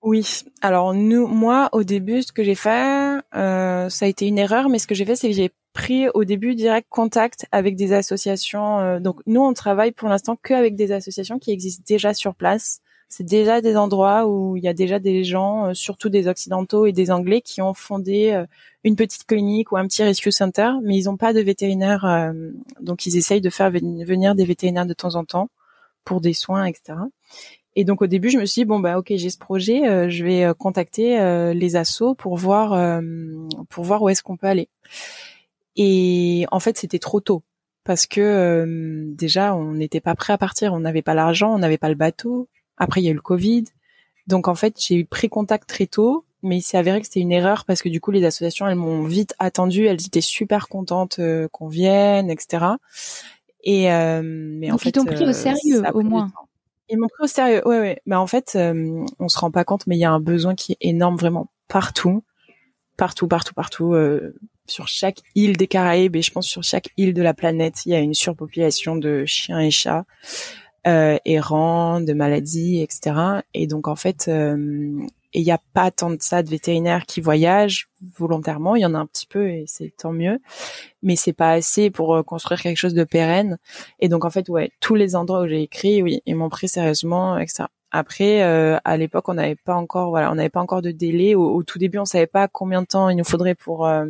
Oui. 0.00 0.42
Alors 0.62 0.94
nous, 0.94 1.26
moi, 1.26 1.68
au 1.72 1.84
début, 1.84 2.22
ce 2.22 2.32
que 2.32 2.42
j'ai 2.42 2.54
fait, 2.54 3.20
euh, 3.34 3.90
ça 3.90 4.06
a 4.06 4.08
été 4.08 4.26
une 4.26 4.38
erreur, 4.38 4.70
mais 4.70 4.78
ce 4.78 4.86
que 4.86 4.94
j'ai 4.94 5.04
fait, 5.04 5.16
c'est 5.16 5.28
que 5.28 5.34
j'ai 5.34 5.50
pris 5.74 6.08
au 6.14 6.24
début 6.24 6.54
direct 6.54 6.86
contact 6.88 7.46
avec 7.52 7.76
des 7.76 7.92
associations. 7.92 9.00
donc 9.00 9.20
nous, 9.26 9.42
on 9.42 9.52
travaille 9.52 9.92
pour 9.92 10.08
l'instant 10.08 10.36
que 10.40 10.54
avec 10.54 10.76
des 10.76 10.92
associations 10.92 11.38
qui 11.38 11.50
existent 11.50 11.82
déjà 11.86 12.14
sur 12.14 12.34
place 12.34 12.80
c'est 13.16 13.22
déjà 13.22 13.60
des 13.60 13.76
endroits 13.76 14.26
où 14.26 14.56
il 14.56 14.64
y 14.64 14.66
a 14.66 14.74
déjà 14.74 14.98
des 14.98 15.22
gens, 15.22 15.66
euh, 15.66 15.74
surtout 15.74 16.08
des 16.08 16.26
occidentaux 16.26 16.84
et 16.84 16.90
des 16.90 17.12
anglais, 17.12 17.42
qui 17.42 17.62
ont 17.62 17.72
fondé 17.72 18.32
euh, 18.32 18.44
une 18.82 18.96
petite 18.96 19.24
clinique 19.24 19.70
ou 19.70 19.76
un 19.76 19.86
petit 19.86 20.02
rescue 20.02 20.32
center, 20.32 20.72
mais 20.82 20.96
ils 20.96 21.04
n'ont 21.04 21.16
pas 21.16 21.32
de 21.32 21.40
vétérinaire, 21.40 22.04
euh, 22.06 22.32
donc 22.80 23.06
ils 23.06 23.16
essayent 23.16 23.40
de 23.40 23.50
faire 23.50 23.70
venir 23.70 24.34
des 24.34 24.44
vétérinaires 24.44 24.86
de 24.86 24.94
temps 24.94 25.14
en 25.14 25.24
temps 25.24 25.48
pour 26.04 26.20
des 26.20 26.32
soins, 26.32 26.64
etc. 26.64 26.98
Et 27.76 27.84
donc 27.84 28.02
au 28.02 28.08
début, 28.08 28.30
je 28.30 28.38
me 28.38 28.46
suis 28.46 28.62
dit 28.62 28.64
bon 28.64 28.80
bah 28.80 28.98
ok, 28.98 29.12
j'ai 29.14 29.30
ce 29.30 29.38
projet, 29.38 30.10
je 30.10 30.24
vais 30.24 30.52
contacter 30.58 31.54
les 31.54 31.76
assos 31.76 32.14
pour 32.14 32.36
voir 32.36 33.00
pour 33.68 33.84
voir 33.84 34.02
où 34.02 34.08
est-ce 34.08 34.22
qu'on 34.22 34.36
peut 34.36 34.48
aller. 34.48 34.68
Et 35.76 36.46
en 36.50 36.60
fait, 36.60 36.78
c'était 36.78 36.98
trop 36.98 37.20
tôt 37.20 37.42
parce 37.84 38.06
que 38.06 39.04
déjà 39.16 39.54
on 39.54 39.74
n'était 39.74 40.00
pas 40.00 40.14
prêt 40.14 40.32
à 40.32 40.38
partir, 40.38 40.72
on 40.72 40.80
n'avait 40.80 41.02
pas 41.02 41.14
l'argent, 41.14 41.52
on 41.52 41.58
n'avait 41.58 41.78
pas 41.78 41.88
le 41.88 41.96
bateau, 41.96 42.48
après, 42.76 43.00
il 43.00 43.04
y 43.04 43.08
a 43.08 43.10
eu 43.10 43.14
le 43.14 43.20
Covid. 43.20 43.64
Donc, 44.26 44.48
en 44.48 44.54
fait, 44.54 44.76
j'ai 44.80 44.96
eu 44.96 45.04
pris 45.04 45.28
contact 45.28 45.68
très 45.68 45.86
tôt, 45.86 46.24
mais 46.42 46.58
il 46.58 46.62
s'est 46.62 46.78
avéré 46.78 47.00
que 47.00 47.06
c'était 47.06 47.20
une 47.20 47.32
erreur 47.32 47.64
parce 47.64 47.82
que 47.82 47.88
du 47.88 48.00
coup, 48.00 48.10
les 48.10 48.24
associations, 48.24 48.66
elles 48.68 48.76
m'ont 48.76 49.04
vite 49.04 49.34
attendu. 49.38 49.86
Elles 49.86 50.06
étaient 50.06 50.20
super 50.20 50.68
contentes 50.68 51.18
euh, 51.18 51.48
qu'on 51.50 51.68
vienne, 51.68 52.30
etc. 52.30 52.66
Et 53.62 53.90
euh, 53.90 54.22
mais 54.22 54.68
Donc 54.68 54.74
en 54.74 54.78
fait, 54.78 54.90
ils 54.90 54.92
t'ont 54.92 55.04
pris 55.04 55.24
au 55.24 55.28
euh, 55.28 55.32
sérieux, 55.32 55.82
au 55.92 56.02
moins. 56.02 56.30
Ils 56.90 56.98
m'ont 56.98 57.08
pris 57.08 57.24
au 57.24 57.26
sérieux. 57.26 57.66
Ouais, 57.66 57.80
ouais. 57.80 58.00
Mais 58.06 58.16
en 58.16 58.26
fait, 58.26 58.52
euh, 58.56 59.04
on 59.18 59.28
se 59.28 59.38
rend 59.38 59.50
pas 59.50 59.64
compte, 59.64 59.86
mais 59.86 59.96
il 59.96 60.00
y 60.00 60.04
a 60.04 60.10
un 60.10 60.20
besoin 60.20 60.54
qui 60.54 60.72
est 60.72 60.78
énorme, 60.82 61.16
vraiment 61.16 61.50
partout, 61.68 62.22
partout, 62.96 63.26
partout, 63.26 63.54
partout. 63.54 63.94
sur 64.66 64.88
chaque 64.88 65.20
île 65.34 65.56
des 65.56 65.66
Caraïbes 65.66 66.16
et 66.16 66.22
je 66.22 66.30
pense 66.30 66.46
sur 66.46 66.62
chaque 66.62 66.90
île 66.98 67.14
de 67.14 67.22
la 67.22 67.32
planète, 67.32 67.86
il 67.86 67.92
y 67.92 67.94
a 67.94 68.00
une 68.00 68.14
surpopulation 68.14 68.96
de 68.96 69.24
chiens 69.24 69.60
et 69.60 69.70
chats 69.70 70.04
euh, 70.04 70.63
errants, 70.84 72.00
de 72.00 72.12
maladies, 72.12 72.80
etc. 72.82 73.42
Et 73.54 73.66
donc 73.66 73.88
en 73.88 73.96
fait, 73.96 74.26
euh, 74.28 74.98
il 75.34 75.42
n'y 75.42 75.50
a 75.50 75.60
pas 75.74 75.90
tant 75.90 76.10
de 76.10 76.18
ça 76.20 76.42
de 76.42 76.48
vétérinaires 76.48 77.06
qui 77.06 77.20
voyagent 77.20 77.88
volontairement. 78.16 78.76
Il 78.76 78.82
y 78.82 78.86
en 78.86 78.94
a 78.94 78.98
un 78.98 79.06
petit 79.06 79.26
peu 79.26 79.50
et 79.50 79.64
c'est 79.66 79.92
tant 79.96 80.12
mieux, 80.12 80.38
mais 81.02 81.16
c'est 81.16 81.32
pas 81.32 81.50
assez 81.50 81.90
pour 81.90 82.14
euh, 82.14 82.22
construire 82.22 82.62
quelque 82.62 82.78
chose 82.78 82.94
de 82.94 83.04
pérenne. 83.04 83.58
Et 83.98 84.08
donc 84.08 84.24
en 84.24 84.30
fait, 84.30 84.48
ouais, 84.48 84.70
tous 84.80 84.94
les 84.94 85.16
endroits 85.16 85.42
où 85.42 85.48
j'ai 85.48 85.62
écrit, 85.62 86.02
oui, 86.02 86.22
ils 86.26 86.36
m'ont 86.36 86.48
pris 86.48 86.68
sérieusement, 86.68 87.36
etc. 87.38 87.64
Après, 87.90 88.42
euh, 88.42 88.78
à 88.84 88.96
l'époque, 88.96 89.28
on 89.28 89.34
n'avait 89.34 89.56
pas 89.56 89.74
encore, 89.74 90.10
voilà, 90.10 90.30
on 90.30 90.36
n'avait 90.36 90.50
pas 90.50 90.60
encore 90.60 90.82
de 90.82 90.90
délai. 90.90 91.34
Au, 91.34 91.62
tout 91.62 91.78
début, 91.78 91.98
on 91.98 92.04
savait 92.04 92.26
pas 92.26 92.48
combien 92.48 92.82
de 92.82 92.86
temps 92.86 93.08
il 93.08 93.16
nous 93.16 93.24
faudrait 93.24 93.54
pour 93.54 93.86
euh, 93.86 94.06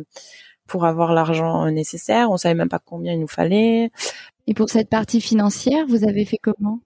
pour 0.67 0.85
avoir 0.85 1.13
l'argent 1.13 1.69
nécessaire. 1.71 2.31
On 2.31 2.37
savait 2.37 2.55
même 2.55 2.69
pas 2.69 2.79
combien 2.79 3.13
il 3.13 3.19
nous 3.19 3.27
fallait. 3.27 3.91
Et 4.47 4.53
pour 4.53 4.69
cette 4.69 4.89
partie 4.89 5.21
financière, 5.21 5.85
vous 5.87 6.03
avez 6.03 6.25
fait 6.25 6.37
comment? 6.37 6.79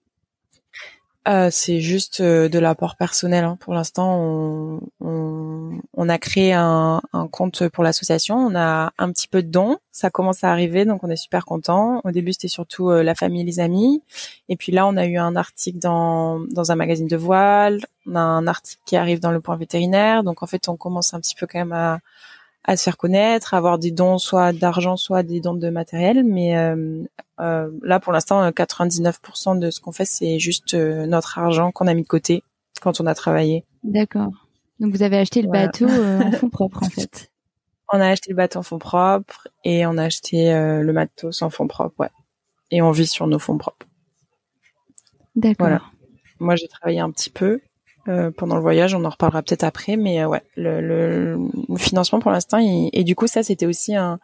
Euh, 1.27 1.49
c'est 1.51 1.81
juste 1.81 2.21
euh, 2.21 2.47
de 2.47 2.57
l'apport 2.57 2.95
personnel. 2.95 3.43
Hein. 3.43 3.57
Pour 3.59 3.73
l'instant, 3.73 4.17
on, 4.17 4.81
on, 5.01 5.79
on, 5.93 6.09
a 6.09 6.17
créé 6.17 6.53
un, 6.53 7.01
un 7.11 7.27
compte 7.27 7.67
pour 7.67 7.83
l'association. 7.83 8.37
On 8.37 8.55
a 8.55 8.93
un 8.97 9.11
petit 9.11 9.27
peu 9.27 9.43
de 9.43 9.49
dons. 9.49 9.77
Ça 9.91 10.09
commence 10.09 10.43
à 10.43 10.51
arriver, 10.51 10.85
donc 10.85 11.03
on 11.03 11.09
est 11.09 11.17
super 11.17 11.45
content. 11.45 12.01
Au 12.05 12.11
début, 12.11 12.31
c'était 12.31 12.47
surtout 12.47 12.89
euh, 12.89 13.03
la 13.03 13.15
famille, 13.15 13.43
les 13.43 13.59
amis. 13.59 14.01
Et 14.47 14.55
puis 14.55 14.71
là, 14.71 14.87
on 14.87 14.95
a 14.95 15.05
eu 15.05 15.17
un 15.17 15.35
article 15.35 15.77
dans, 15.77 16.39
dans 16.39 16.71
un 16.71 16.75
magazine 16.75 17.07
de 17.07 17.17
voile. 17.17 17.81
On 18.07 18.15
a 18.15 18.21
un 18.21 18.47
article 18.47 18.81
qui 18.85 18.95
arrive 18.95 19.19
dans 19.19 19.31
le 19.31 19.41
point 19.41 19.57
vétérinaire. 19.57 20.23
Donc 20.23 20.41
en 20.41 20.47
fait, 20.47 20.69
on 20.69 20.77
commence 20.77 21.13
un 21.13 21.19
petit 21.19 21.35
peu 21.35 21.45
quand 21.45 21.59
même 21.59 21.73
à, 21.73 21.99
à 22.63 22.77
se 22.77 22.83
faire 22.83 22.97
connaître, 22.97 23.53
avoir 23.53 23.79
des 23.79 23.91
dons 23.91 24.17
soit 24.17 24.53
d'argent, 24.53 24.97
soit 24.97 25.23
des 25.23 25.39
dons 25.39 25.53
de 25.53 25.69
matériel. 25.69 26.23
Mais 26.23 26.57
euh, 26.57 27.03
euh, 27.39 27.69
là, 27.81 27.99
pour 27.99 28.13
l'instant, 28.13 28.47
99% 28.49 29.59
de 29.59 29.71
ce 29.71 29.79
qu'on 29.79 29.91
fait, 29.91 30.05
c'est 30.05 30.39
juste 30.39 30.73
euh, 30.73 31.05
notre 31.05 31.39
argent 31.39 31.71
qu'on 31.71 31.87
a 31.87 31.93
mis 31.93 32.03
de 32.03 32.07
côté 32.07 32.43
quand 32.81 33.01
on 33.01 33.05
a 33.05 33.15
travaillé. 33.15 33.65
D'accord. 33.83 34.31
Donc 34.79 34.93
vous 34.93 35.03
avez 35.03 35.17
acheté 35.17 35.41
le 35.41 35.49
bateau 35.49 35.87
en 35.87 36.31
fonds 36.39 36.49
propres, 36.49 36.83
en 36.83 36.89
fait. 36.89 37.31
On 37.91 37.99
a 37.99 38.07
acheté 38.07 38.29
le 38.31 38.35
bateau 38.35 38.59
en 38.59 38.63
fonds 38.63 38.79
propres 38.79 39.47
et 39.63 39.85
on 39.85 39.97
a 39.97 40.03
acheté 40.03 40.53
le 40.53 40.91
matos 40.93 41.41
en 41.41 41.49
fonds 41.49 41.67
propres, 41.67 41.95
ouais. 41.99 42.09
Et 42.71 42.81
on 42.83 42.91
vit 42.91 43.07
sur 43.07 43.25
nos 43.25 43.39
fonds 43.39 43.57
propres. 43.57 43.87
D'accord. 45.35 45.67
Voilà. 45.67 45.81
Moi, 46.39 46.55
j'ai 46.55 46.67
travaillé 46.67 46.99
un 46.99 47.09
petit 47.09 47.31
peu 47.31 47.61
euh, 48.09 48.31
pendant 48.31 48.55
le 48.55 48.61
voyage. 48.61 48.95
On 48.95 49.05
en 49.05 49.09
reparlera 49.09 49.43
peut-être 49.43 49.63
après, 49.63 49.95
mais 49.95 50.21
euh, 50.21 50.27
ouais, 50.27 50.41
le, 50.55 50.81
le, 50.81 51.37
financement 51.77 52.19
pour 52.19 52.31
l'instant. 52.31 52.57
Et, 52.59 53.03
du 53.03 53.15
coup, 53.15 53.27
ça, 53.27 53.43
c'était 53.43 53.65
aussi 53.65 53.95
un, 53.95 54.19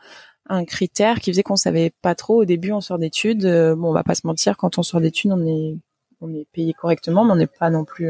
un 0.50 0.66
critère 0.66 1.20
qui 1.20 1.32
faisait 1.32 1.44
qu'on 1.44 1.56
savait 1.56 1.94
pas 2.02 2.16
trop. 2.16 2.42
Au 2.42 2.46
début, 2.46 2.72
on 2.72 2.82
sort 2.82 2.98
d'études. 2.98 3.46
Euh, 3.46 3.76
bon, 3.76 3.90
on 3.90 3.94
va 3.94 4.04
pas 4.04 4.16
se 4.16 4.26
mentir, 4.26 4.58
quand 4.58 4.78
on 4.78 4.84
sort 4.84 5.02
d'études, 5.02 5.32
on 5.32 5.46
est 5.46 5.78
on 6.22 6.34
est 6.34 6.48
payé 6.54 6.74
correctement, 6.74 7.26
mais 7.26 7.34
on 7.34 7.36
n'est 7.36 7.48
pas 7.48 7.70
non 7.70 7.84
plus 7.84 8.10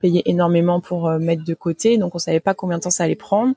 payé 0.00 0.28
énormément 0.28 0.80
pour 0.80 1.08
mettre 1.10 1.44
de 1.44 1.54
côté. 1.54 1.98
Donc, 1.98 2.14
on 2.14 2.18
savait 2.18 2.40
pas 2.40 2.54
combien 2.54 2.78
de 2.78 2.82
temps 2.82 2.90
ça 2.90 3.04
allait 3.04 3.14
prendre. 3.14 3.54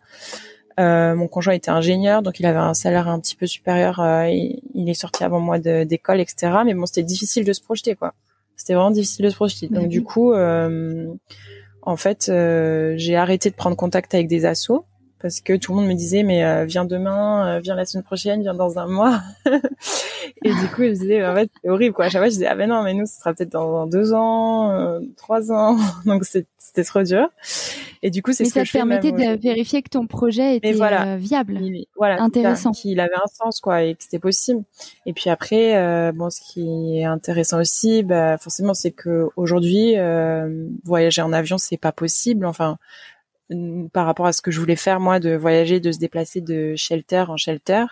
Euh, 0.80 1.15
mon 1.15 1.30
conjoint 1.30 1.54
était 1.54 1.71
ingénieur, 1.71 2.21
donc 2.21 2.39
il 2.39 2.45
avait 2.45 2.60
un 2.60 2.73
salaire 2.73 3.08
un 3.08 3.19
petit 3.19 3.36
peu 3.36 3.47
supérieur. 3.47 3.99
il, 4.28 4.62
il, 4.73 4.89
est 4.89 4.93
sorti 4.93 5.23
avant 5.23 5.39
moi 5.39 5.58
d'école, 5.58 6.19
etc. 6.19 6.58
Mais 6.65 6.73
bon, 6.73 6.86
c'était 6.86 7.04
difficile 7.04 7.45
de 7.45 7.54
se 7.54 7.62
projeter, 7.62 7.95
quoi. 7.95 8.13
C'était 8.56 8.73
vraiment 8.73 8.91
difficile 8.91 9.25
de 9.25 9.30
se 9.30 9.36
projeter. 9.36 9.67
Donc 9.67 9.89
du 9.89 10.04
coup, 10.04 10.34
euh, 10.34 11.13
en 11.86 11.98
fait, 11.98 12.30
euh, 12.30 12.95
j'ai 12.98 13.15
arrêté 13.15 13.50
de 13.50 13.56
prendre 13.56 13.78
contact 13.78 14.13
avec 14.13 14.28
des 14.28 14.45
assos 14.45 14.86
parce 15.26 15.39
que 15.39 15.54
tout 15.54 15.71
le 15.71 15.80
monde 15.80 15.88
me 15.88 15.95
disait 15.95 16.21
mais 16.21 16.45
euh, 16.45 16.65
viens 16.65 16.86
demain, 16.86 17.56
euh, 17.56 17.60
viens 17.60 17.74
la 17.76 17.86
semaine 17.86 18.04
prochaine, 18.04 18.41
viens 18.41 18.54
dans 18.54 18.78
un 18.78 18.88
mois. 18.88 19.21
et 20.43 20.50
du 20.54 20.67
coup, 20.76 20.84
je 20.84 20.91
disais 20.91 21.26
en 21.26 21.34
fait 21.34 21.50
c'est 21.63 21.69
horrible 21.69 21.95
quoi. 21.95 22.06
À 22.06 22.10
chaque 22.10 22.21
fois, 22.21 22.30
je 22.30 22.34
disais 22.34 22.48
ah 22.48 22.56
ben 22.56 22.69
non 22.69 22.84
mais 22.84 22.93
nous 22.93 23.06
ce 23.08 23.17
sera 23.17 23.34
peut-être 23.34 23.52
dans, 23.52 23.88
deux 23.88 24.13
ans, 24.13 24.71
euh, 24.71 25.00
trois 25.17 25.52
ans. 25.52 25.78
Donc 26.06 26.26
c'était 26.26 26.84
trop 26.84 27.02
dur. 27.02 27.28
Et 28.08 28.12
du 28.12 28.22
coup, 28.22 28.34
c'est 28.34 28.46
ce 28.46 28.52
ça 28.52 28.62
que 28.62 28.68
te 28.68 28.72
permettait 28.72 29.12
de 29.12 29.41
vérifier 29.41 29.82
que 29.82 29.89
ton 29.89 30.06
projet 30.06 30.58
était 30.58 30.74
viable, 31.18 31.60
voilà, 31.98 32.22
intéressant, 32.22 32.70
qu'il 32.70 33.00
avait 33.00 33.15
un 33.15 33.28
sens 33.34 33.60
quoi 33.60 33.82
et 33.82 33.96
que 33.96 34.04
c'était 34.04 34.20
possible. 34.20 34.63
Et 35.08 35.13
puis 35.13 35.32
après, 35.32 36.12
bon, 36.13 36.30
ce 36.30 36.39
qui 36.39 37.00
est 37.00 37.06
intéressant 37.06 37.60
aussi, 37.60 38.04
bah, 38.04 38.38
forcément, 38.38 38.76
c'est 38.76 38.91
que 38.91 39.30
aujourd'hui, 39.36 39.96
voyager 40.84 41.24
en 41.24 41.34
avion, 41.34 41.58
c'est 41.58 41.78
pas 41.78 41.91
possible. 41.91 42.46
Enfin, 42.46 42.78
par 43.91 44.06
rapport 44.06 44.28
à 44.28 44.34
ce 44.34 44.44
que 44.44 44.52
je 44.52 44.60
voulais 44.60 44.76
faire 44.76 45.00
moi 45.00 45.20
de 45.20 45.36
voyager, 45.36 45.80
de 45.80 45.91
se 45.91 45.98
déplacer 45.98 46.41
de 46.41 46.76
shelter 46.76 47.26
en 47.28 47.38
shelter, 47.38 47.86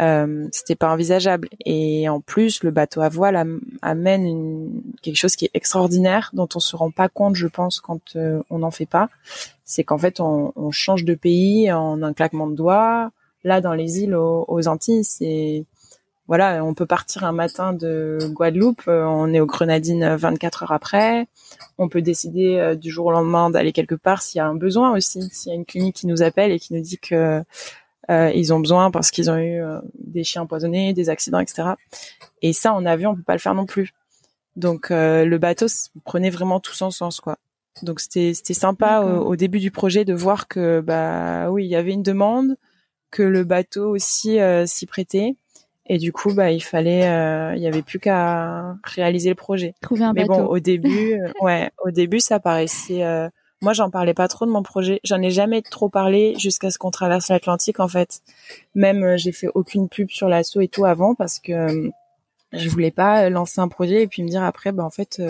euh, 0.00 0.48
c'était 0.52 0.74
pas 0.74 0.92
envisageable. 0.92 1.48
Et 1.64 2.08
en 2.08 2.20
plus, 2.20 2.62
le 2.62 2.70
bateau 2.70 3.00
à 3.00 3.08
voile 3.08 3.58
amène 3.82 4.26
une, 4.26 4.82
quelque 5.02 5.16
chose 5.16 5.36
qui 5.36 5.46
est 5.46 5.50
extraordinaire, 5.54 6.30
dont 6.32 6.48
on 6.54 6.60
se 6.60 6.76
rend 6.76 6.90
pas 6.90 7.08
compte, 7.08 7.34
je 7.34 7.46
pense, 7.46 7.80
quand 7.80 8.16
euh, 8.16 8.42
on 8.50 8.60
n'en 8.60 8.70
fait 8.70 8.86
pas. 8.86 9.08
C'est 9.64 9.84
qu'en 9.84 9.98
fait, 9.98 10.20
on, 10.20 10.52
on, 10.56 10.70
change 10.70 11.04
de 11.04 11.14
pays 11.14 11.70
en 11.72 12.02
un 12.02 12.12
claquement 12.12 12.46
de 12.46 12.54
doigts. 12.54 13.10
Là, 13.44 13.60
dans 13.60 13.74
les 13.74 14.00
îles 14.00 14.16
aux 14.16 14.68
Antilles, 14.68 15.04
c'est 15.04 15.64
voilà, 16.28 16.62
on 16.62 16.74
peut 16.74 16.84
partir 16.84 17.24
un 17.24 17.32
matin 17.32 17.72
de 17.72 18.18
Guadeloupe, 18.32 18.82
euh, 18.86 19.02
on 19.04 19.32
est 19.32 19.40
aux 19.40 19.46
Grenadines 19.46 20.14
24 20.14 20.64
heures 20.64 20.72
après. 20.72 21.26
On 21.78 21.88
peut 21.88 22.02
décider 22.02 22.56
euh, 22.58 22.74
du 22.74 22.90
jour 22.90 23.06
au 23.06 23.10
lendemain 23.10 23.48
d'aller 23.48 23.72
quelque 23.72 23.94
part 23.94 24.20
s'il 24.20 24.38
y 24.38 24.42
a 24.42 24.46
un 24.46 24.54
besoin 24.54 24.94
aussi, 24.94 25.26
s'il 25.32 25.48
y 25.48 25.52
a 25.52 25.54
une 25.54 25.64
clinique 25.64 25.96
qui 25.96 26.06
nous 26.06 26.22
appelle 26.22 26.52
et 26.52 26.58
qui 26.58 26.74
nous 26.74 26.82
dit 26.82 26.98
que 26.98 27.14
euh, 27.14 27.42
ils 28.08 28.52
ont 28.52 28.60
besoin 28.60 28.90
parce 28.90 29.10
qu'ils 29.10 29.30
ont 29.30 29.38
eu 29.38 29.60
des 29.98 30.24
chiens 30.24 30.42
empoisonnés, 30.42 30.92
des 30.92 31.10
accidents, 31.10 31.40
etc. 31.40 31.70
Et 32.42 32.52
ça, 32.52 32.72
en 32.72 32.86
avion, 32.86 33.10
on 33.10 33.16
peut 33.16 33.22
pas 33.22 33.34
le 33.34 33.38
faire 33.38 33.54
non 33.54 33.66
plus. 33.66 33.92
Donc 34.56 34.88
le 34.90 35.36
bateau 35.36 35.66
prenait 36.04 36.30
vraiment 36.30 36.60
tout 36.60 36.74
son 36.74 36.90
sens, 36.90 37.20
quoi. 37.20 37.38
Donc 37.82 38.00
c'était 38.00 38.34
c'était 38.34 38.54
sympa 38.54 39.00
au, 39.00 39.36
début 39.36 39.58
du 39.60 39.70
projet 39.70 40.04
de 40.04 40.14
voir 40.14 40.48
que 40.48 40.80
bah 40.80 41.50
oui, 41.50 41.64
il 41.64 41.70
y 41.70 41.76
avait 41.76 41.92
une 41.92 42.02
demande, 42.02 42.56
que 43.10 43.22
le 43.22 43.44
bateau 43.44 43.90
aussi 43.90 44.38
s'y 44.66 44.86
prêtait 44.86 45.36
et 45.88 45.98
du 45.98 46.12
coup, 46.12 46.34
bah, 46.34 46.50
il 46.50 46.60
fallait, 46.60 47.08
euh, 47.08 47.54
il 47.56 47.62
y 47.62 47.66
avait 47.66 47.82
plus 47.82 47.98
qu'à 47.98 48.76
réaliser 48.84 49.30
le 49.30 49.34
projet. 49.34 49.74
Trouver 49.80 50.04
un 50.04 50.12
Mais 50.12 50.26
bon, 50.26 50.44
au 50.44 50.58
début, 50.58 51.14
euh, 51.14 51.32
ouais, 51.40 51.70
au 51.82 51.90
début, 51.90 52.20
ça 52.20 52.38
paraissait. 52.38 53.02
Euh, 53.62 53.64
moi, 53.64 53.72
j'en 53.72 53.90
parlais 53.90 54.14
pas 54.14 54.28
trop 54.28 54.46
de 54.46 54.50
mon 54.50 54.62
projet. 54.62 55.00
J'en 55.04 55.20
ai 55.22 55.30
jamais 55.30 55.62
trop 55.62 55.88
parlé 55.88 56.34
jusqu'à 56.38 56.70
ce 56.70 56.78
qu'on 56.78 56.90
traverse 56.90 57.28
l'Atlantique, 57.28 57.80
en 57.80 57.88
fait. 57.88 58.20
Même, 58.74 59.16
j'ai 59.16 59.32
fait 59.32 59.48
aucune 59.54 59.88
pub 59.88 60.10
sur 60.10 60.28
l'assaut 60.28 60.60
et 60.60 60.68
tout 60.68 60.84
avant 60.84 61.14
parce 61.14 61.38
que 61.38 61.90
je 62.52 62.68
voulais 62.68 62.90
pas 62.90 63.28
lancer 63.30 63.60
un 63.60 63.68
projet 63.68 64.02
et 64.02 64.06
puis 64.06 64.22
me 64.22 64.28
dire 64.28 64.42
après, 64.42 64.72
bah, 64.72 64.84
en 64.84 64.90
fait, 64.90 65.22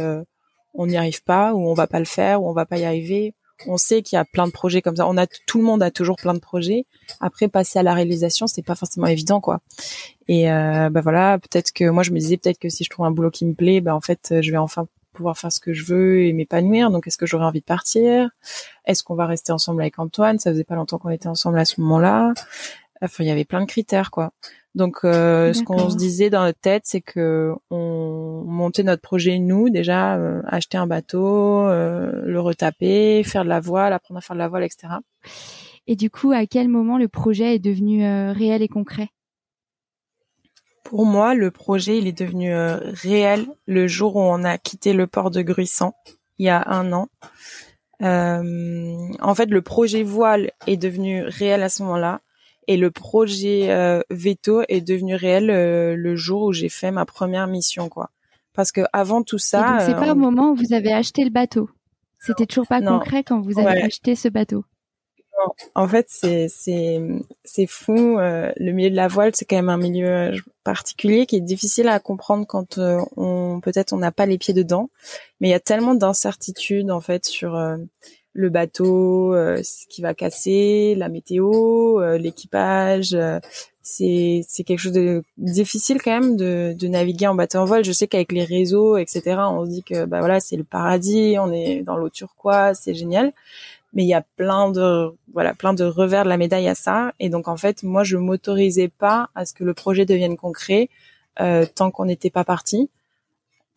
on 0.75 0.87
n'y 0.87 0.97
arrive 0.97 1.23
pas 1.25 1.55
ou 1.55 1.69
on 1.69 1.75
va 1.75 1.87
pas 1.87 1.99
le 1.99 2.05
faire 2.05 2.43
ou 2.43 2.49
on 2.49 2.53
va 2.53 2.67
pas 2.67 2.79
y 2.79 2.85
arriver 2.85 3.35
on 3.67 3.77
sait 3.77 4.03
qu'il 4.03 4.17
y 4.17 4.19
a 4.19 4.25
plein 4.25 4.47
de 4.47 4.53
projets 4.53 4.83
comme 4.83 4.97
ça. 4.97 5.07
On 5.09 5.17
a 5.17 5.27
tout 5.27 5.59
le 5.59 5.65
monde 5.65 5.83
a 5.83 5.91
toujours 5.91 6.17
plein 6.17 6.35
de 6.35 6.39
projets. 6.39 6.87
Après 7.21 7.49
passer 7.49 7.79
à 7.79 7.83
la 7.83 7.95
réalisation, 7.95 8.47
c'est 8.47 8.63
pas 8.63 8.75
forcément 8.75 9.07
évident 9.07 9.41
quoi. 9.41 9.61
Et 10.29 10.51
euh, 10.51 10.91
bah 10.91 11.01
voilà, 11.01 11.39
peut-être 11.39 11.73
que 11.73 11.89
moi 11.89 12.03
je 12.03 12.13
me 12.13 12.19
disais 12.19 12.37
peut-être 12.37 12.59
que 12.59 12.69
si 12.69 12.85
je 12.85 12.91
trouve 12.91 13.07
un 13.07 13.11
boulot 13.11 13.31
qui 13.31 13.45
me 13.47 13.55
plaît, 13.55 13.81
bah 13.81 13.95
en 13.95 14.01
fait 14.01 14.35
je 14.41 14.51
vais 14.51 14.59
enfin 14.59 14.87
pouvoir 15.19 15.37
faire 15.37 15.53
ce 15.53 15.61
que 15.61 15.73
je 15.73 15.85
veux 15.85 16.23
et 16.23 16.33
m'épanouir. 16.33 16.91
Donc 16.91 17.07
est-ce 17.07 17.19
que 17.19 17.27
j'aurais 17.27 17.45
envie 17.45 17.61
de 17.61 17.65
partir? 17.65 18.31
Est-ce 18.87 19.03
qu'on 19.03 19.15
va 19.15 19.27
rester 19.27 19.53
ensemble 19.53 19.83
avec 19.83 19.99
Antoine? 19.99 20.39
Ça 20.39 20.51
faisait 20.51 20.65
pas 20.65 20.77
longtemps 20.77 20.99
qu'on 20.99 21.11
était 21.11 21.29
ensemble 21.29 21.59
à 21.59 21.65
ce 21.65 21.81
moment-là. 21.81 22.33
Enfin, 23.03 23.25
il 23.25 23.27
y 23.27 23.31
avait 23.31 23.45
plein 23.45 23.61
de 23.61 23.67
critères, 23.67 24.11
quoi. 24.11 24.33
Donc, 24.75 24.99
euh, 25.03 25.53
ce 25.53 25.63
qu'on 25.63 25.91
se 25.91 25.97
disait 25.97 26.31
dans 26.31 26.45
notre 26.45 26.61
tête, 26.61 26.83
c'est 26.85 27.01
que 27.01 27.53
on 27.71 28.45
montait 28.47 28.85
notre 28.85 29.03
projet 29.03 29.39
nous 29.39 29.71
déjà, 29.71 30.17
euh, 30.17 30.41
acheter 30.47 30.79
un 30.79 30.87
bateau, 30.87 31.67
euh, 31.67 32.23
le 32.25 32.41
retaper, 32.41 33.23
faire 33.25 33.45
de 33.45 33.49
la 33.49 33.61
voile, 33.61 33.93
apprendre 33.93 34.19
à 34.19 34.21
faire 34.21 34.37
de 34.37 34.39
la 34.39 34.49
voile, 34.49 34.63
etc. 34.63 34.95
Et 35.89 35.97
du 35.97 36.11
coup, 36.11 36.33
à 36.33 36.47
quel 36.47 36.69
moment 36.69 36.97
le 36.97 37.09
projet 37.09 37.57
est 37.57 37.59
devenu 37.59 38.05
réel 38.33 38.63
et 38.63 38.69
concret? 38.69 39.09
Pour 40.89 41.05
moi, 41.05 41.35
le 41.35 41.51
projet 41.51 41.99
il 41.99 42.07
est 42.07 42.19
devenu 42.19 42.55
réel 42.55 43.47
le 43.67 43.87
jour 43.87 44.17
où 44.17 44.21
on 44.21 44.43
a 44.43 44.57
quitté 44.57 44.93
le 44.95 45.07
port 45.07 45.31
de 45.31 45.43
Gruissant, 45.43 45.95
il 46.39 46.47
y 46.47 46.49
a 46.49 46.67
un 46.67 46.93
an. 46.93 47.09
en 48.01 49.35
fait, 49.35 49.51
le 49.51 49.61
projet 49.61 50.03
voile 50.03 50.51
est 50.67 50.79
devenu 50.79 51.23
réel 51.25 51.63
à 51.63 51.69
ce 51.69 51.83
moment-là 51.83 52.21
et 52.69 52.77
le 52.77 52.91
projet 52.91 53.71
euh, 53.71 54.03
Veto 54.11 54.63
est 54.69 54.83
devenu 54.83 55.15
réel 55.15 55.51
euh, 55.51 55.97
le 55.97 56.17
jour 56.17 56.43
où 56.43 56.53
j'ai 56.53 56.69
fait 56.69 56.91
ma 56.91 57.07
première 57.07 57.47
mission, 57.47 57.89
quoi. 57.89 58.11
Parce 58.53 58.73
que 58.73 58.83
avant 58.93 59.23
tout 59.23 59.39
ça, 59.39 59.79
c'est 59.81 59.95
pas 59.95 60.13
au 60.13 60.15
moment 60.15 60.51
où 60.51 60.55
vous 60.55 60.75
avez 60.75 60.93
acheté 60.93 61.25
le 61.25 61.31
bateau. 61.31 61.71
C'était 62.21 62.47
toujours 62.47 62.67
pas 62.67 62.83
concret 62.83 63.25
quand 63.25 63.41
vous 63.41 63.59
avez 63.59 63.83
acheté 63.83 64.15
ce 64.15 64.29
bateau. 64.29 64.65
En 65.75 65.89
fait, 65.89 66.07
c'est 66.09 66.49
c'est 66.49 67.01
c'est 67.45 67.67
fou. 67.67 68.19
Euh, 68.19 68.53
le 68.57 68.73
milieu 68.73 68.91
de 68.91 68.97
la 68.97 69.09
voile, 69.09 69.33
c'est 69.35 69.45
quand 69.45 69.57
même 69.57 69.69
un 69.69 69.77
milieu 69.79 70.33
particulier 70.65 71.27
qui 71.27 71.37
est 71.37 71.41
difficile 71.41 71.89
à 71.89 72.01
comprendre 72.01 72.47
quand 72.47 72.79
on 73.17 73.61
peut-être 73.61 73.93
on 73.93 73.99
n'a 73.99 74.13
pas 74.13 74.27
les 74.27 74.39
pieds 74.39 74.55
dedans. 74.55 74.91
Mais 75.41 75.49
il 75.49 75.51
y 75.51 75.55
a 75.55 75.61
tellement 75.61 75.95
d'incertitudes 75.95 76.91
en 76.91 77.01
fait 77.01 77.25
sur 77.25 77.57
le 78.39 78.51
bateau, 78.51 79.35
euh, 79.35 79.61
ce 79.65 79.87
qui 79.89 80.01
va 80.01 80.15
casser, 80.15 80.95
la 80.97 81.09
météo, 81.09 82.01
euh, 82.01 82.19
l'équipage. 82.19 83.13
Euh, 83.15 83.41
c'est 83.83 84.43
c'est 84.47 84.65
quelque 84.65 84.79
chose 84.79 84.93
de 84.93 85.25
difficile 85.39 86.01
quand 86.01 86.13
même 86.13 86.37
de, 86.37 86.75
de 86.79 86.89
naviguer 86.89 87.27
en 87.27 87.35
bateau 87.35 87.59
en 87.59 87.65
voile. 87.65 87.85
Je 87.85 87.91
sais 87.93 88.07
qu'avec 88.07 88.31
les 88.33 88.45
réseaux, 88.45 88.97
etc., 88.97 89.23
on 89.51 89.65
se 89.65 89.71
dit 89.71 89.83
que 89.83 90.05
bah 90.05 90.21
voilà 90.21 90.39
c'est 90.41 90.57
le 90.57 90.65
paradis, 90.65 91.37
on 91.41 91.53
est 91.53 91.83
dans 91.83 91.97
l'eau 91.97 92.11
turquoise, 92.11 92.79
c'est 92.81 92.95
génial. 92.95 93.33
Mais 93.95 94.03
il 94.03 94.09
y 94.09 94.15
a 94.15 94.23
plein 94.37 94.71
de 94.71 95.11
voilà 95.33 95.55
plein 95.55 95.75
de 95.75 95.85
revers 95.85 96.25
de 96.25 96.29
la 96.29 96.37
médaille 96.37 96.69
à 96.69 96.75
ça. 96.75 97.13
Et 97.21 97.29
donc 97.29 97.49
en 97.49 97.57
fait 97.57 97.83
moi 97.83 98.05
je 98.05 98.17
m'autorisais 98.17 98.89
pas 98.89 99.31
à 99.35 99.45
ce 99.45 99.55
que 99.55 99.65
le 99.65 99.75
projet 99.75 100.05
devienne 100.07 100.37
concret 100.37 100.89
tant 101.77 101.93
qu'on 101.93 102.07
n'était 102.07 102.31
pas 102.31 102.43
parti 102.43 102.91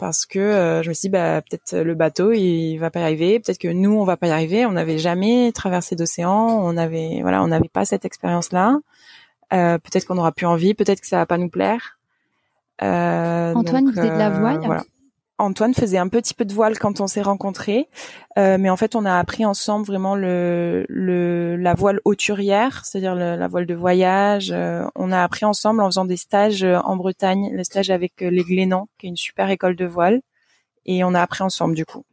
parce 0.01 0.25
que 0.25 0.39
euh, 0.39 0.81
je 0.81 0.89
me 0.89 0.95
suis 0.95 1.09
dit 1.09 1.11
bah 1.11 1.41
peut-être 1.41 1.77
le 1.77 1.93
bateau 1.93 2.31
il 2.33 2.77
va 2.77 2.89
pas 2.89 3.01
y 3.01 3.03
arriver, 3.03 3.39
peut-être 3.39 3.59
que 3.59 3.67
nous 3.67 3.91
on 3.91 4.03
va 4.03 4.17
pas 4.17 4.27
y 4.27 4.31
arriver. 4.31 4.65
On 4.65 4.71
n'avait 4.71 4.97
jamais 4.97 5.51
traversé 5.53 5.95
d'océan, 5.95 6.33
on 6.33 6.75
avait 6.75 7.19
voilà 7.21 7.43
on 7.43 7.47
n'avait 7.47 7.69
pas 7.69 7.85
cette 7.85 8.03
expérience 8.03 8.51
là. 8.51 8.79
Euh, 9.53 9.77
peut-être 9.77 10.05
qu'on 10.05 10.15
n'aura 10.15 10.31
plus 10.31 10.47
envie, 10.47 10.73
peut-être 10.73 11.01
que 11.01 11.07
ça 11.07 11.17
va 11.17 11.27
pas 11.27 11.37
nous 11.37 11.49
plaire. 11.49 11.99
Euh, 12.81 13.53
Antoine 13.53 13.93
faisait 13.93 14.09
de 14.09 14.17
la 14.17 14.31
voile. 14.31 14.61
Voilà. 14.65 14.83
Antoine 15.41 15.73
faisait 15.73 15.97
un 15.97 16.07
petit 16.07 16.33
peu 16.33 16.45
de 16.45 16.53
voile 16.53 16.77
quand 16.77 17.01
on 17.01 17.07
s'est 17.07 17.21
rencontrés, 17.21 17.89
euh, 18.37 18.57
mais 18.59 18.69
en 18.69 18.77
fait 18.77 18.95
on 18.95 19.05
a 19.05 19.17
appris 19.17 19.45
ensemble 19.45 19.85
vraiment 19.85 20.15
le, 20.15 20.85
le 20.87 21.55
la 21.55 21.73
voile 21.73 21.99
hauturière, 22.05 22.85
c'est-à-dire 22.85 23.15
la 23.15 23.47
voile 23.47 23.65
de 23.65 23.73
voyage. 23.73 24.51
Euh, 24.51 24.85
on 24.95 25.11
a 25.11 25.21
appris 25.21 25.45
ensemble 25.45 25.81
en 25.81 25.87
faisant 25.87 26.05
des 26.05 26.17
stages 26.17 26.63
euh, 26.63 26.77
en 26.79 26.95
Bretagne, 26.95 27.49
le 27.53 27.63
stage 27.63 27.89
avec 27.89 28.21
les 28.21 28.43
Glénans, 28.43 28.87
qui 28.97 29.07
est 29.07 29.09
une 29.09 29.17
super 29.17 29.49
école 29.49 29.75
de 29.75 29.85
voile, 29.85 30.21
et 30.85 31.03
on 31.03 31.13
a 31.13 31.21
appris 31.21 31.43
ensemble 31.43 31.75
du 31.75 31.85
coup. 31.85 32.05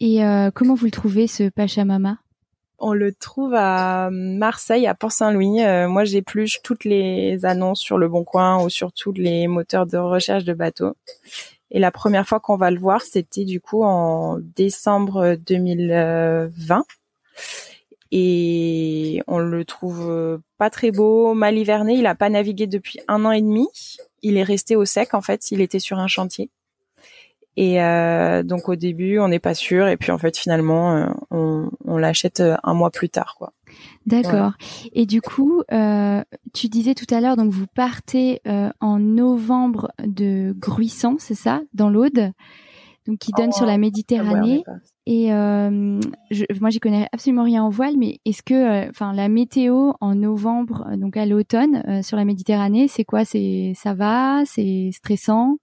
Et 0.00 0.20
comment 0.54 0.74
vous 0.74 0.84
le 0.84 0.92
trouvez 0.92 1.26
ce 1.26 1.48
Pachamama? 1.48 2.18
On 2.78 2.92
le 2.92 3.12
trouve 3.12 3.54
à 3.56 4.08
Marseille, 4.12 4.86
à 4.86 4.94
Port-Saint-Louis. 4.94 5.58
moi, 5.88 6.04
j'épluche 6.04 6.62
toutes 6.62 6.84
les 6.84 7.44
annonces 7.44 7.80
sur 7.80 7.98
Le 7.98 8.08
Bon 8.08 8.22
Coin 8.22 8.62
ou 8.62 8.68
sur 8.68 8.92
tous 8.92 9.10
les 9.10 9.48
moteurs 9.48 9.86
de 9.86 9.96
recherche 9.96 10.44
de 10.44 10.52
bateaux. 10.52 10.94
Et 11.70 11.78
la 11.78 11.90
première 11.90 12.26
fois 12.26 12.40
qu'on 12.40 12.56
va 12.56 12.70
le 12.70 12.78
voir, 12.78 13.02
c'était 13.02 13.44
du 13.44 13.60
coup 13.60 13.82
en 13.82 14.38
décembre 14.56 15.36
2020. 15.36 16.84
Et 18.10 19.22
on 19.26 19.38
le 19.38 19.64
trouve 19.64 20.40
pas 20.56 20.70
très 20.70 20.90
beau, 20.90 21.34
mal 21.34 21.58
hiverné. 21.58 21.94
Il 21.94 22.06
a 22.06 22.14
pas 22.14 22.30
navigué 22.30 22.66
depuis 22.66 23.00
un 23.06 23.24
an 23.24 23.32
et 23.32 23.42
demi. 23.42 23.68
Il 24.22 24.36
est 24.38 24.42
resté 24.42 24.76
au 24.76 24.84
sec 24.86 25.12
en 25.12 25.20
fait. 25.20 25.50
Il 25.50 25.60
était 25.60 25.78
sur 25.78 25.98
un 25.98 26.08
chantier. 26.08 26.50
Et 27.56 27.82
euh, 27.82 28.42
donc 28.44 28.68
au 28.68 28.76
début, 28.76 29.18
on 29.18 29.28
n'est 29.28 29.40
pas 29.40 29.54
sûr. 29.54 29.88
Et 29.88 29.96
puis 29.96 30.12
en 30.12 30.18
fait, 30.18 30.38
finalement, 30.38 30.96
euh, 30.96 31.06
on, 31.30 31.70
on 31.84 31.98
l'achète 31.98 32.40
un 32.62 32.74
mois 32.74 32.90
plus 32.90 33.10
tard, 33.10 33.34
quoi. 33.36 33.52
D'accord. 34.06 34.52
Et 34.92 35.06
du 35.06 35.20
coup, 35.20 35.62
euh, 35.72 36.22
tu 36.54 36.68
disais 36.68 36.94
tout 36.94 37.12
à 37.14 37.20
l'heure, 37.20 37.36
donc 37.36 37.50
vous 37.50 37.66
partez 37.66 38.40
euh, 38.46 38.70
en 38.80 38.98
novembre 38.98 39.92
de 40.04 40.54
Gruissant, 40.58 41.16
c'est 41.18 41.34
ça, 41.34 41.60
dans 41.74 41.90
l'Aude, 41.90 42.32
donc 43.06 43.18
qui 43.18 43.32
donne 43.32 43.52
sur 43.52 43.66
la 43.66 43.78
Méditerranée. 43.78 44.64
et 45.06 45.32
euh, 45.32 46.00
je, 46.30 46.44
moi, 46.60 46.70
j'y 46.70 46.80
connais 46.80 47.08
absolument 47.12 47.44
rien 47.44 47.62
en 47.62 47.70
voile, 47.70 47.96
mais 47.96 48.18
est-ce 48.24 48.42
que, 48.42 48.88
enfin, 48.88 49.12
la 49.12 49.28
météo 49.28 49.92
en 50.00 50.14
novembre, 50.14 50.86
donc 50.96 51.16
à 51.16 51.26
l'automne, 51.26 52.02
sur 52.02 52.16
la 52.16 52.24
Méditerranée, 52.24 52.88
c'est 52.88 53.04
quoi? 53.04 53.24
C'est 53.24 53.72
ça 53.76 53.94
va? 53.94 54.42
C'est 54.46 54.90
stressant? 54.92 55.58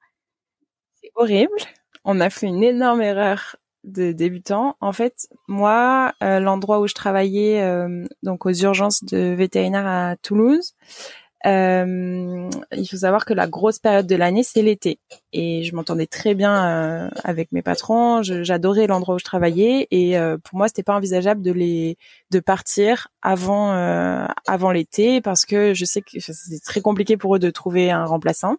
C'est 1.02 1.12
horrible. 1.16 1.58
On 2.04 2.20
a 2.20 2.30
fait 2.30 2.48
une 2.48 2.64
énorme 2.64 3.02
erreur 3.02 3.56
de 3.86 4.12
débutants. 4.12 4.76
En 4.82 4.92
fait, 4.92 5.28
moi, 5.48 6.14
euh, 6.24 6.40
l'endroit 6.40 6.80
où 6.80 6.88
je 6.88 6.94
travaillais, 6.94 7.62
euh, 7.62 8.06
donc 8.24 8.46
aux 8.46 8.54
urgences 8.54 9.04
de 9.04 9.34
vétérinaire 9.36 9.88
à 9.88 10.16
Toulouse, 10.18 10.74
euh, 11.46 12.50
il 12.72 12.88
faut 12.88 12.98
savoir 12.98 13.24
que 13.24 13.34
la 13.34 13.46
grosse 13.46 13.78
période 13.78 14.08
de 14.08 14.16
l'année, 14.16 14.42
c'est 14.42 14.64
l'été. 14.64 14.98
Et 15.32 15.64
je 15.64 15.76
m'entendais 15.76 16.08
très 16.08 16.34
bien 16.34 17.12
avec 17.24 17.52
mes 17.52 17.62
patrons. 17.62 18.24
J'adorais 18.24 18.88
l'endroit 18.88 19.16
où 19.16 19.20
je 19.20 19.26
travaillais. 19.26 19.88
Et 19.92 20.18
pour 20.44 20.58
moi, 20.58 20.68
c'était 20.68 20.82
pas 20.82 20.96
envisageable 20.96 21.44
de 21.44 21.52
les 21.52 21.98
de 22.32 22.40
partir 22.40 23.10
avant 23.22 23.70
avant 24.48 24.72
l'été 24.72 25.22
parce 25.22 25.46
que 25.46 25.76
je 25.76 25.86
sais 25.86 26.02
que 26.02 26.20
c'est 26.20 26.64
très 26.64 26.82
compliqué 26.82 27.16
pour 27.16 27.36
eux 27.36 27.40
de 27.40 27.52
trouver 27.52 27.92
un 27.92 28.06
remplaçant. 28.06 28.56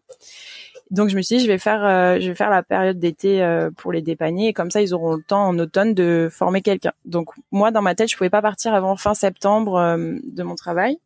Donc 0.90 1.08
je 1.08 1.16
me 1.16 1.22
suis 1.22 1.38
dit 1.38 1.44
je 1.44 1.48
vais 1.50 1.58
faire 1.58 1.84
euh, 1.84 2.20
je 2.20 2.28
vais 2.28 2.34
faire 2.34 2.50
la 2.50 2.62
période 2.62 2.98
d'été 2.98 3.42
euh, 3.42 3.70
pour 3.76 3.92
les 3.92 4.02
dépanner 4.02 4.48
et 4.48 4.52
comme 4.52 4.70
ça 4.70 4.80
ils 4.80 4.94
auront 4.94 5.16
le 5.16 5.22
temps 5.22 5.46
en 5.48 5.58
automne 5.58 5.94
de 5.94 6.28
former 6.30 6.62
quelqu'un. 6.62 6.92
Donc 7.04 7.30
moi 7.50 7.72
dans 7.72 7.82
ma 7.82 7.94
tête 7.94 8.10
je 8.10 8.16
pouvais 8.16 8.30
pas 8.30 8.42
partir 8.42 8.72
avant 8.72 8.94
fin 8.96 9.14
septembre 9.14 9.76
euh, 9.76 10.14
de 10.22 10.42
mon 10.44 10.54
travail. 10.54 10.98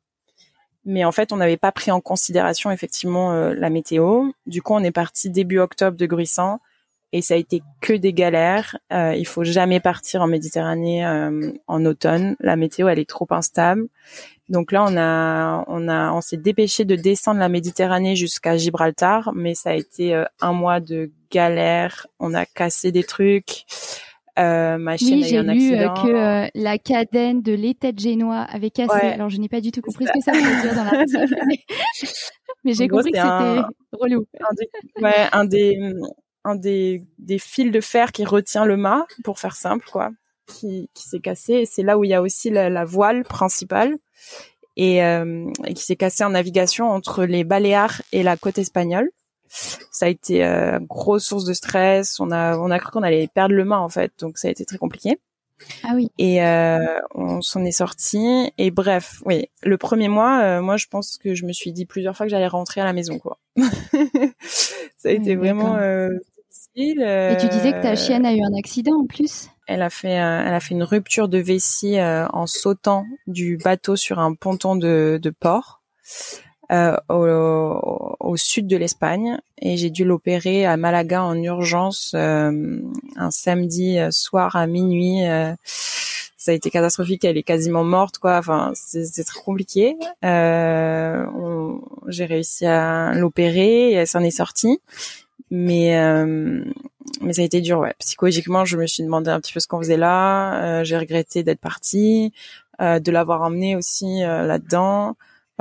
Mais 0.84 1.04
en 1.04 1.12
fait 1.12 1.32
on 1.32 1.36
n'avait 1.36 1.56
pas 1.56 1.72
pris 1.72 1.90
en 1.90 2.00
considération 2.00 2.70
effectivement 2.70 3.32
la 3.32 3.70
météo. 3.70 4.30
Du 4.46 4.62
coup 4.62 4.74
on 4.74 4.82
est 4.82 4.90
parti 4.90 5.30
début 5.30 5.58
octobre 5.58 5.96
de 5.96 6.06
Gruissant 6.06 6.60
et 7.12 7.22
ça 7.22 7.34
a 7.34 7.36
été 7.36 7.62
que 7.80 7.92
des 7.92 8.12
galères. 8.12 8.78
Euh, 8.92 9.14
il 9.16 9.26
faut 9.26 9.44
jamais 9.44 9.80
partir 9.80 10.22
en 10.22 10.26
Méditerranée 10.26 11.06
en 11.66 11.84
automne. 11.84 12.36
La 12.40 12.56
météo 12.56 12.88
elle 12.88 12.98
est 12.98 13.08
trop 13.08 13.26
instable. 13.30 13.88
Donc 14.50 14.72
là, 14.72 14.84
on 14.86 14.96
a, 14.96 15.64
on 15.68 15.88
a, 15.88 16.12
on 16.12 16.20
s'est 16.20 16.36
dépêché 16.36 16.84
de 16.84 16.96
descendre 16.96 17.38
la 17.38 17.48
Méditerranée 17.48 18.16
jusqu'à 18.16 18.56
Gibraltar, 18.56 19.32
mais 19.32 19.54
ça 19.54 19.70
a 19.70 19.74
été 19.74 20.12
euh, 20.12 20.24
un 20.40 20.52
mois 20.52 20.80
de 20.80 21.12
galère. 21.30 22.08
On 22.18 22.34
a 22.34 22.44
cassé 22.44 22.90
des 22.90 23.04
trucs. 23.04 23.64
Euh, 24.40 24.76
ma 24.76 24.96
chaîne 24.96 25.22
accident. 25.22 25.54
j'ai 25.54 25.76
lu 25.76 25.86
que 26.02 26.08
euh, 26.08 26.48
la 26.54 26.78
cadène 26.78 27.42
de 27.42 27.52
l'état 27.52 27.90
génois 27.96 28.40
avait 28.40 28.70
cassé. 28.70 29.06
Alors 29.06 29.30
je 29.30 29.38
n'ai 29.38 29.48
pas 29.48 29.60
du 29.60 29.70
tout 29.70 29.82
compris 29.82 30.06
ce 30.06 30.12
que 30.12 30.20
ça 30.20 30.32
veut 30.32 30.40
dire 30.40 30.74
dans 30.74 30.84
la 30.84 31.04
mais 32.64 32.72
j'ai 32.72 32.88
compris 32.88 33.12
que 33.12 33.18
c'était 33.18 33.62
relou. 33.92 34.26
Un 34.40 34.54
des, 34.54 35.02
ouais, 35.02 35.28
un 35.32 35.44
des, 35.44 35.78
un 36.44 36.54
des, 36.54 37.04
des 37.18 37.38
fils 37.38 37.70
de 37.70 37.80
fer 37.80 38.12
qui 38.12 38.24
retient 38.24 38.64
le 38.64 38.76
mât, 38.76 39.06
pour 39.24 39.38
faire 39.38 39.54
simple, 39.54 39.86
quoi, 39.90 40.10
qui, 40.46 40.90
qui 40.94 41.08
s'est 41.08 41.20
cassé. 41.20 41.54
Et 41.54 41.66
c'est 41.66 41.82
là 41.82 41.98
où 41.98 42.04
il 42.04 42.10
y 42.10 42.14
a 42.14 42.22
aussi 42.22 42.50
la, 42.50 42.84
voile 42.84 43.24
principale 43.24 43.96
et, 44.76 45.04
euh, 45.04 45.50
et 45.66 45.74
qui 45.74 45.84
s'est 45.84 45.96
cassé 45.96 46.24
en 46.24 46.30
navigation 46.30 46.90
entre 46.90 47.24
les 47.24 47.44
Baléares 47.44 48.02
et 48.12 48.22
la 48.22 48.36
côte 48.36 48.58
espagnole. 48.58 49.10
Ça 49.48 50.06
a 50.06 50.08
été 50.08 50.44
euh, 50.44 50.78
grosse 50.78 51.24
source 51.24 51.44
de 51.44 51.52
stress. 51.52 52.20
On 52.20 52.30
a 52.30 52.56
on 52.56 52.70
a 52.70 52.78
cru 52.78 52.92
qu'on 52.92 53.02
allait 53.02 53.26
perdre 53.26 53.54
le 53.54 53.64
mât 53.64 53.80
en 53.80 53.88
fait, 53.88 54.12
donc 54.20 54.38
ça 54.38 54.46
a 54.46 54.50
été 54.52 54.64
très 54.64 54.78
compliqué. 54.78 55.18
Ah 55.84 55.92
oui. 55.94 56.10
Et 56.18 56.42
euh, 56.42 56.78
on 57.14 57.40
s'en 57.40 57.64
est 57.64 57.72
sorti. 57.72 58.52
Et 58.58 58.70
bref, 58.70 59.22
oui, 59.24 59.48
le 59.62 59.76
premier 59.78 60.08
mois, 60.08 60.40
euh, 60.42 60.62
moi 60.62 60.76
je 60.76 60.86
pense 60.86 61.18
que 61.18 61.34
je 61.34 61.44
me 61.44 61.52
suis 61.52 61.72
dit 61.72 61.86
plusieurs 61.86 62.16
fois 62.16 62.26
que 62.26 62.30
j'allais 62.30 62.46
rentrer 62.46 62.80
à 62.80 62.84
la 62.84 62.92
maison 62.92 63.18
quoi. 63.18 63.38
ça 63.56 65.08
a 65.08 65.10
été 65.10 65.36
vraiment 65.36 65.76
euh, 65.76 66.10
difficile. 66.50 67.02
Et 67.02 67.36
tu 67.40 67.48
disais 67.48 67.72
que 67.72 67.82
ta 67.82 67.96
chienne 67.96 68.26
a 68.26 68.34
eu 68.34 68.40
un 68.42 68.56
accident 68.58 69.00
en 69.00 69.06
plus 69.06 69.48
elle 69.66 69.82
a 69.82 69.90
fait, 69.90 70.08
elle 70.08 70.52
a 70.52 70.58
fait 70.58 70.74
une 70.74 70.82
rupture 70.82 71.28
de 71.28 71.38
vessie 71.38 71.96
en 72.00 72.48
sautant 72.48 73.06
du 73.28 73.56
bateau 73.56 73.94
sur 73.94 74.18
un 74.18 74.34
ponton 74.34 74.74
de, 74.74 75.20
de 75.22 75.30
port 75.30 75.80
euh, 76.70 76.96
au, 77.08 78.16
au, 78.20 78.36
sud 78.36 78.66
de 78.66 78.76
l'Espagne 78.76 79.38
et 79.60 79.76
j'ai 79.76 79.90
dû 79.90 80.04
l'opérer 80.04 80.66
à 80.66 80.76
Malaga 80.76 81.22
en 81.22 81.34
urgence 81.42 82.14
un 82.14 83.30
samedi 83.30 83.98
soir 84.10 84.56
à 84.56 84.66
minuit. 84.66 85.20
ça 86.36 86.52
a 86.52 86.54
été 86.54 86.70
catastrophique. 86.70 87.24
Elle 87.24 87.36
est 87.36 87.42
quasiment 87.42 87.84
morte, 87.84 88.18
quoi. 88.18 88.38
Enfin, 88.38 88.72
c'est 88.74 89.24
très 89.24 89.40
compliqué. 89.40 89.96
Euh, 90.24 91.26
J'ai 92.08 92.24
réussi 92.24 92.66
à 92.66 93.12
l'opérer 93.14 93.92
elle 93.92 94.06
s'en 94.06 94.20
est 94.20 94.30
sortie. 94.30 94.80
Mais 95.50 95.98
euh, 95.98 96.64
mais 97.20 97.32
ça 97.32 97.42
a 97.42 97.44
été 97.44 97.60
dur, 97.60 97.80
ouais. 97.80 97.94
Psychologiquement, 97.98 98.64
je 98.64 98.76
me 98.76 98.86
suis 98.86 99.02
demandé 99.02 99.30
un 99.30 99.40
petit 99.40 99.52
peu 99.52 99.60
ce 99.60 99.66
qu'on 99.66 99.78
faisait 99.78 99.96
là. 99.96 100.80
Euh, 100.80 100.84
J'ai 100.84 100.96
regretté 100.96 101.42
d'être 101.42 101.60
partie, 101.60 102.32
euh, 102.80 102.98
de 103.00 103.10
l'avoir 103.10 103.42
emmenée 103.42 103.76
aussi 103.76 104.22
euh, 104.22 104.46
là-dedans. 104.46 105.16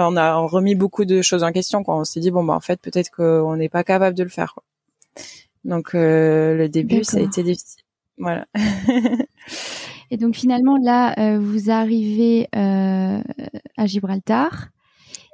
On 0.08 0.16
a 0.16 0.36
remis 0.36 0.76
beaucoup 0.76 1.06
de 1.06 1.22
choses 1.22 1.44
en 1.44 1.52
question. 1.52 1.84
Quoi. 1.84 1.98
On 1.98 2.04
s'est 2.06 2.20
dit 2.20 2.32
bon, 2.32 2.44
bah 2.44 2.54
en 2.54 2.60
fait, 2.62 2.80
peut-être 2.80 3.12
qu'on 3.12 3.56
n'est 3.56 3.70
pas 3.70 3.84
capable 3.84 4.16
de 4.16 4.24
le 4.24 4.30
faire. 4.30 4.54
Quoi. 4.54 4.64
Donc 5.66 5.94
euh, 5.94 6.56
le 6.56 6.70
début, 6.70 7.04
ça 7.04 7.18
a 7.18 7.22
été 7.22 7.44
difficile. 7.44 7.84
Voilà. 8.18 8.46
Et 10.12 10.18
donc 10.18 10.36
finalement, 10.36 10.78
là, 10.78 11.14
euh, 11.20 11.40
vous 11.40 11.70
arrivez 11.70 12.48
euh, 12.56 13.22
à 13.78 13.86
Gibraltar 13.86 14.70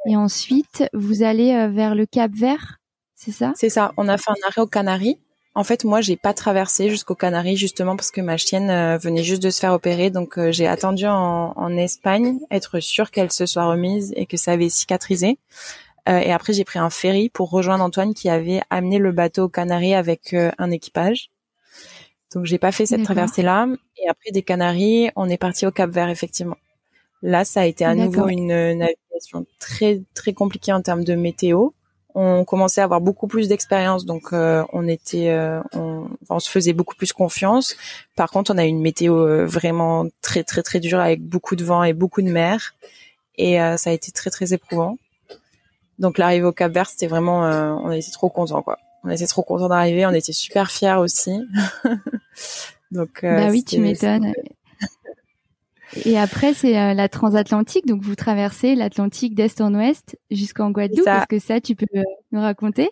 et 0.08 0.16
ensuite 0.16 0.84
vous 0.94 1.24
allez 1.24 1.54
euh, 1.54 1.70
vers 1.70 1.96
le 1.96 2.06
Cap 2.06 2.32
Vert, 2.32 2.80
c'est 3.16 3.32
ça? 3.32 3.54
C'est 3.56 3.70
ça. 3.70 3.94
On 3.98 4.08
a 4.08 4.18
fait 4.18 4.32
un 4.32 4.48
arrêt 4.48 4.62
aux 4.62 4.68
Canaries. 4.68 5.18
En 5.58 5.64
fait, 5.64 5.86
moi, 5.86 6.02
j'ai 6.02 6.18
pas 6.18 6.34
traversé 6.34 6.90
jusqu'aux 6.90 7.16
Canaries 7.16 7.56
justement 7.56 7.96
parce 7.96 8.12
que 8.12 8.20
ma 8.20 8.36
chienne 8.36 8.70
euh, 8.70 8.98
venait 8.98 9.24
juste 9.24 9.42
de 9.42 9.50
se 9.50 9.62
faire 9.62 9.72
opérer, 9.72 10.10
donc 10.10 10.38
euh, 10.38 10.52
j'ai 10.52 10.68
attendu 10.68 11.06
en, 11.06 11.54
en, 11.56 11.78
Espagne, 11.78 12.40
être 12.52 12.82
sûre 12.82 13.10
qu'elle 13.10 13.32
se 13.32 13.46
soit 13.46 13.66
remise 13.66 14.14
et 14.18 14.26
que 14.26 14.36
ça 14.36 14.52
avait 14.52 14.70
cicatrisé. 14.70 15.38
et 16.08 16.32
après, 16.32 16.54
j'ai 16.54 16.66
pris 16.66 16.78
un 16.78 16.90
ferry 16.90 17.30
pour 17.30 17.50
rejoindre 17.50 17.84
Antoine 17.84 18.14
qui 18.14 18.30
avait 18.30 18.62
amené 18.70 19.00
le 19.00 19.12
bateau 19.12 19.46
aux 19.46 19.50
Canaries 19.50 19.96
avec 19.96 20.36
un 20.58 20.72
équipage. 20.72 21.32
Donc 22.34 22.46
j'ai 22.46 22.60
pas 22.60 22.72
fait 22.72 22.86
cette 22.86 23.04
traversée 23.04 23.42
là. 23.42 23.68
Et 23.98 24.10
après 24.10 24.32
des 24.32 24.44
Canaries, 24.44 25.10
on 25.16 25.30
est 25.30 25.38
parti 25.38 25.66
au 25.66 25.72
Cap 25.72 25.90
Vert 25.90 26.10
effectivement. 26.10 26.58
Là, 27.24 27.44
ça 27.44 27.62
a 27.62 27.66
été 27.66 27.86
à 27.86 27.96
nouveau 27.96 28.28
une 28.28 28.48
navigation 28.48 29.48
très 29.58 30.02
très 30.14 30.34
compliquée 30.34 30.74
en 30.74 30.82
termes 30.82 31.04
de 31.04 31.16
météo. 31.16 31.70
On 32.18 32.46
commençait 32.46 32.80
à 32.80 32.86
avoir 32.86 33.02
beaucoup 33.02 33.28
plus 33.28 33.50
d'expérience, 33.50 34.06
donc 34.06 34.32
euh, 34.32 34.64
on 34.72 34.88
était, 34.88 35.30
euh, 35.30 35.60
on, 35.74 36.08
on, 36.30 36.40
se 36.40 36.50
faisait 36.50 36.72
beaucoup 36.72 36.96
plus 36.96 37.12
confiance. 37.12 37.76
Par 38.16 38.32
contre, 38.32 38.54
on 38.54 38.58
a 38.58 38.64
eu 38.64 38.70
une 38.70 38.82
météo 38.82 39.18
euh, 39.18 39.46
vraiment 39.46 40.08
très 40.22 40.44
très 40.44 40.64
très 40.64 40.80
dure 40.80 41.02
avec 41.02 41.22
beaucoup 41.22 41.58
de 41.58 41.66
vent 41.66 41.84
et 41.84 41.92
beaucoup 41.92 42.22
de 42.22 42.30
mer, 42.30 42.74
et 43.38 43.62
euh, 43.62 43.76
ça 43.76 43.90
a 43.90 43.94
été 43.94 44.14
très 44.14 44.30
très 44.30 44.54
éprouvant. 44.54 44.98
Donc 46.00 46.18
l'arrivée 46.18 46.46
au 46.46 46.54
Cap 46.54 46.72
Vert, 46.72 46.90
c'était 46.90 47.08
vraiment, 47.08 47.42
on 47.84 47.92
était 47.92 48.12
trop 48.12 48.30
contents 48.30 48.62
quoi. 48.62 48.80
On 49.04 49.10
était 49.10 49.28
trop 49.28 49.44
contents 49.44 49.70
d'arriver, 49.70 50.06
on 50.06 50.12
était 50.12 50.34
super 50.34 50.72
fiers 50.72 50.98
aussi. 51.00 51.38
donc 52.92 53.20
bah 53.24 53.50
oui, 53.50 53.64
tu 53.64 53.80
m'étonnes. 53.80 54.34
Et 56.04 56.18
après, 56.18 56.54
c'est 56.54 56.78
euh, 56.78 56.94
la 56.94 57.08
transatlantique. 57.08 57.86
Donc, 57.86 58.02
vous 58.02 58.16
traversez 58.16 58.76
l'Atlantique 58.76 59.36
d'est 59.36 59.62
en 59.62 59.74
ouest 59.74 60.18
jusqu'en 60.30 60.72
Guadeloupe. 60.72 61.08
Est-ce 61.08 61.28
que 61.28 61.40
ça, 61.40 61.62
tu 61.62 61.76
peux 61.76 61.86
euh, 61.96 62.04
nous 62.32 62.42
raconter? 62.42 62.92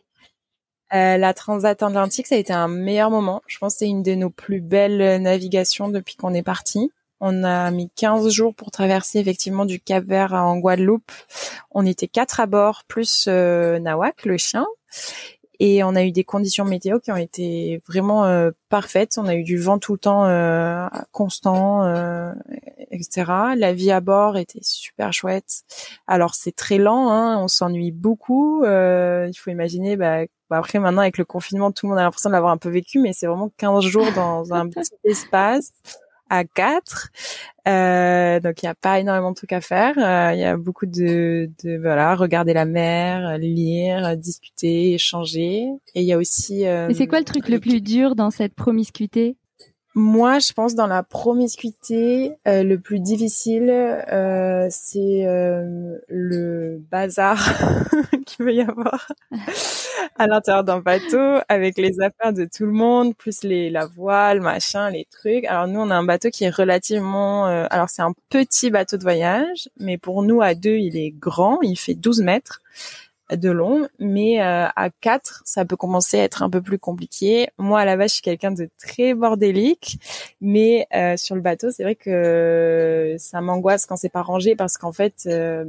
Euh, 0.94 1.18
La 1.18 1.34
transatlantique, 1.34 2.28
ça 2.28 2.36
a 2.36 2.38
été 2.38 2.54
un 2.54 2.68
meilleur 2.68 3.10
moment. 3.10 3.42
Je 3.48 3.58
pense 3.58 3.74
que 3.74 3.80
c'est 3.80 3.88
une 3.88 4.04
de 4.04 4.16
nos 4.16 4.30
plus 4.30 4.62
belles 4.62 5.22
navigations 5.22 5.89
depuis 5.89 6.16
qu'on 6.16 6.34
est 6.34 6.44
parti. 6.44 6.92
On 7.20 7.44
a 7.44 7.72
mis 7.72 7.89
15 7.96 8.30
jours 8.30 8.54
pour 8.54 8.72
traverser 8.72 9.20
effectivement 9.20 9.66
du 9.66 9.80
Cap 9.80 10.04
Vert 10.06 10.34
en 10.34 10.58
Guadeloupe. 10.58 11.12
On 11.72 11.86
était 11.86 12.08
quatre 12.08 12.39
à 12.39 12.46
bord, 12.46 12.84
plus 12.88 13.28
Nawak, 13.28 14.26
le 14.26 14.38
chien 14.38 14.66
et 15.60 15.84
on 15.84 15.96
a 15.96 16.04
eu 16.04 16.12
des 16.12 16.24
conditions 16.24 16.66
météo 16.66 17.00
qui 17.00 17.12
ont 17.12 17.18
été 17.18 17.82
vraiment 17.88 18.26
euh, 18.26 18.52
parfaites. 18.70 19.18
On 19.18 19.28
a 19.28 19.36
eu 19.36 19.44
du 19.44 19.58
vent 19.58 19.80
tout 19.80 19.94
le 19.94 20.00
temps 20.00 20.26
euh, 20.26 20.88
constant, 21.12 21.86
euh, 21.86 22.32
etc. 22.92 23.32
La 23.56 23.74
vie 23.74 23.92
à 23.92 24.02
bord 24.02 24.38
était 24.38 24.60
super 24.62 25.13
chouette. 25.13 25.63
Alors 26.08 26.36
c'est 26.36 26.56
très 26.56 26.78
lent, 26.78 27.10
hein, 27.12 27.39
on 27.39 27.48
s'ennuie 27.48 27.92
beaucoup. 27.92 28.63
Euh, 28.63 29.28
il 29.30 29.36
faut 29.36 29.52
imaginer, 29.52 29.96
bah, 29.96 30.24
bah, 30.50 30.58
après 30.58 30.80
maintenant 30.80 31.02
avec 31.02 31.18
le 31.18 31.26
confinement, 31.26 31.72
tout 31.72 31.86
le 31.86 31.92
monde 31.92 32.00
a 32.00 32.04
l'impression 32.04 32.30
de 32.30 32.34
l'avoir 32.34 32.52
un 32.52 32.58
peu 32.58 32.70
vécu, 32.70 33.00
mais 33.00 33.13
c'est 33.13 33.28
vraiment 33.28 33.52
15 33.58 33.84
jours 33.84 34.12
dans 34.16 34.54
un 34.54 34.68
petit 34.70 34.92
espace 35.04 35.72
à 36.34 36.46
quatre. 36.46 37.10
Euh, 37.67 38.39
donc 38.39 38.62
il 38.62 38.65
n'y 38.65 38.69
a 38.69 38.76
pas 38.76 39.00
énormément 39.00 39.30
de 39.32 39.36
trucs 39.36 39.54
à 39.54 39.62
faire. 39.62 39.93
Euh, 39.98 40.34
il 40.34 40.39
y 40.39 40.43
a 40.43 40.58
beaucoup 40.58 40.86
de, 40.86 41.50
de, 41.63 41.78
voilà, 41.78 42.15
regarder 42.15 42.54
la 42.54 42.65
mer, 42.65 43.38
lire, 43.38 44.17
discuter, 44.17 44.93
échanger. 44.93 45.69
Et 45.96 46.02
il 46.02 46.06
y 46.06 46.13
a 46.13 46.17
aussi. 46.17 46.65
Euh, 46.65 46.89
Et 46.89 46.93
c'est 46.93 47.08
quoi 47.08 47.19
le 47.19 47.26
truc 47.26 47.48
le 47.50 47.60
plus 47.60 47.82
dur 47.82 48.15
dans 48.15 48.32
cette 48.32 48.56
promiscuité? 48.56 49.38
Moi, 49.95 50.39
je 50.39 50.53
pense 50.53 50.73
dans 50.73 50.88
la 50.88 51.03
promiscuité, 51.03 52.34
euh, 52.47 52.63
le 52.63 52.79
plus 52.79 52.99
difficile, 52.99 53.69
euh, 53.69 54.67
c'est 54.71 55.27
euh, 55.27 55.97
le 56.08 56.82
bazar 56.89 57.38
qu'il 58.25 58.45
peut 58.45 58.53
y 58.53 58.62
avoir 58.62 59.12
à 60.17 60.25
l'intérieur 60.25 60.63
d'un 60.63 60.79
bateau 60.79 61.39
avec 61.47 61.77
les 61.77 62.01
affaires 62.01 62.34
de 62.34 62.45
tout 62.45 62.65
le 62.65 62.71
monde, 62.71 63.15
plus 63.15 63.43
les 63.43 63.69
la 63.69 63.86
voile, 63.86 64.41
machin, 64.41 64.89
les 64.89 65.06
trucs. 65.12 65.45
Alors 65.45 65.67
nous, 65.67 65.79
on 65.79 65.91
a 65.91 65.95
un 65.95 66.03
bateau 66.03 66.32
qui 66.32 66.45
est 66.45 66.49
relativement, 66.49 67.45
alors 67.45 67.89
c'est 67.89 68.01
un 68.01 68.13
petit 68.29 68.71
bateau 68.71 68.97
de 68.97 69.03
voyage, 69.03 69.69
mais 69.79 69.99
pour 69.99 70.23
nous 70.23 70.41
à 70.41 70.56
deux, 70.56 70.77
il 70.77 70.97
est 70.97 71.12
grand, 71.12 71.62
il 71.62 71.75
fait 71.75 71.93
12 71.93 72.21
mètres 72.21 72.62
de 73.31 73.49
long, 73.49 73.88
mais 73.99 74.41
euh, 74.41 74.67
à 74.75 74.89
4, 74.89 75.43
ça 75.45 75.65
peut 75.65 75.77
commencer 75.77 76.19
à 76.19 76.23
être 76.23 76.43
un 76.43 76.49
peu 76.49 76.62
plus 76.62 76.77
compliqué. 76.77 77.47
Moi, 77.57 77.79
à 77.79 77.86
la 77.86 77.95
base, 77.95 78.09
je 78.09 78.13
suis 78.15 78.21
quelqu'un 78.21 78.51
de 78.51 78.69
très 78.77 79.13
bordélique, 79.13 79.97
mais 80.41 80.88
euh, 80.93 81.15
sur 81.17 81.36
le 81.36 81.41
bateau, 81.41 81.71
c'est 81.71 81.83
vrai 81.83 81.95
que 81.95 83.15
ça 83.17 83.41
m'angoisse 83.41 83.86
quand 83.86 83.95
c'est 83.95 84.09
pas 84.09 84.21
rangé 84.21 84.55
parce 84.55 84.77
qu'en 84.77 84.91
fait, 84.91 85.23
euh, 85.25 85.65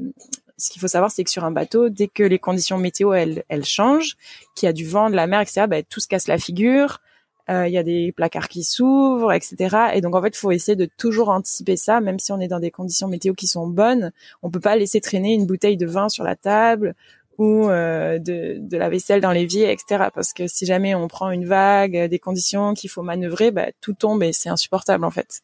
ce 0.59 0.71
qu'il 0.71 0.81
faut 0.81 0.89
savoir, 0.89 1.11
c'est 1.11 1.25
que 1.25 1.31
sur 1.31 1.45
un 1.45 1.53
bateau, 1.53 1.89
dès 1.89 2.09
que 2.09 2.23
les 2.23 2.39
conditions 2.39 2.79
météo 2.79 3.13
elles, 3.13 3.45
elles 3.49 3.65
changent, 3.65 4.17
qu'il 4.55 4.67
y 4.67 4.71
a 4.71 4.73
du 4.73 4.87
vent, 4.87 5.11
de 5.11 5.17
la 5.17 5.27
mer, 5.27 5.41
etc., 5.41 5.67
bah, 5.69 5.83
tout 5.83 6.01
se 6.01 6.09
casse 6.09 6.29
la 6.29 6.39
figure. 6.39 7.01
Il 7.47 7.69
y 7.69 7.77
a 7.77 7.83
des 7.83 8.11
placards 8.13 8.49
qui 8.49 8.65
s'ouvrent, 8.65 9.31
etc. 9.31 9.77
Et 9.93 10.01
donc 10.01 10.15
en 10.15 10.23
fait, 10.23 10.29
il 10.29 10.39
faut 10.39 10.51
essayer 10.51 10.77
de 10.77 10.89
toujours 10.97 11.29
anticiper 11.29 11.77
ça, 11.77 12.01
même 12.01 12.19
si 12.19 12.33
on 12.33 12.41
est 12.41 12.49
dans 12.49 12.59
des 12.59 12.71
conditions 12.71 13.07
météo 13.07 13.35
qui 13.35 13.47
sont 13.47 13.67
bonnes. 13.67 14.13
On 14.43 14.51
peut 14.51 14.61
pas 14.61 14.77
laisser 14.77 15.03
traîner 15.03 15.35
une 15.35 15.45
bouteille 15.45 15.77
de 15.77 15.85
vin 15.85 16.09
sur 16.09 16.25
la 16.25 16.37
table 16.37 16.95
ou 17.39 17.69
euh, 17.69 18.19
de, 18.19 18.59
de, 18.59 18.77
la 18.77 18.89
vaisselle 18.89 19.21
dans 19.21 19.33
l'évier, 19.33 19.71
etc. 19.71 20.07
Parce 20.15 20.33
que 20.33 20.47
si 20.47 20.67
jamais 20.67 20.95
on 20.95 21.09
prend 21.09 21.31
une 21.31 21.47
vague, 21.47 21.97
euh, 21.97 22.09
des 22.09 22.19
conditions 22.19 22.75
qu'il 22.75 22.91
faut 22.91 23.03
manœuvrer, 23.03 23.51
bah, 23.51 23.67
tout 23.81 23.93
tombe 23.93 24.23
et 24.23 24.33
c'est 24.33 24.49
insupportable 24.49 25.05
en 25.05 25.11
fait. 25.11 25.43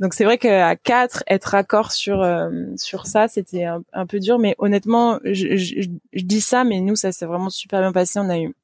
Donc 0.00 0.14
c'est 0.14 0.24
vrai 0.24 0.38
qu'à 0.38 0.74
quatre, 0.76 1.22
être 1.26 1.44
raccord 1.44 1.92
sur 1.92 2.22
euh, 2.22 2.50
sur 2.76 3.06
ça, 3.06 3.28
c'était 3.28 3.64
un, 3.64 4.06
peu 4.06 4.18
dur. 4.18 4.38
Mais 4.38 4.54
honnêtement, 4.58 5.20
je, 5.24 5.56
je, 5.56 5.88
je 6.12 6.24
dis 6.24 6.40
ça, 6.40 6.64
mais 6.64 6.80
nous 6.80 6.96
ça 6.96 7.12
s'est 7.12 7.26
vraiment 7.26 7.50
super 7.50 7.80
bien 7.80 7.92
passé. 7.92 8.18
On 8.18 8.28
a 8.28 8.38
eu 8.38 8.54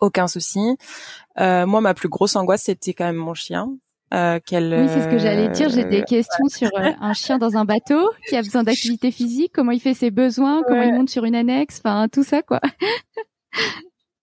aucun 0.00 0.26
souci. 0.26 0.60
Euh, 1.38 1.66
moi, 1.66 1.80
ma 1.80 1.94
plus 1.94 2.08
grosse 2.08 2.36
angoisse, 2.36 2.64
c'était 2.64 2.94
quand 2.94 3.04
même 3.04 3.16
mon 3.16 3.34
chien. 3.34 3.76
Euh, 4.14 4.38
oui, 4.38 4.88
c'est 4.88 5.02
ce 5.02 5.08
que 5.08 5.18
j'allais 5.18 5.48
dire. 5.48 5.68
J'ai 5.68 5.84
des 5.84 6.02
questions 6.02 6.48
sur 6.48 6.68
euh, 6.78 6.90
un 7.00 7.12
chien 7.12 7.38
dans 7.38 7.56
un 7.56 7.64
bateau 7.64 8.10
qui 8.28 8.36
a 8.36 8.42
besoin 8.42 8.62
d'activité 8.62 9.10
physique, 9.10 9.50
comment 9.52 9.72
il 9.72 9.80
fait 9.80 9.94
ses 9.94 10.10
besoins, 10.10 10.62
comment 10.66 10.82
il 10.82 10.94
monte 10.94 11.10
sur 11.10 11.24
une 11.24 11.34
annexe, 11.34 11.80
enfin 11.84 12.06
tout 12.08 12.22
ça 12.22 12.42
quoi. 12.42 12.60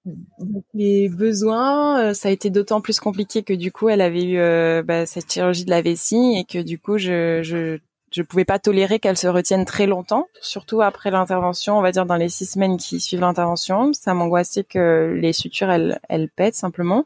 les 0.73 1.09
besoins, 1.09 1.99
euh, 1.99 2.13
ça 2.13 2.29
a 2.29 2.31
été 2.31 2.49
d'autant 2.49 2.79
plus 2.79 2.99
compliqué 2.99 3.43
que 3.43 3.53
du 3.53 3.71
coup, 3.71 3.89
elle 3.89 4.01
avait 4.01 4.23
eu 4.23 4.83
bah, 4.83 5.05
cette 5.05 5.31
chirurgie 5.31 5.65
de 5.65 5.69
la 5.69 5.81
vessie 5.81 6.35
et 6.37 6.45
que 6.45 6.63
du 6.63 6.79
coup, 6.79 6.97
je 6.97 7.41
je 7.43 7.77
je 8.13 8.21
pouvais 8.21 8.45
pas 8.45 8.59
tolérer 8.59 8.99
qu'elle 8.99 9.17
se 9.17 9.27
retienne 9.27 9.65
très 9.65 9.87
longtemps, 9.87 10.27
surtout 10.39 10.81
après 10.81 11.09
l'intervention, 11.09 11.79
on 11.79 11.81
va 11.81 11.91
dire 11.91 12.05
dans 12.05 12.15
les 12.15 12.29
six 12.29 12.45
semaines 12.45 12.77
qui 12.77 12.99
suivent 12.99 13.21
l'intervention. 13.21 13.91
Ça 13.93 14.13
m'angoissait 14.13 14.63
que 14.63 15.17
les 15.19 15.33
sutures 15.33 15.71
elles 15.71 15.99
elles 16.09 16.29
pètent 16.29 16.55
simplement. 16.55 17.05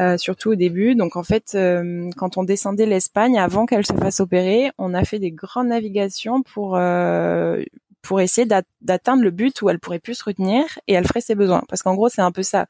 Euh, 0.00 0.16
surtout 0.16 0.52
au 0.52 0.54
début. 0.54 0.94
Donc 0.94 1.16
en 1.16 1.22
fait, 1.22 1.52
euh, 1.54 2.08
quand 2.16 2.38
on 2.38 2.44
descendait 2.44 2.86
l'Espagne, 2.86 3.38
avant 3.38 3.66
qu'elle 3.66 3.86
se 3.86 3.92
fasse 3.92 4.20
opérer, 4.20 4.70
on 4.78 4.94
a 4.94 5.04
fait 5.04 5.18
des 5.18 5.32
grandes 5.32 5.68
navigations 5.68 6.42
pour 6.42 6.76
euh, 6.76 7.62
pour 8.00 8.20
essayer 8.20 8.48
d'atteindre 8.80 9.22
le 9.22 9.30
but 9.30 9.60
où 9.60 9.68
elle 9.68 9.78
pourrait 9.78 10.00
plus 10.00 10.14
se 10.14 10.24
retenir 10.24 10.64
et 10.88 10.94
elle 10.94 11.06
ferait 11.06 11.20
ses 11.20 11.34
besoins. 11.36 11.62
Parce 11.68 11.82
qu'en 11.82 11.94
gros, 11.94 12.08
c'est 12.08 12.22
un 12.22 12.32
peu 12.32 12.42
ça. 12.42 12.66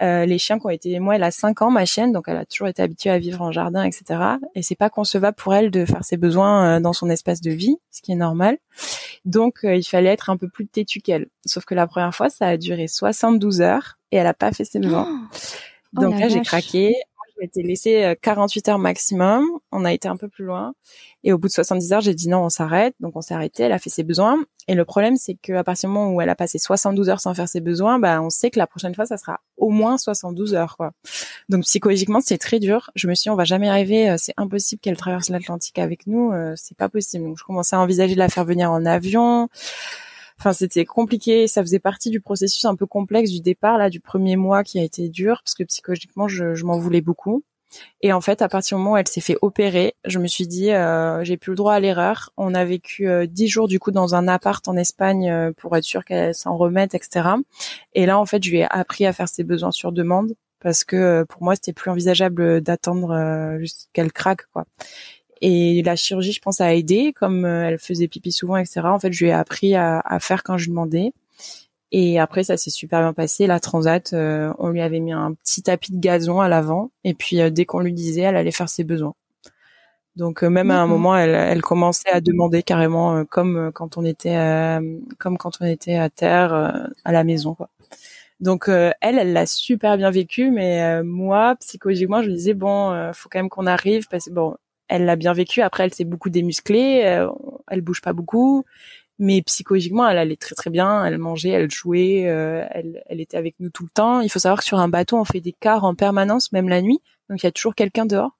les 0.00 0.38
chiens 0.38 0.60
qui 0.60 0.66
ont 0.66 0.70
été, 0.70 1.00
moi, 1.00 1.16
elle 1.16 1.24
a 1.24 1.32
5 1.32 1.62
ans, 1.62 1.70
ma 1.72 1.84
chienne, 1.84 2.12
donc 2.12 2.26
elle 2.28 2.36
a 2.36 2.44
toujours 2.44 2.68
été 2.68 2.80
habituée 2.80 3.10
à 3.10 3.18
vivre 3.18 3.42
en 3.42 3.50
jardin, 3.50 3.82
etc. 3.82 4.20
Et 4.54 4.62
c'est 4.62 4.76
pas 4.76 4.88
concevable 4.88 5.36
pour 5.36 5.52
elle 5.52 5.72
de 5.72 5.84
faire 5.84 6.04
ses 6.04 6.16
besoins 6.16 6.80
dans 6.80 6.92
son 6.92 7.10
espace 7.10 7.40
de 7.40 7.50
vie, 7.50 7.78
ce 7.90 8.02
qui 8.02 8.12
est 8.12 8.14
normal. 8.14 8.58
Donc, 9.24 9.60
il 9.64 9.82
fallait 9.82 10.10
être 10.10 10.30
un 10.30 10.36
peu 10.36 10.48
plus 10.48 10.68
têtu 10.68 11.00
qu'elle. 11.00 11.26
Sauf 11.44 11.64
que 11.64 11.74
la 11.74 11.88
première 11.88 12.14
fois, 12.14 12.30
ça 12.30 12.46
a 12.46 12.56
duré 12.56 12.86
72 12.86 13.60
heures 13.60 13.98
et 14.12 14.16
elle 14.18 14.28
a 14.28 14.34
pas 14.34 14.52
fait 14.52 14.64
ses 14.64 14.78
besoins. 14.78 15.08
Oh 15.10 15.36
Oh 15.96 16.02
Donc 16.02 16.18
là, 16.18 16.28
j'ai 16.28 16.42
craqué. 16.42 16.94
je 17.34 17.40
m'étais 17.40 17.62
laissé 17.62 18.14
48 18.22 18.68
heures 18.68 18.78
maximum. 18.78 19.44
On 19.72 19.84
a 19.84 19.92
été 19.92 20.08
un 20.08 20.16
peu 20.16 20.28
plus 20.28 20.44
loin. 20.44 20.74
Et 21.24 21.32
au 21.32 21.38
bout 21.38 21.48
de 21.48 21.52
70 21.52 21.92
heures, 21.92 22.00
j'ai 22.00 22.14
dit 22.14 22.28
non, 22.28 22.44
on 22.44 22.48
s'arrête. 22.48 22.94
Donc 23.00 23.16
on 23.16 23.20
s'est 23.20 23.34
arrêté. 23.34 23.64
Elle 23.64 23.72
a 23.72 23.78
fait 23.78 23.90
ses 23.90 24.02
besoins. 24.02 24.38
Et 24.70 24.74
le 24.74 24.84
problème, 24.84 25.16
c'est 25.16 25.34
qu'à 25.34 25.64
partir 25.64 25.88
du 25.88 25.94
moment 25.94 26.12
où 26.12 26.20
elle 26.20 26.28
a 26.28 26.34
passé 26.34 26.58
72 26.58 27.08
heures 27.08 27.20
sans 27.20 27.32
faire 27.32 27.48
ses 27.48 27.60
besoins, 27.60 27.98
bah 27.98 28.20
on 28.20 28.28
sait 28.28 28.50
que 28.50 28.58
la 28.58 28.66
prochaine 28.66 28.94
fois, 28.94 29.06
ça 29.06 29.16
sera 29.16 29.40
au 29.56 29.70
moins 29.70 29.96
72 29.96 30.54
heures. 30.54 30.76
Quoi. 30.76 30.92
Donc 31.48 31.62
psychologiquement, 31.62 32.20
c'est 32.20 32.38
très 32.38 32.58
dur. 32.58 32.90
Je 32.94 33.08
me 33.08 33.14
suis 33.14 33.24
dit, 33.24 33.30
on 33.30 33.36
va 33.36 33.44
jamais 33.44 33.68
arriver. 33.68 34.14
C'est 34.18 34.34
impossible 34.36 34.80
qu'elle 34.80 34.96
traverse 34.96 35.30
l'Atlantique 35.30 35.78
avec 35.78 36.06
nous. 36.06 36.32
C'est 36.56 36.76
pas 36.76 36.88
possible. 36.90 37.24
Donc 37.24 37.38
je 37.38 37.44
commençais 37.44 37.76
à 37.76 37.80
envisager 37.80 38.14
de 38.14 38.18
la 38.18 38.28
faire 38.28 38.44
venir 38.44 38.70
en 38.70 38.84
avion. 38.84 39.48
Enfin, 40.38 40.52
c'était 40.52 40.84
compliqué. 40.84 41.48
Ça 41.48 41.62
faisait 41.62 41.80
partie 41.80 42.10
du 42.10 42.20
processus 42.20 42.64
un 42.64 42.76
peu 42.76 42.86
complexe 42.86 43.30
du 43.30 43.40
départ, 43.40 43.78
là, 43.78 43.90
du 43.90 44.00
premier 44.00 44.36
mois 44.36 44.62
qui 44.64 44.78
a 44.78 44.82
été 44.82 45.08
dur, 45.08 45.40
parce 45.44 45.54
que 45.54 45.64
psychologiquement, 45.64 46.28
je, 46.28 46.54
je 46.54 46.64
m'en 46.64 46.78
voulais 46.78 47.00
beaucoup. 47.00 47.42
Et 48.00 48.12
en 48.12 48.20
fait, 48.20 48.42
à 48.42 48.48
partir 48.48 48.76
du 48.76 48.82
moment 48.82 48.94
où 48.94 48.96
elle 48.96 49.08
s'est 49.08 49.20
fait 49.20 49.36
opérer, 49.42 49.94
je 50.04 50.18
me 50.18 50.26
suis 50.26 50.46
dit, 50.46 50.70
euh, 50.72 51.22
j'ai 51.24 51.36
plus 51.36 51.50
le 51.50 51.56
droit 51.56 51.74
à 51.74 51.80
l'erreur. 51.80 52.30
On 52.36 52.54
a 52.54 52.64
vécu 52.64 53.08
euh, 53.08 53.26
dix 53.26 53.48
jours 53.48 53.68
du 53.68 53.78
coup 53.78 53.90
dans 53.90 54.14
un 54.14 54.28
appart 54.28 54.66
en 54.68 54.76
Espagne 54.76 55.30
euh, 55.30 55.52
pour 55.56 55.76
être 55.76 55.84
sûr 55.84 56.04
qu'elle 56.04 56.34
s'en 56.34 56.56
remette, 56.56 56.94
etc. 56.94 57.28
Et 57.94 58.06
là, 58.06 58.18
en 58.18 58.26
fait, 58.26 58.42
je 58.42 58.50
lui 58.50 58.58
ai 58.58 58.66
appris 58.70 59.06
à 59.06 59.12
faire 59.12 59.28
ses 59.28 59.44
besoins 59.44 59.72
sur 59.72 59.92
demande 59.92 60.34
parce 60.60 60.84
que 60.84 61.24
pour 61.24 61.42
moi, 61.42 61.54
c'était 61.54 61.72
plus 61.72 61.90
envisageable 61.90 62.60
d'attendre 62.60 63.58
juste 63.60 63.90
qu'elle 63.92 64.12
craque, 64.12 64.46
quoi. 64.52 64.64
Et 65.40 65.82
la 65.82 65.96
chirurgie, 65.96 66.32
je 66.32 66.40
pense, 66.40 66.60
a 66.60 66.74
aidé, 66.74 67.12
comme 67.12 67.44
euh, 67.44 67.68
elle 67.68 67.78
faisait 67.78 68.08
pipi 68.08 68.32
souvent, 68.32 68.56
etc. 68.56 68.80
En 68.84 68.98
fait, 68.98 69.12
je 69.12 69.24
lui 69.24 69.30
ai 69.30 69.34
appris 69.34 69.74
à, 69.74 70.00
à 70.00 70.20
faire 70.20 70.42
quand 70.42 70.58
je 70.58 70.68
demandais. 70.68 71.12
Et 71.92 72.18
après, 72.20 72.44
ça 72.44 72.56
s'est 72.56 72.70
super 72.70 73.00
bien 73.00 73.12
passé. 73.14 73.46
La 73.46 73.60
transat, 73.60 74.12
euh, 74.12 74.52
on 74.58 74.68
lui 74.68 74.80
avait 74.80 75.00
mis 75.00 75.12
un 75.12 75.34
petit 75.34 75.62
tapis 75.62 75.92
de 75.92 76.00
gazon 76.00 76.40
à 76.40 76.48
l'avant. 76.48 76.90
Et 77.04 77.14
puis, 77.14 77.40
euh, 77.40 77.50
dès 77.50 77.64
qu'on 77.66 77.80
lui 77.80 77.92
disait, 77.94 78.22
elle 78.22 78.36
allait 78.36 78.50
faire 78.52 78.68
ses 78.68 78.84
besoins. 78.84 79.14
Donc, 80.16 80.42
même 80.42 80.70
à 80.72 80.80
un 80.80 80.86
moment, 80.88 81.16
elle, 81.16 81.34
elle, 81.34 81.62
commençait 81.62 82.10
à 82.10 82.20
demander 82.20 82.64
carrément, 82.64 83.24
comme 83.24 83.70
quand 83.72 83.96
on 83.98 84.04
était, 84.04 84.36
comme 85.18 85.38
quand 85.38 85.58
on 85.60 85.64
était 85.64 85.94
à 85.94 86.10
terre, 86.10 86.52
à 87.04 87.12
la 87.12 87.22
maison, 87.22 87.54
quoi. 87.54 87.70
Donc 88.40 88.68
elle, 88.68 88.94
elle 89.00 89.32
l'a 89.32 89.46
super 89.46 89.96
bien 89.96 90.10
vécu, 90.10 90.50
mais 90.50 91.02
moi 91.04 91.56
psychologiquement, 91.60 92.22
je 92.22 92.30
me 92.30 92.34
disais 92.34 92.54
bon, 92.54 93.12
faut 93.12 93.28
quand 93.28 93.38
même 93.38 93.48
qu'on 93.48 93.66
arrive 93.66 94.08
parce 94.08 94.26
que 94.26 94.30
bon, 94.30 94.56
elle 94.88 95.04
l'a 95.04 95.16
bien 95.16 95.32
vécu. 95.32 95.62
Après, 95.62 95.84
elle 95.84 95.94
s'est 95.94 96.04
beaucoup 96.04 96.30
démusclée, 96.30 97.02
euh, 97.04 97.28
elle 97.68 97.80
bouge 97.80 98.00
pas 98.00 98.12
beaucoup, 98.12 98.64
mais 99.18 99.42
psychologiquement, 99.42 100.08
elle 100.08 100.18
allait 100.18 100.36
très 100.36 100.54
très 100.54 100.70
bien. 100.70 101.04
Elle 101.04 101.18
mangeait, 101.18 101.50
elle 101.50 101.70
jouait, 101.70 102.26
euh, 102.28 102.64
elle, 102.70 103.02
elle 103.06 103.20
était 103.20 103.36
avec 103.36 103.56
nous 103.60 103.70
tout 103.70 103.84
le 103.84 103.90
temps. 103.90 104.20
Il 104.20 104.30
faut 104.30 104.38
savoir 104.38 104.60
que 104.60 104.64
sur 104.64 104.78
un 104.78 104.88
bateau, 104.88 105.16
on 105.18 105.24
fait 105.24 105.40
des 105.40 105.52
quarts 105.52 105.84
en 105.84 105.94
permanence, 105.94 106.52
même 106.52 106.68
la 106.68 106.82
nuit, 106.82 107.00
donc 107.30 107.42
il 107.42 107.46
y 107.46 107.48
a 107.48 107.52
toujours 107.52 107.74
quelqu'un 107.74 108.06
dehors. 108.06 108.38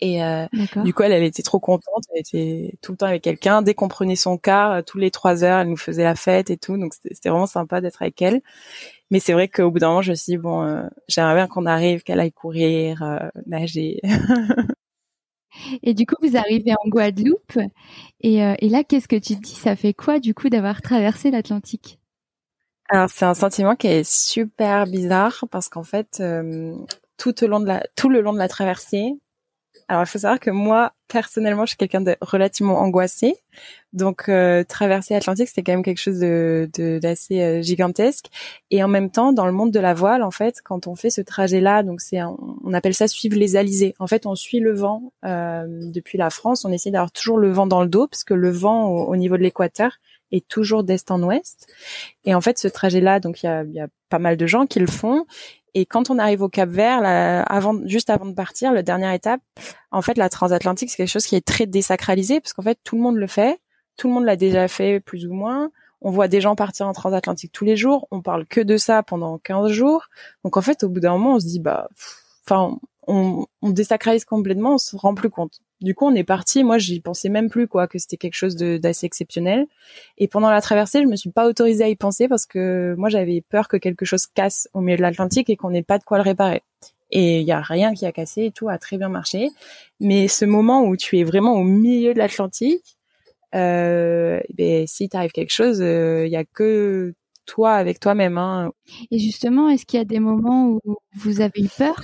Et 0.00 0.22
euh, 0.22 0.46
du 0.84 0.94
coup, 0.94 1.02
elle, 1.02 1.12
elle 1.12 1.24
était 1.24 1.42
trop 1.42 1.60
contente. 1.60 2.04
Elle 2.14 2.20
était 2.20 2.74
tout 2.82 2.92
le 2.92 2.98
temps 2.98 3.06
avec 3.06 3.22
quelqu'un. 3.22 3.62
Dès 3.62 3.74
qu'on 3.74 3.88
prenait 3.88 4.16
son 4.16 4.38
car, 4.38 4.72
euh, 4.72 4.82
tous 4.82 4.98
les 4.98 5.10
trois 5.10 5.44
heures, 5.44 5.60
elle 5.60 5.68
nous 5.68 5.76
faisait 5.76 6.04
la 6.04 6.14
fête 6.14 6.50
et 6.50 6.56
tout. 6.56 6.76
Donc 6.76 6.94
c'était 6.94 7.28
vraiment 7.28 7.46
sympa 7.46 7.80
d'être 7.80 8.02
avec 8.02 8.20
elle. 8.22 8.40
Mais 9.10 9.20
c'est 9.20 9.32
vrai 9.32 9.48
qu'au 9.48 9.70
bout 9.70 9.78
d'un 9.78 9.88
moment, 9.88 10.02
je 10.02 10.10
me 10.10 10.16
suis 10.16 10.32
dit 10.32 10.38
bon, 10.38 10.62
euh, 10.62 10.82
j'aimerais 11.08 11.34
bien 11.34 11.46
qu'on 11.46 11.66
arrive, 11.66 12.02
qu'elle 12.02 12.20
aille 12.20 12.32
courir, 12.32 13.30
nager. 13.46 14.00
Et 15.82 15.94
du 15.94 16.06
coup, 16.06 16.16
vous 16.22 16.36
arrivez 16.36 16.72
en 16.72 16.88
Guadeloupe. 16.88 17.58
Et, 18.20 18.44
euh, 18.44 18.54
là, 18.62 18.84
qu'est-ce 18.84 19.08
que 19.08 19.16
tu 19.16 19.36
te 19.36 19.40
dis? 19.40 19.54
Ça 19.54 19.76
fait 19.76 19.94
quoi, 19.94 20.18
du 20.18 20.34
coup, 20.34 20.48
d'avoir 20.48 20.82
traversé 20.82 21.30
l'Atlantique? 21.30 21.98
Alors, 22.88 23.08
c'est 23.10 23.24
un 23.24 23.34
sentiment 23.34 23.74
qui 23.74 23.86
est 23.86 24.08
super 24.08 24.86
bizarre 24.86 25.44
parce 25.50 25.68
qu'en 25.68 25.82
fait, 25.82 26.18
euh, 26.20 26.74
tout 27.16 27.34
le 27.40 28.20
long 28.20 28.32
de 28.32 28.38
la 28.38 28.48
traversée, 28.48 29.14
alors, 29.92 30.04
il 30.04 30.06
faut 30.06 30.20
savoir 30.20 30.40
que 30.40 30.48
moi, 30.50 30.94
personnellement, 31.06 31.66
je 31.66 31.72
suis 31.72 31.76
quelqu'un 31.76 32.00
de 32.00 32.16
relativement 32.22 32.78
angoissé. 32.78 33.36
Donc, 33.92 34.30
euh, 34.30 34.64
traverser 34.64 35.12
l'Atlantique, 35.12 35.48
c'était 35.48 35.62
quand 35.62 35.72
même 35.72 35.82
quelque 35.82 36.00
chose 36.00 36.18
de 36.18 36.66
d'assez 37.02 37.42
euh, 37.42 37.60
gigantesque. 37.60 38.28
Et 38.70 38.82
en 38.82 38.88
même 38.88 39.10
temps, 39.10 39.34
dans 39.34 39.44
le 39.44 39.52
monde 39.52 39.70
de 39.70 39.80
la 39.80 39.92
voile, 39.92 40.22
en 40.22 40.30
fait, 40.30 40.62
quand 40.64 40.86
on 40.86 40.94
fait 40.94 41.10
ce 41.10 41.20
trajet-là, 41.20 41.82
donc 41.82 42.00
c'est 42.00 42.22
on 42.22 42.72
appelle 42.72 42.94
ça 42.94 43.06
suivre 43.06 43.36
les 43.36 43.54
alizés. 43.54 43.94
En 43.98 44.06
fait, 44.06 44.24
on 44.24 44.34
suit 44.34 44.60
le 44.60 44.72
vent 44.72 45.12
euh, 45.26 45.66
depuis 45.68 46.16
la 46.16 46.30
France. 46.30 46.64
On 46.64 46.72
essaie 46.72 46.90
d'avoir 46.90 47.12
toujours 47.12 47.36
le 47.36 47.50
vent 47.50 47.66
dans 47.66 47.82
le 47.82 47.88
dos, 47.88 48.06
parce 48.06 48.24
que 48.24 48.32
le 48.32 48.48
vent 48.48 48.86
au, 48.86 49.16
niveau 49.16 49.36
de 49.36 49.42
l'équateur 49.42 49.98
est 50.30 50.48
toujours 50.48 50.84
d'est 50.84 51.10
en 51.10 51.22
ouest. 51.22 51.70
Et 52.24 52.34
en 52.34 52.40
fait, 52.40 52.56
ce 52.56 52.66
trajet-là, 52.66 53.20
donc 53.20 53.42
il 53.42 53.46
y 53.46 53.50
a, 53.50 53.62
y 53.64 53.80
a 53.80 53.88
pas 54.08 54.18
mal 54.18 54.38
de 54.38 54.46
gens 54.46 54.66
qui 54.66 54.80
le 54.80 54.86
font. 54.86 55.26
Et 55.74 55.86
quand 55.86 56.10
on 56.10 56.18
arrive 56.18 56.42
au 56.42 56.48
Cap 56.48 56.68
Vert, 56.68 57.00
avant, 57.48 57.80
juste 57.86 58.10
avant 58.10 58.26
de 58.26 58.34
partir, 58.34 58.72
la 58.72 58.82
dernière 58.82 59.12
étape, 59.12 59.40
en 59.90 60.02
fait, 60.02 60.18
la 60.18 60.28
transatlantique, 60.28 60.90
c'est 60.90 60.96
quelque 60.96 61.08
chose 61.08 61.26
qui 61.26 61.36
est 61.36 61.46
très 61.46 61.66
désacralisé 61.66 62.40
parce 62.40 62.52
qu'en 62.52 62.62
fait, 62.62 62.78
tout 62.84 62.96
le 62.96 63.02
monde 63.02 63.16
le 63.16 63.26
fait, 63.26 63.60
tout 63.96 64.08
le 64.08 64.14
monde 64.14 64.24
l'a 64.24 64.36
déjà 64.36 64.68
fait 64.68 65.00
plus 65.00 65.26
ou 65.26 65.32
moins. 65.32 65.70
On 66.02 66.10
voit 66.10 66.28
des 66.28 66.40
gens 66.40 66.56
partir 66.56 66.88
en 66.88 66.92
transatlantique 66.92 67.52
tous 67.52 67.64
les 67.64 67.76
jours. 67.76 68.08
On 68.10 68.22
parle 68.22 68.46
que 68.46 68.60
de 68.60 68.76
ça 68.76 69.02
pendant 69.02 69.38
15 69.38 69.70
jours. 69.70 70.08
Donc 70.44 70.56
en 70.56 70.60
fait, 70.60 70.82
au 70.82 70.88
bout 70.88 71.00
d'un 71.00 71.12
moment, 71.12 71.36
on 71.36 71.40
se 71.40 71.46
dit 71.46 71.60
bah, 71.60 71.88
enfin, 72.44 72.76
on, 73.06 73.46
on 73.62 73.70
désacralise 73.70 74.24
complètement, 74.24 74.74
on 74.74 74.78
se 74.78 74.96
rend 74.96 75.14
plus 75.14 75.30
compte. 75.30 75.60
Du 75.82 75.94
coup, 75.94 76.06
on 76.06 76.14
est 76.14 76.24
parti. 76.24 76.62
Moi, 76.62 76.78
j'y 76.78 77.00
pensais 77.00 77.28
même 77.28 77.50
plus 77.50 77.66
quoi 77.66 77.88
que 77.88 77.98
c'était 77.98 78.16
quelque 78.16 78.34
chose 78.34 78.56
d'assez 78.56 79.06
exceptionnel. 79.06 79.66
Et 80.16 80.28
pendant 80.28 80.50
la 80.50 80.60
traversée, 80.60 81.02
je 81.02 81.08
me 81.08 81.16
suis 81.16 81.30
pas 81.30 81.46
autorisée 81.46 81.84
à 81.84 81.88
y 81.88 81.96
penser 81.96 82.28
parce 82.28 82.46
que 82.46 82.94
moi, 82.96 83.08
j'avais 83.08 83.40
peur 83.40 83.68
que 83.68 83.76
quelque 83.76 84.04
chose 84.04 84.26
casse 84.26 84.68
au 84.74 84.80
milieu 84.80 84.96
de 84.96 85.02
l'Atlantique 85.02 85.50
et 85.50 85.56
qu'on 85.56 85.70
n'ait 85.70 85.82
pas 85.82 85.98
de 85.98 86.04
quoi 86.04 86.18
le 86.18 86.22
réparer. 86.22 86.62
Et 87.10 87.40
il 87.40 87.46
y 87.46 87.52
a 87.52 87.60
rien 87.60 87.92
qui 87.94 88.06
a 88.06 88.12
cassé 88.12 88.44
et 88.44 88.50
tout 88.52 88.68
a 88.68 88.78
très 88.78 88.96
bien 88.96 89.08
marché. 89.08 89.50
Mais 90.00 90.28
ce 90.28 90.44
moment 90.44 90.84
où 90.84 90.96
tu 90.96 91.18
es 91.18 91.24
vraiment 91.24 91.54
au 91.54 91.64
milieu 91.64 92.14
de 92.14 92.18
l'Atlantique, 92.18 92.96
euh, 93.54 94.40
ben 94.54 94.86
si 94.86 95.08
t'arrive 95.08 95.32
quelque 95.32 95.52
chose, 95.52 95.78
il 95.80 95.84
euh, 95.84 96.26
y 96.26 96.36
a 96.36 96.44
que 96.44 97.12
toi 97.44 97.74
avec 97.74 98.00
toi-même. 98.00 98.38
Hein. 98.38 98.72
Et 99.10 99.18
justement, 99.18 99.68
est-ce 99.68 99.84
qu'il 99.84 99.98
y 99.98 100.00
a 100.00 100.06
des 100.06 100.20
moments 100.20 100.78
où 100.84 100.96
vous 101.16 101.40
avez 101.40 101.60
eu 101.60 101.68
peur? 101.68 102.00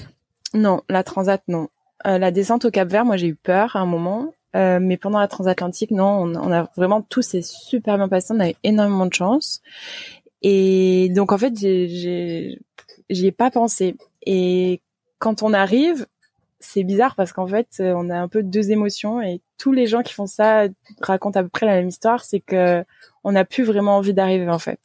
Non, 0.53 0.83
la 0.89 1.05
transat, 1.05 1.43
non. 1.49 1.69
Euh, 2.07 2.19
la 2.19 2.31
descente 2.31 2.65
au 2.65 2.71
Cap 2.71 2.89
Vert, 2.89 3.05
moi 3.05 3.17
j'ai 3.17 3.29
eu 3.29 3.35
peur 3.35 3.77
à 3.77 3.81
un 3.81 3.87
moment, 3.87 4.33
euh, 4.57 4.79
mais 4.81 4.97
pendant 4.97 5.19
la 5.19 5.29
transatlantique, 5.29 5.91
non, 5.91 6.23
on, 6.23 6.53
a 6.53 6.71
vraiment 6.77 7.03
tout 7.03 7.23
s'est 7.23 7.43
super 7.43 7.97
bien 7.97 8.09
passé, 8.09 8.33
on 8.35 8.41
a 8.41 8.51
eu 8.51 8.55
énormément 8.63 9.07
de 9.07 9.15
chance. 9.15 9.61
Et 10.43 11.09
donc 11.11 11.33
en 11.33 11.39
fait, 11.39 11.59
j'ai 11.59 12.59
j'y 13.11 13.27
ai 13.27 13.33
pas 13.33 13.51
pensé. 13.51 13.97
Et 14.25 14.81
quand 15.19 15.43
on 15.43 15.53
arrive, 15.53 16.07
c'est 16.61 16.85
bizarre 16.85 17.17
parce 17.17 17.33
qu'en 17.33 17.47
fait, 17.47 17.69
on 17.81 18.11
a 18.11 18.19
un 18.19 18.29
peu 18.29 18.43
deux 18.43 18.71
émotions. 18.71 19.21
Et 19.23 19.41
tous 19.59 19.73
les 19.73 19.87
gens 19.87 20.03
qui 20.03 20.15
font 20.15 20.27
ça 20.27 20.67
racontent 21.01 21.41
à 21.41 21.43
peu 21.43 21.49
près 21.49 21.67
la 21.67 21.77
même 21.77 21.89
histoire, 21.89 22.25
c'est 22.25 22.41
que 22.41 22.85
on 23.25 23.33
n'a 23.33 23.45
plus 23.45 23.65
vraiment 23.65 23.97
envie 23.97 24.15
d'arriver 24.15 24.49
en 24.49 24.59
fait, 24.59 24.81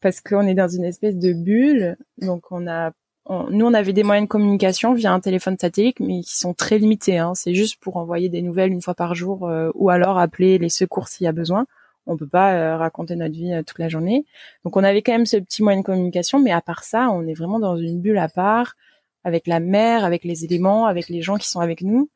parce 0.00 0.20
qu'on 0.20 0.46
est 0.46 0.54
dans 0.54 0.68
une 0.68 0.84
espèce 0.84 1.16
de 1.16 1.32
bulle, 1.32 1.96
donc 2.18 2.50
on 2.50 2.66
a 2.66 2.92
nous, 3.28 3.66
on 3.66 3.74
avait 3.74 3.92
des 3.92 4.04
moyens 4.04 4.26
de 4.26 4.30
communication 4.30 4.94
via 4.94 5.12
un 5.12 5.20
téléphone 5.20 5.56
satellite, 5.60 5.98
mais 5.98 6.20
qui 6.20 6.36
sont 6.36 6.54
très 6.54 6.78
limités. 6.78 7.18
Hein. 7.18 7.32
C'est 7.34 7.54
juste 7.54 7.80
pour 7.80 7.96
envoyer 7.96 8.28
des 8.28 8.42
nouvelles 8.42 8.72
une 8.72 8.82
fois 8.82 8.94
par 8.94 9.14
jour 9.14 9.48
euh, 9.48 9.70
ou 9.74 9.90
alors 9.90 10.18
appeler 10.18 10.58
les 10.58 10.68
secours 10.68 11.08
s'il 11.08 11.24
y 11.24 11.28
a 11.28 11.32
besoin. 11.32 11.66
On 12.06 12.16
peut 12.16 12.28
pas 12.28 12.54
euh, 12.54 12.76
raconter 12.76 13.16
notre 13.16 13.34
vie 13.34 13.52
euh, 13.52 13.64
toute 13.64 13.80
la 13.80 13.88
journée. 13.88 14.24
Donc, 14.64 14.76
on 14.76 14.84
avait 14.84 15.02
quand 15.02 15.12
même 15.12 15.26
ce 15.26 15.38
petit 15.38 15.64
moyen 15.64 15.80
de 15.80 15.84
communication, 15.84 16.38
mais 16.38 16.52
à 16.52 16.60
part 16.60 16.84
ça, 16.84 17.10
on 17.10 17.26
est 17.26 17.34
vraiment 17.34 17.58
dans 17.58 17.76
une 17.76 18.00
bulle 18.00 18.18
à 18.18 18.28
part, 18.28 18.76
avec 19.24 19.48
la 19.48 19.58
mer, 19.58 20.04
avec 20.04 20.22
les 20.22 20.44
éléments, 20.44 20.86
avec 20.86 21.08
les 21.08 21.20
gens 21.20 21.36
qui 21.36 21.48
sont 21.48 21.60
avec 21.60 21.82
nous. 21.82 22.08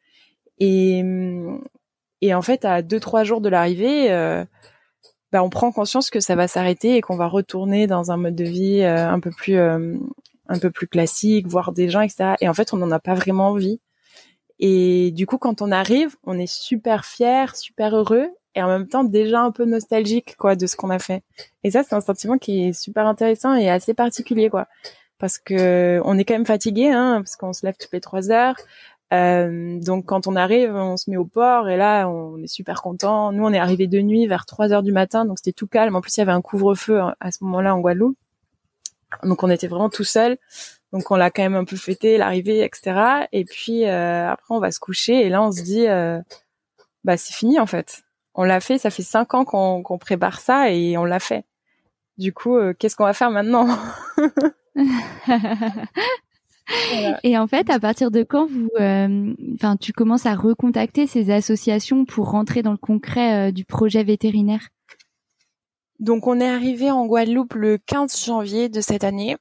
Et, 0.61 1.03
et 2.21 2.35
en 2.35 2.43
fait, 2.43 2.65
à 2.65 2.83
deux 2.83 3.01
trois 3.01 3.25
jours 3.25 3.41
de 3.41 3.49
l'arrivée, 3.49 4.11
bah, 5.33 5.43
on 5.43 5.49
prend 5.49 5.73
conscience 5.73 6.11
que 6.11 6.21
ça 6.21 6.37
va 6.37 6.47
s'arrêter 6.47 6.97
et 6.97 7.01
qu'on 7.01 7.17
va 7.17 7.27
retourner 7.27 7.87
dans 7.87 8.13
un 8.13 8.17
mode 8.17 8.37
de 8.37 8.45
vie 8.45 8.85
un 8.85 9.19
peu 9.19 9.31
plus 9.31 9.59
un 10.51 10.59
peu 10.59 10.71
plus 10.71 10.89
classique, 10.89 11.47
voir 11.47 11.73
des 11.73 11.89
gens, 11.89 12.03
etc. 12.03 12.35
Et 12.41 12.49
en 12.49 12.55
fait, 12.55 12.75
on 12.75 12.77
n'en 12.77 12.91
a 12.91 12.99
pas 12.99 13.15
vraiment 13.15 13.49
envie. 13.49 13.81
Et 14.59 15.11
du 15.13 15.27
coup, 15.27 15.39
quand 15.39 15.63
on 15.63 15.73
arrive, 15.73 16.17
on 16.25 16.39
est 16.39 16.51
super 16.51 17.07
fier, 17.07 17.57
super 17.57 17.97
heureux, 17.97 18.29
et 18.55 18.63
en 18.63 18.69
même 18.69 18.89
temps 18.89 19.05
déjà 19.05 19.41
un 19.41 19.53
peu 19.53 19.65
nostalgique, 19.65 20.37
quoi, 20.37 20.57
de 20.57 20.67
ce 20.67 20.77
qu'on 20.77 20.91
a 20.91 20.99
fait. 20.99 21.23
Et 21.65 21.71
ça, 21.71 21.83
c'est 21.83 21.95
un 21.95 22.01
sentiment 22.03 22.37
qui 22.37 22.69
est 22.69 22.73
super 22.75 23.07
intéressant 23.07 23.55
et 23.55 23.71
assez 23.71 23.95
particulier, 23.95 24.51
quoi, 24.51 24.67
parce 25.19 25.39
que 25.39 26.01
on 26.05 26.19
est 26.19 26.25
quand 26.25 26.35
même 26.35 26.47
fatigué, 26.47 26.89
hein, 26.89 27.23
parce 27.23 27.37
qu'on 27.37 27.53
se 27.55 27.65
lève 27.65 27.77
toutes 27.79 27.93
les 27.93 28.01
trois 28.01 28.31
heures. 28.31 28.57
Euh, 29.13 29.81
donc 29.81 30.07
quand 30.07 30.29
on 30.29 30.37
arrive, 30.37 30.75
on 30.75 30.97
se 30.97 31.11
met 31.11 31.17
au 31.17 31.25
port 31.25 31.69
et 31.69 31.77
là 31.77 32.09
on 32.09 32.41
est 32.43 32.47
super 32.47 32.81
content. 32.83 33.33
Nous 33.33 33.45
on 33.45 33.53
est 33.53 33.59
arrivé 33.59 33.89
de 33.89 34.01
nuit 34.01 34.27
vers 34.29 34.47
3 34.47 34.73
heures 34.73 34.85
du 34.85 34.93
matin, 34.93 35.25
donc 35.25 35.39
c'était 35.39 35.53
tout 35.53 35.67
calme. 35.67 35.97
En 35.97 36.01
plus 36.01 36.17
il 36.17 36.21
y 36.21 36.23
avait 36.23 36.33
un 36.33 36.43
couvre-feu 36.43 37.01
hein, 37.01 37.15
à 37.21 37.33
ce 37.33 37.43
moment-là 37.45 37.75
en 37.75 37.81
Guadeloupe. 37.81 38.17
Donc 39.23 39.43
on 39.43 39.51
était 39.51 39.69
vraiment 39.69 39.91
tout 39.91 40.05
seul. 40.05 40.39
Donc 40.93 41.11
on 41.11 41.17
l'a 41.17 41.31
quand 41.31 41.43
même 41.43 41.55
un 41.55 41.65
peu 41.65 41.77
fêté, 41.77 42.19
l'arrivée, 42.19 42.65
etc. 42.65 43.27
Et 43.33 43.45
puis 43.45 43.87
euh, 43.87 44.29
après 44.29 44.55
on 44.55 44.61
va 44.61 44.71
se 44.71 44.81
coucher 44.81 45.25
et 45.25 45.29
là 45.29 45.43
on 45.43 45.53
se 45.53 45.63
dit, 45.63 45.87
euh, 45.87 46.21
bah 47.05 47.17
c'est 47.17 47.33
fini 47.33 47.61
en 47.61 47.67
fait. 47.67 48.03
On 48.35 48.45
l'a 48.45 48.61
fait, 48.61 48.79
ça 48.79 48.91
fait 48.91 49.03
cinq 49.03 49.35
ans 49.35 49.45
qu'on 49.45 49.99
prépare 49.99 50.41
ça 50.41 50.71
et 50.71 50.97
on 50.97 51.05
l'a 51.05 51.21
fait. 51.21 51.45
Du 52.19 52.33
coup, 52.33 52.57
euh, 52.57 52.75
qu'est-ce 52.79 52.97
qu'on 52.97 53.05
va 53.05 53.13
faire 53.13 53.31
maintenant 53.31 53.69
Et 57.25 57.37
en 57.37 57.49
fait, 57.49 57.69
à 57.69 57.81
partir 57.81 58.13
de 58.13 58.23
quand 58.23 58.47
vous, 58.47 58.71
enfin, 58.77 59.77
tu 59.77 59.93
commences 59.93 60.27
à 60.27 60.37
recontacter 60.37 61.09
ces 61.09 61.33
associations 61.33 62.05
pour 62.05 62.31
rentrer 62.31 62.63
dans 62.63 62.71
le 62.71 62.77
concret 62.77 63.51
du 63.51 63.65
projet 63.65 64.05
vétérinaire? 64.05 64.69
Donc, 66.01 66.27
on 66.27 66.41
est 66.41 66.49
arrivé 66.49 66.91
en 66.91 67.07
Guadeloupe 67.07 67.55
le 67.55 67.79
15 67.79 68.25
janvier 68.25 68.69
de 68.69 68.81
cette 68.81 69.05
année 69.05 69.37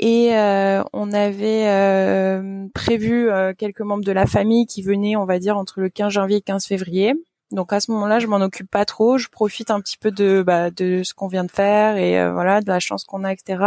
et 0.00 0.34
euh, 0.34 0.82
on 0.92 1.12
avait 1.12 1.68
euh, 1.68 2.66
prévu 2.74 3.30
euh, 3.30 3.52
quelques 3.56 3.82
membres 3.82 4.02
de 4.02 4.12
la 4.12 4.26
famille 4.26 4.64
qui 4.64 4.82
venaient, 4.82 5.14
on 5.14 5.26
va 5.26 5.38
dire, 5.38 5.58
entre 5.58 5.78
le 5.78 5.90
15 5.90 6.12
janvier 6.12 6.38
et 6.38 6.40
15 6.40 6.66
février. 6.66 7.12
Donc 7.52 7.72
à 7.72 7.80
ce 7.80 7.90
moment-là, 7.92 8.18
je 8.18 8.26
m'en 8.26 8.40
occupe 8.40 8.70
pas 8.70 8.86
trop. 8.86 9.18
Je 9.18 9.28
profite 9.28 9.70
un 9.70 9.80
petit 9.80 9.98
peu 9.98 10.10
de 10.10 10.42
bah, 10.42 10.70
de 10.70 11.02
ce 11.04 11.12
qu'on 11.14 11.28
vient 11.28 11.44
de 11.44 11.50
faire 11.50 11.96
et 11.96 12.30
voilà 12.32 12.60
de 12.62 12.68
la 12.68 12.80
chance 12.80 13.04
qu'on 13.04 13.24
a, 13.24 13.32
etc. 13.32 13.62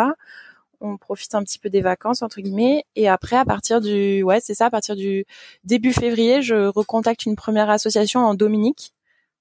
On 0.81 0.97
profite 0.97 1.35
un 1.35 1.43
petit 1.43 1.59
peu 1.59 1.69
des 1.69 1.81
vacances 1.81 2.23
entre 2.23 2.41
guillemets. 2.41 2.83
Et 2.95 3.07
après, 3.07 3.35
à 3.35 3.45
partir 3.45 3.79
du 3.79 4.23
ouais, 4.23 4.39
c'est 4.39 4.55
ça, 4.55 4.67
à 4.67 4.69
partir 4.71 4.95
du 4.95 5.25
début 5.65 5.93
février, 5.93 6.41
je 6.41 6.67
recontacte 6.67 7.25
une 7.25 7.35
première 7.35 7.69
association 7.69 8.21
en 8.21 8.33
Dominique 8.33 8.92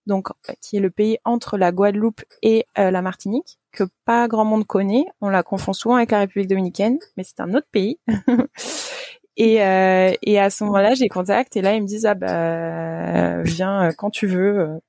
donc 0.06 0.28
qui 0.60 0.76
est 0.76 0.80
le 0.80 0.90
pays 0.90 1.18
entre 1.24 1.56
la 1.58 1.72
Guadeloupe 1.72 2.22
et 2.42 2.66
euh, 2.78 2.90
la 2.90 3.02
Martinique, 3.02 3.58
que 3.72 3.84
pas 4.04 4.28
grand 4.28 4.44
monde 4.44 4.66
connaît. 4.66 5.06
On 5.20 5.28
la 5.28 5.42
confond 5.42 5.72
souvent 5.72 5.96
avec 5.96 6.10
la 6.10 6.20
République 6.20 6.48
dominicaine, 6.48 6.98
mais 7.16 7.24
c'est 7.24 7.40
un 7.40 7.54
autre 7.54 7.68
pays. 7.70 7.98
et, 9.36 9.62
euh, 9.62 10.12
et 10.22 10.38
à 10.40 10.50
ce 10.50 10.64
moment-là, 10.64 10.94
j'ai 10.94 11.08
contact 11.08 11.56
et 11.56 11.62
là 11.62 11.74
ils 11.74 11.82
me 11.82 11.86
disent 11.86 12.06
ah 12.06 12.14
bah 12.14 13.42
viens 13.42 13.88
euh, 13.88 13.92
quand 13.96 14.10
tu 14.10 14.26
veux, 14.26 14.80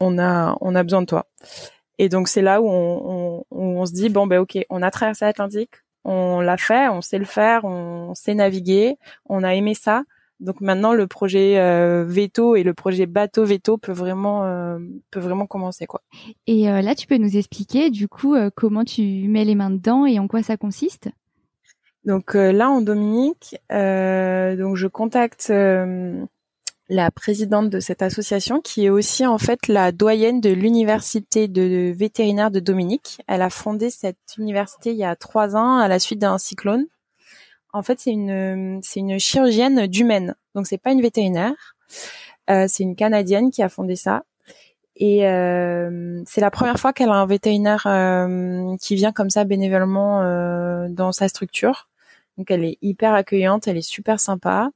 on 0.00 0.18
a 0.18 0.56
on 0.60 0.74
a 0.74 0.82
besoin 0.82 1.02
de 1.02 1.06
toi. 1.06 1.26
Et 1.98 2.08
donc 2.08 2.28
c'est 2.28 2.42
là 2.42 2.60
où 2.60 2.68
on, 2.68 3.44
on, 3.50 3.64
on 3.80 3.86
se 3.86 3.92
dit 3.92 4.08
bon 4.08 4.26
ben 4.26 4.38
ok, 4.40 4.58
on 4.70 4.82
a 4.82 4.90
traversé 4.90 5.24
l'Atlantique, 5.24 5.70
on 6.04 6.40
l'a 6.40 6.56
fait, 6.56 6.88
on 6.88 7.00
sait 7.00 7.18
le 7.18 7.24
faire, 7.24 7.64
on 7.64 8.14
sait 8.14 8.34
naviguer, 8.34 8.98
on 9.26 9.42
a 9.42 9.54
aimé 9.54 9.74
ça. 9.74 10.04
Donc 10.44 10.60
maintenant, 10.60 10.92
le 10.92 11.06
projet 11.06 11.58
euh, 11.58 12.04
veto 12.06 12.54
et 12.54 12.62
le 12.64 12.74
projet 12.74 13.06
bateau 13.06 13.46
veto 13.46 13.78
peut 13.78 13.92
vraiment 13.92 14.44
euh, 14.44 14.78
peut 15.10 15.18
vraiment 15.18 15.46
commencer 15.46 15.86
quoi. 15.86 16.02
Et 16.46 16.68
euh, 16.68 16.82
là, 16.82 16.94
tu 16.94 17.06
peux 17.06 17.16
nous 17.16 17.38
expliquer 17.38 17.88
du 17.88 18.08
coup 18.08 18.36
comment 18.54 18.84
tu 18.84 19.02
mets 19.02 19.46
les 19.46 19.54
mains 19.54 19.70
dedans 19.70 20.04
et 20.04 20.18
en 20.18 20.28
quoi 20.28 20.42
ça 20.42 20.58
consiste? 20.58 21.08
Donc 22.04 22.34
là, 22.34 22.68
en 22.68 22.82
Dominique, 22.82 23.56
donc 23.70 24.76
je 24.76 24.86
contacte 24.86 25.50
la 26.90 27.10
présidente 27.10 27.70
de 27.70 27.80
cette 27.80 28.02
association 28.02 28.60
qui 28.60 28.84
est 28.84 28.90
aussi 28.90 29.24
en 29.24 29.38
fait 29.38 29.68
la 29.68 29.90
doyenne 29.92 30.42
de 30.42 30.50
l'université 30.50 31.48
de 31.48 31.94
vétérinaire 31.96 32.50
de 32.50 32.60
Dominique. 32.60 33.22
Elle 33.26 33.40
a 33.40 33.48
fondé 33.48 33.88
cette 33.88 34.34
université 34.36 34.90
il 34.90 34.98
y 34.98 35.04
a 35.04 35.16
trois 35.16 35.56
ans 35.56 35.78
à 35.78 35.88
la 35.88 35.98
suite 35.98 36.18
d'un 36.18 36.36
cyclone. 36.36 36.84
En 37.74 37.82
fait, 37.82 37.98
c'est 37.98 38.12
une 38.12 38.80
c'est 38.84 39.00
une 39.00 39.18
chirurgienne 39.18 39.88
d'humaine. 39.88 40.36
Donc 40.54 40.68
c'est 40.68 40.78
pas 40.78 40.92
une 40.92 41.02
vétérinaire. 41.02 41.76
Euh, 42.48 42.66
c'est 42.68 42.84
une 42.84 42.94
canadienne 42.94 43.50
qui 43.50 43.62
a 43.62 43.68
fondé 43.68 43.96
ça. 43.96 44.22
Et 44.96 45.26
euh, 45.26 46.22
c'est 46.24 46.40
la 46.40 46.52
première 46.52 46.78
fois 46.78 46.92
qu'elle 46.92 47.08
a 47.08 47.14
un 47.14 47.26
vétérinaire 47.26 47.84
euh, 47.86 48.76
qui 48.80 48.94
vient 48.94 49.10
comme 49.10 49.28
ça 49.28 49.42
bénévolement 49.42 50.20
dans 50.88 51.10
sa 51.10 51.26
structure. 51.26 51.88
Donc 52.38 52.48
elle 52.52 52.64
est 52.64 52.78
hyper 52.80 53.12
accueillante, 53.12 53.66
elle 53.66 53.76
est 53.76 53.82
super 53.82 54.20
sympa. 54.20 54.70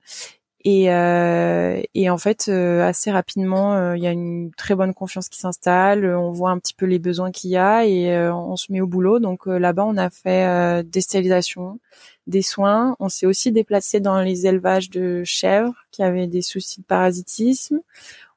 Et, 0.65 0.93
euh, 0.93 1.81
et 1.95 2.11
en 2.11 2.19
fait, 2.19 2.47
euh, 2.49 2.87
assez 2.87 3.11
rapidement, 3.11 3.95
il 3.95 4.03
y 4.03 4.07
a 4.07 4.11
une 4.11 4.51
très 4.57 4.75
bonne 4.75 4.93
confiance 4.93 5.29
qui 5.29 5.39
s'installe. 5.39 6.05
On 6.05 6.33
voit 6.33 6.51
un 6.51 6.59
petit 6.59 6.75
peu 6.75 6.87
les 6.87 6.99
besoins 6.99 7.31
qu'il 7.31 7.51
y 7.51 7.57
a 7.57 7.87
et 7.87 8.31
on 8.31 8.57
se 8.57 8.73
met 8.73 8.81
au 8.81 8.87
boulot. 8.87 9.19
Donc 9.21 9.47
là-bas, 9.47 9.85
on 9.85 9.97
a 9.97 10.11
fait 10.11 10.83
des 10.85 11.01
stérilisations, 11.01 11.79
des 12.27 12.43
soins. 12.43 12.97
On 13.01 13.09
s'est 13.09 13.27
aussi 13.27 13.53
déplacé 13.53 14.01
dans 14.01 14.21
les 14.21 14.47
élevages 14.47 14.91
de 14.91 15.23
chèvres 15.25 15.75
qui 15.91 16.03
avaient 16.03 16.27
des 16.27 16.43
soucis 16.43 16.81
de 16.81 16.87
parasitisme. 16.87 17.81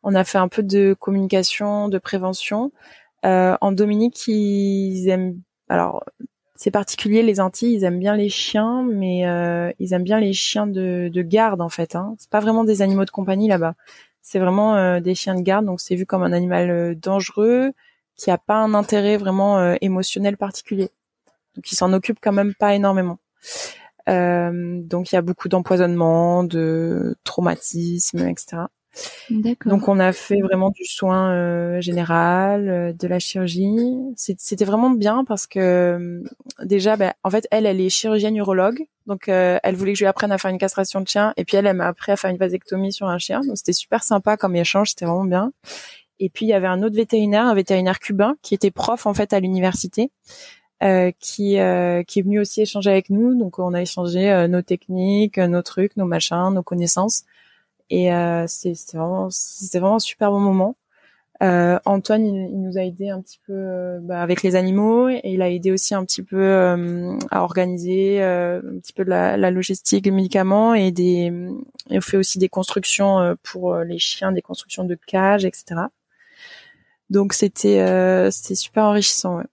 On 0.04 0.16
a 0.16 0.24
fait 0.24 0.38
un 0.38 0.48
peu 0.48 0.64
de 0.64 0.96
communication, 1.00 1.88
de 1.88 1.98
prévention. 1.98 2.72
Euh, 3.26 3.56
en 3.62 3.72
Dominique, 3.72 4.28
ils 4.28 5.08
aiment. 5.10 5.40
Alors, 5.70 6.04
c'est 6.62 6.70
particulier 6.70 7.24
les 7.24 7.40
Antilles. 7.40 7.74
Ils 7.74 7.84
aiment 7.86 7.98
bien 7.98 8.16
les 8.16 8.30
chiens, 8.30 8.84
mais 8.84 9.26
euh, 9.26 9.72
ils 9.80 9.94
aiment 9.94 10.04
bien 10.04 10.20
les 10.20 10.32
chiens 10.32 10.68
de, 10.68 11.10
de 11.12 11.22
garde 11.24 11.60
en 11.60 11.70
fait. 11.70 11.96
Hein. 11.96 12.14
C'est 12.20 12.30
pas 12.30 12.40
vraiment 12.40 12.64
des 12.64 12.84
animaux 12.84 13.04
de 13.04 13.10
compagnie 13.10 13.48
là-bas. 13.48 13.74
C'est 14.22 14.38
vraiment 14.38 14.76
euh, 14.76 15.00
des 15.00 15.16
chiens 15.16 15.34
de 15.34 15.42
garde, 15.42 15.66
donc 15.66 15.82
c'est 15.82 15.96
vu 15.96 16.06
comme 16.06 16.22
un 16.22 16.32
animal 16.32 16.70
euh, 16.70 16.94
dangereux 16.94 17.72
qui 18.16 18.30
a 18.30 18.38
pas 18.38 18.58
un 18.58 18.76
intérêt 18.76 19.18
vraiment 19.18 19.74
émotionnel 19.82 20.38
particulier. 20.38 20.92
Donc 21.56 21.72
ils 21.72 21.76
s'en 21.76 21.94
occupent 21.94 22.20
quand 22.22 22.32
même 22.32 22.54
pas 22.54 22.76
énormément. 22.76 23.18
Donc 24.06 25.12
il 25.12 25.16
y 25.16 25.18
a 25.18 25.22
beaucoup 25.24 25.50
d'empoisonnement, 25.50 26.44
de 26.44 27.16
traumatisme, 27.24 28.28
etc. 28.28 28.66
Donc 29.66 29.88
on 29.88 30.00
a 30.00 30.12
fait 30.12 30.42
vraiment 30.42 30.70
du 30.70 30.86
soin 30.86 31.32
euh, 31.32 31.82
général, 31.82 32.70
euh, 32.70 32.94
de 32.94 33.08
la 33.08 33.20
chirurgie. 33.20 33.76
C'était 34.16 34.66
vraiment 34.66 34.90
bien 34.90 35.24
parce 35.24 35.48
que 35.48 35.60
euh, 35.60 36.24
déjà, 36.64 36.98
ben, 36.98 37.14
en 37.24 37.30
fait, 37.30 37.48
elle, 37.52 37.66
elle 37.66 37.80
est 37.80 37.90
chirurgienne 37.90 38.36
urologue, 38.36 38.86
donc 39.08 39.28
elle 39.28 39.76
voulait 39.76 39.94
que 39.94 40.00
je 40.00 40.04
lui 40.04 40.10
apprenne 40.10 40.32
à 40.32 40.38
faire 40.38 40.52
une 40.52 40.58
castration 40.58 41.02
de 41.02 41.08
chien, 41.08 41.34
et 41.38 41.46
puis 41.46 41.58
elle, 41.58 41.68
elle 41.68 41.78
m'a 41.78 41.88
appris 41.88 42.12
à 42.12 42.18
faire 42.18 42.30
une 42.30 42.38
vasectomie 42.38 42.94
sur 42.94 43.08
un 43.08 43.18
chien. 43.18 43.42
Donc 43.42 43.58
c'était 43.58 43.74
super 43.74 44.04
sympa 44.04 44.38
comme 44.38 44.56
échange, 44.56 44.90
c'était 44.90 45.06
vraiment 45.06 45.26
bien. 45.26 45.54
Et 46.20 46.30
puis 46.30 46.46
il 46.46 46.50
y 46.50 46.54
avait 46.54 46.68
un 46.68 46.84
autre 46.84 46.96
vétérinaire, 46.96 47.46
un 47.46 47.56
vétérinaire 47.56 48.00
cubain, 48.00 48.36
qui 48.42 48.54
était 48.54 48.72
prof 48.72 49.06
en 49.06 49.14
fait 49.14 49.34
à 49.34 49.40
l'université. 49.40 50.12
Euh, 50.84 51.12
qui 51.20 51.60
euh, 51.60 52.02
qui 52.02 52.18
est 52.18 52.22
venu 52.24 52.40
aussi 52.40 52.62
échanger 52.62 52.90
avec 52.90 53.12
nous. 53.12 53.38
Donc 53.38 53.60
on 53.60 53.76
a 53.76 53.82
échangé 53.84 54.32
euh, 54.32 54.48
nos 54.48 54.64
techniques, 54.64 55.38
nos 55.38 55.62
trucs, 55.62 55.96
nos 55.96 56.06
machins, 56.06 56.52
nos 56.52 56.64
connaissances. 56.64 57.24
Et 57.94 58.10
c'était 58.48 58.98
vraiment 58.98 59.28
vraiment 59.74 59.96
un 59.96 60.00
super 60.00 60.32
bon 60.32 60.40
moment. 60.40 60.76
Antoine, 61.42 62.26
il, 62.26 62.62
nous 62.62 62.78
a 62.78 62.84
aidé 62.84 63.10
un 63.10 63.22
petit 63.22 63.40
peu 63.46 64.00
bah, 64.02 64.22
avec 64.22 64.44
les 64.44 64.56
animaux 64.56 65.10
et 65.10 65.22
il 65.26 65.42
a 65.42 65.50
aidé 65.50 65.72
aussi 65.72 65.94
un 65.94 66.06
petit 66.06 66.24
peu 66.24 66.56
à 67.32 67.44
organiser 67.44 68.24
un 68.24 68.80
petit 68.82 68.94
peu 68.94 69.04
de 69.04 69.10
la, 69.10 69.36
la, 69.36 69.52
logistique, 69.52 70.06
les 70.06 70.12
médicaments 70.12 70.74
et 70.74 70.92
des. 70.92 71.34
Et 71.90 71.98
on 71.98 72.02
fait 72.02 72.18
aussi 72.18 72.40
des 72.40 72.50
constructions 72.50 73.36
pour 73.44 73.76
les 73.78 74.00
chiens, 74.00 74.32
des 74.32 74.42
constructions 74.42 74.86
de 74.86 74.96
cages, 74.96 75.44
etc. 75.44 75.82
Donc 77.10 77.34
c'était 77.34 78.32
c'était 78.32 78.56
super 78.56 78.86
enrichissant. 78.86 79.40
Ouais. 79.40 79.46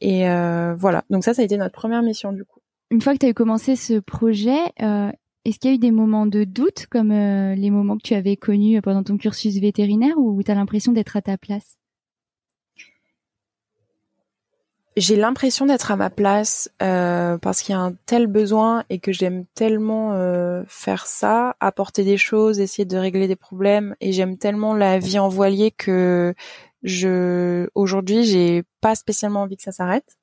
Et 0.00 0.28
euh, 0.28 0.74
voilà, 0.74 1.04
donc 1.08 1.24
ça, 1.24 1.32
ça 1.32 1.40
a 1.40 1.44
été 1.46 1.56
notre 1.56 1.74
première 1.74 2.02
mission 2.02 2.32
du 2.32 2.44
coup. 2.44 2.60
Une 2.90 3.00
fois 3.00 3.14
que 3.14 3.18
tu 3.18 3.26
as 3.26 3.32
commencé 3.32 3.74
ce 3.74 3.98
projet, 3.98 4.58
euh, 4.82 5.10
est-ce 5.44 5.58
qu'il 5.58 5.70
y 5.70 5.72
a 5.72 5.76
eu 5.76 5.78
des 5.78 5.90
moments 5.90 6.26
de 6.26 6.44
doute 6.44 6.86
comme 6.90 7.10
euh, 7.10 7.54
les 7.54 7.70
moments 7.70 7.96
que 7.96 8.02
tu 8.02 8.14
avais 8.14 8.36
connus 8.36 8.80
pendant 8.82 9.02
ton 9.02 9.16
cursus 9.16 9.56
vétérinaire 9.56 10.18
ou 10.18 10.42
tu 10.42 10.50
as 10.50 10.54
l'impression 10.54 10.92
d'être 10.92 11.16
à 11.16 11.22
ta 11.22 11.36
place? 11.36 11.76
J'ai 14.96 15.16
l'impression 15.16 15.66
d'être 15.66 15.90
à 15.90 15.96
ma 15.96 16.08
place 16.08 16.70
parce 16.78 17.62
qu'il 17.62 17.72
y 17.72 17.76
a 17.76 17.80
un 17.80 17.94
tel 18.06 18.28
besoin 18.28 18.84
et 18.90 19.00
que 19.00 19.10
j'aime 19.10 19.44
tellement 19.54 20.12
faire 20.68 21.06
ça, 21.08 21.56
apporter 21.58 22.04
des 22.04 22.16
choses, 22.16 22.60
essayer 22.60 22.84
de 22.84 22.96
régler 22.96 23.26
des 23.26 23.34
problèmes 23.34 23.96
et 24.00 24.12
j'aime 24.12 24.38
tellement 24.38 24.72
la 24.72 25.00
vie 25.00 25.18
en 25.18 25.28
voilier 25.28 25.72
que 25.72 26.32
je 26.84 27.66
aujourd'hui, 27.74 28.24
j'ai 28.24 28.62
pas 28.80 28.94
spécialement 28.94 29.42
envie 29.42 29.56
que 29.56 29.62
ça 29.62 29.72
s'arrête, 29.72 30.16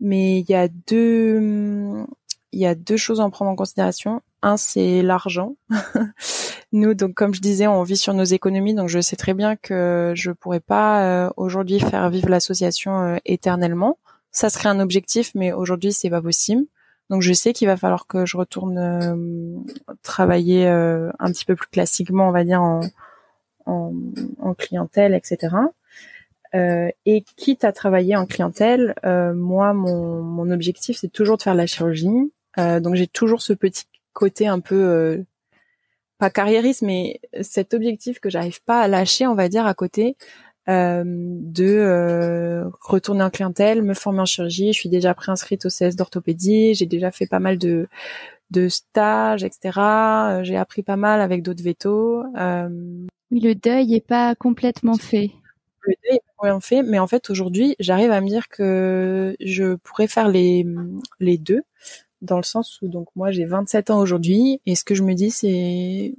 mais 0.00 0.40
il 0.40 0.50
y 0.50 0.54
a 0.54 0.68
deux 0.68 2.04
il 2.52 2.60
y 2.60 2.66
a 2.66 2.74
deux 2.74 2.96
choses 2.96 3.20
à 3.20 3.24
en 3.24 3.30
prendre 3.30 3.50
en 3.50 3.56
considération. 3.56 4.22
Un, 4.42 4.56
c'est 4.56 5.02
l'argent. 5.02 5.56
Nous, 6.72 6.94
donc 6.94 7.14
comme 7.14 7.34
je 7.34 7.40
disais, 7.40 7.66
on 7.66 7.82
vit 7.82 7.96
sur 7.96 8.14
nos 8.14 8.24
économies, 8.24 8.74
donc 8.74 8.88
je 8.88 9.00
sais 9.00 9.16
très 9.16 9.34
bien 9.34 9.56
que 9.56 10.12
je 10.14 10.30
pourrais 10.30 10.60
pas 10.60 11.02
euh, 11.02 11.30
aujourd'hui 11.36 11.80
faire 11.80 12.08
vivre 12.10 12.28
l'association 12.28 13.00
euh, 13.00 13.16
éternellement. 13.24 13.98
Ça 14.30 14.50
serait 14.50 14.68
un 14.68 14.80
objectif, 14.80 15.32
mais 15.34 15.52
aujourd'hui 15.52 15.92
c'est 15.92 16.10
pas 16.10 16.22
possible. 16.22 16.64
Donc 17.10 17.22
je 17.22 17.32
sais 17.32 17.54
qu'il 17.54 17.66
va 17.66 17.76
falloir 17.76 18.06
que 18.06 18.26
je 18.26 18.36
retourne 18.36 18.78
euh, 18.78 19.72
travailler 20.02 20.66
un 20.66 21.32
petit 21.32 21.46
peu 21.46 21.56
plus 21.56 21.68
classiquement, 21.68 22.28
on 22.28 22.32
va 22.32 22.44
dire 22.44 22.62
en, 22.62 22.80
en, 23.68 24.54
clientèle, 24.54 25.14
etc. 25.14 25.48
Euh, 26.54 26.88
et 27.04 27.24
quitte 27.36 27.64
à 27.64 27.72
travailler 27.72 28.16
en 28.16 28.26
clientèle, 28.26 28.94
euh, 29.04 29.34
moi, 29.34 29.74
mon, 29.74 30.22
mon 30.22 30.50
objectif, 30.50 30.98
c'est 31.00 31.12
toujours 31.12 31.36
de 31.36 31.42
faire 31.42 31.54
la 31.54 31.66
chirurgie. 31.66 32.32
Euh, 32.58 32.80
donc 32.80 32.94
j'ai 32.94 33.06
toujours 33.06 33.42
ce 33.42 33.52
petit 33.52 33.84
côté 34.12 34.46
un 34.46 34.60
peu 34.60 35.24
pas 36.18 36.30
carriériste, 36.30 36.82
mais 36.82 37.20
cet 37.42 37.74
objectif 37.74 38.18
que 38.20 38.30
j'arrive 38.30 38.62
pas 38.64 38.80
à 38.80 38.88
lâcher, 38.88 39.26
on 39.26 39.34
va 39.34 39.48
dire, 39.48 39.66
à 39.66 39.74
côté 39.74 40.16
de 40.66 42.62
retourner 42.82 43.22
en 43.22 43.30
clientèle, 43.30 43.82
me 43.82 43.94
former 43.94 44.20
en 44.20 44.26
chirurgie. 44.26 44.72
Je 44.72 44.78
suis 44.78 44.90
déjà 44.90 45.14
préinscrite 45.14 45.64
au 45.64 45.70
CS 45.70 45.96
d'orthopédie. 45.96 46.74
J'ai 46.74 46.86
déjà 46.86 47.10
fait 47.10 47.26
pas 47.26 47.38
mal 47.38 47.56
de 47.58 47.88
de 48.50 48.68
stages, 48.68 49.44
etc. 49.44 50.42
J'ai 50.42 50.56
appris 50.56 50.82
pas 50.82 50.96
mal 50.96 51.20
avec 51.20 51.42
d'autres 51.42 51.62
vétos. 51.62 52.24
Oui, 53.30 53.40
le 53.40 53.54
deuil 53.54 53.94
est 53.94 54.06
pas 54.06 54.34
complètement 54.34 54.96
fait. 54.96 55.30
Le 55.82 55.94
deuil 56.02 56.16
est 56.16 56.20
pas 56.20 56.32
complètement 56.36 56.60
fait, 56.60 56.82
mais 56.82 56.98
en 56.98 57.06
fait 57.06 57.28
aujourd'hui, 57.30 57.76
j'arrive 57.78 58.10
à 58.10 58.20
me 58.20 58.28
dire 58.28 58.48
que 58.48 59.36
je 59.40 59.74
pourrais 59.74 60.08
faire 60.08 60.28
les 60.28 60.66
les 61.20 61.38
deux 61.38 61.62
dans 62.22 62.36
le 62.36 62.42
sens 62.42 62.80
où 62.82 62.88
donc 62.88 63.08
moi 63.16 63.30
j'ai 63.30 63.44
27 63.44 63.90
ans 63.90 64.00
aujourd'hui 64.00 64.60
et 64.66 64.74
ce 64.74 64.84
que 64.84 64.94
je 64.94 65.02
me 65.02 65.14
dis 65.14 65.30
c'est 65.30 66.14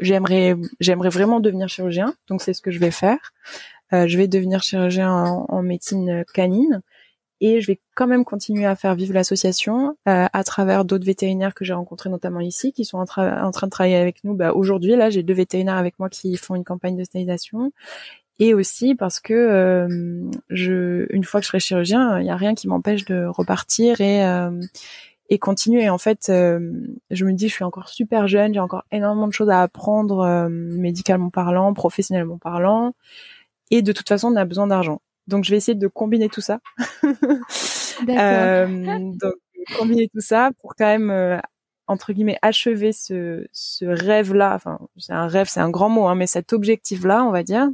j'aimerais 0.00 0.56
j'aimerais 0.80 1.08
vraiment 1.10 1.40
devenir 1.40 1.68
chirurgien 1.68 2.14
donc 2.28 2.42
c'est 2.42 2.54
ce 2.54 2.62
que 2.62 2.70
je 2.70 2.78
vais 2.78 2.90
faire. 2.90 3.32
Euh, 3.92 4.06
je 4.06 4.18
vais 4.18 4.28
devenir 4.28 4.62
chirurgien 4.62 5.10
en, 5.10 5.62
médecine 5.62 6.24
canine 6.34 6.82
et 7.40 7.60
je 7.60 7.66
vais 7.68 7.80
quand 7.94 8.06
même 8.06 8.24
continuer 8.24 8.66
à 8.66 8.76
faire 8.76 8.94
vivre 8.94 9.14
l'association 9.14 9.96
euh, 10.08 10.26
à 10.30 10.44
travers 10.44 10.84
d'autres 10.84 11.06
vétérinaires 11.06 11.54
que 11.54 11.64
j'ai 11.64 11.72
rencontrés 11.72 12.10
notamment 12.10 12.40
ici 12.40 12.72
qui 12.72 12.84
sont 12.84 12.98
en, 12.98 13.02
en, 13.02 13.50
train 13.50 13.66
de 13.66 13.70
travailler 13.70 13.96
avec 13.96 14.24
nous. 14.24 14.34
Bah, 14.34 14.52
aujourd'hui 14.52 14.94
là 14.94 15.08
j'ai 15.08 15.22
deux 15.22 15.34
vétérinaires 15.34 15.76
avec 15.76 15.98
moi 15.98 16.10
qui 16.10 16.36
font 16.36 16.54
une 16.54 16.64
campagne 16.64 16.96
de 16.96 17.04
stérilisation. 17.04 17.72
Et 18.40 18.54
aussi 18.54 18.94
parce 18.94 19.18
que 19.18 19.34
euh, 19.34 20.30
je 20.50 21.06
une 21.10 21.24
fois 21.24 21.40
que 21.40 21.44
je 21.44 21.48
serai 21.48 21.60
chirurgien 21.60 22.20
il 22.20 22.24
n'y 22.24 22.30
a 22.30 22.36
rien 22.36 22.54
qui 22.54 22.68
m'empêche 22.68 23.04
de 23.04 23.24
repartir 23.24 24.00
et 24.00 24.22
et 25.28 25.38
continuer. 25.38 25.88
En 25.88 25.98
fait, 25.98 26.28
euh, 26.28 26.72
je 27.10 27.24
me 27.24 27.32
dis, 27.32 27.48
je 27.48 27.54
suis 27.54 27.64
encore 27.64 27.88
super 27.88 28.28
jeune, 28.28 28.54
j'ai 28.54 28.60
encore 28.60 28.84
énormément 28.90 29.28
de 29.28 29.32
choses 29.32 29.50
à 29.50 29.62
apprendre, 29.62 30.20
euh, 30.20 30.48
médicalement 30.48 31.30
parlant, 31.30 31.72
professionnellement 31.74 32.38
parlant, 32.38 32.94
et 33.70 33.82
de 33.82 33.92
toute 33.92 34.08
façon, 34.08 34.32
on 34.32 34.36
a 34.36 34.44
besoin 34.44 34.66
d'argent. 34.66 35.00
Donc, 35.26 35.44
je 35.44 35.50
vais 35.50 35.58
essayer 35.58 35.76
de 35.76 35.88
combiner 35.88 36.28
tout 36.28 36.40
ça. 36.40 36.60
euh, 38.08 38.66
donc, 38.66 39.34
combiner 39.76 40.08
tout 40.08 40.20
ça 40.20 40.50
pour 40.60 40.74
quand 40.76 40.86
même 40.86 41.10
euh, 41.10 41.38
entre 41.88 42.12
guillemets 42.12 42.38
achever 42.42 42.92
ce, 42.92 43.46
ce 43.52 43.84
rêve-là. 43.84 44.54
Enfin, 44.54 44.78
c'est 44.96 45.12
un 45.12 45.26
rêve, 45.26 45.48
c'est 45.48 45.60
un 45.60 45.70
grand 45.70 45.88
mot, 45.88 46.06
hein, 46.06 46.14
mais 46.14 46.26
cet 46.26 46.52
objectif-là, 46.52 47.24
on 47.24 47.30
va 47.30 47.42
dire, 47.42 47.68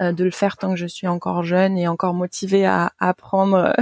de 0.00 0.24
le 0.24 0.30
faire 0.30 0.56
tant 0.56 0.70
que 0.70 0.76
je 0.76 0.86
suis 0.86 1.06
encore 1.06 1.42
jeune 1.42 1.78
et 1.78 1.88
encore 1.88 2.14
motivée 2.14 2.66
à, 2.66 2.92
apprendre 2.98 3.72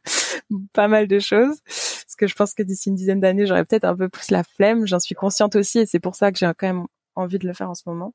pas 0.72 0.88
mal 0.88 1.06
de 1.06 1.18
choses. 1.18 1.58
Parce 1.66 2.16
que 2.16 2.26
je 2.26 2.34
pense 2.34 2.54
que 2.54 2.62
d'ici 2.62 2.88
une 2.88 2.94
dizaine 2.94 3.20
d'années, 3.20 3.46
j'aurais 3.46 3.64
peut-être 3.64 3.84
un 3.84 3.96
peu 3.96 4.08
plus 4.08 4.30
la 4.30 4.42
flemme. 4.42 4.86
J'en 4.86 5.00
suis 5.00 5.14
consciente 5.14 5.56
aussi 5.56 5.80
et 5.80 5.86
c'est 5.86 6.00
pour 6.00 6.14
ça 6.14 6.32
que 6.32 6.38
j'ai 6.38 6.50
quand 6.56 6.66
même 6.66 6.86
envie 7.14 7.38
de 7.38 7.46
le 7.46 7.52
faire 7.52 7.70
en 7.70 7.74
ce 7.74 7.82
moment. 7.86 8.14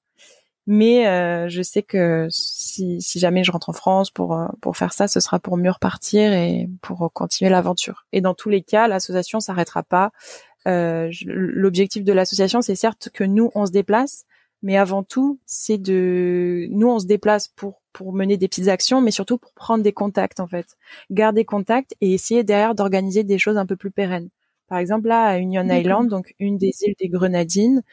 Mais 0.68 1.08
euh, 1.08 1.48
je 1.48 1.62
sais 1.62 1.84
que 1.84 2.28
si, 2.32 3.00
si, 3.00 3.20
jamais 3.20 3.43
je 3.43 3.52
rentre 3.52 3.70
en 3.70 3.74
France 3.74 4.10
pour 4.10 4.34
euh, 4.34 4.48
pour 4.62 4.78
faire 4.78 4.93
ça, 4.93 5.08
ce 5.08 5.20
sera 5.20 5.39
pour 5.39 5.58
mieux 5.58 5.70
repartir 5.70 6.34
et 6.34 6.68
pour 6.82 7.12
continuer 7.14 7.52
l'aventure. 7.52 8.08
Et 8.12 8.22
dans 8.22 8.34
tous 8.34 8.50
les 8.50 8.64
cas, 8.64 8.88
l'association 8.88 9.39
s'arrêtera 9.39 9.84
pas. 9.84 10.12
Euh, 10.68 11.12
L'objectif 11.26 12.04
de 12.04 12.14
l'association, 12.14 12.62
c'est 12.62 12.76
certes 12.76 13.10
que 13.14 13.24
nous 13.24 13.52
on 13.54 13.68
se 13.68 13.72
déplace, 13.72 14.26
mais 14.66 14.78
avant 14.78 15.03
tout, 15.03 15.39
c'est 15.45 15.78
de 15.78 16.66
nous 16.72 16.89
on 16.89 16.97
se 16.97 17.05
déplace 17.05 17.47
pour 17.49 17.84
pour 17.93 18.13
mener 18.13 18.36
des 18.36 18.47
petites 18.47 18.68
actions, 18.68 18.99
mais 18.99 19.11
surtout 19.11 19.38
pour 19.38 19.53
prendre 19.53 19.84
des 19.84 19.93
contacts 19.93 20.39
en 20.39 20.47
fait, 20.47 20.66
garder 21.11 21.45
contact 21.45 21.95
et 22.01 22.13
essayer 22.13 22.43
derrière 22.43 22.74
d'organiser 22.74 23.24
des 23.24 23.38
choses 23.38 23.57
un 23.57 23.68
peu 23.68 23.76
plus 23.76 23.91
pérennes. 23.91 24.30
Par 24.68 24.80
exemple 24.80 25.07
là 25.07 25.24
à 25.26 25.38
Union 25.38 25.70
Island, 25.70 26.09
donc 26.09 26.34
une 26.39 26.57
des 26.57 26.72
îles 26.82 26.95
des 26.99 27.09
Grenadines, 27.09 27.84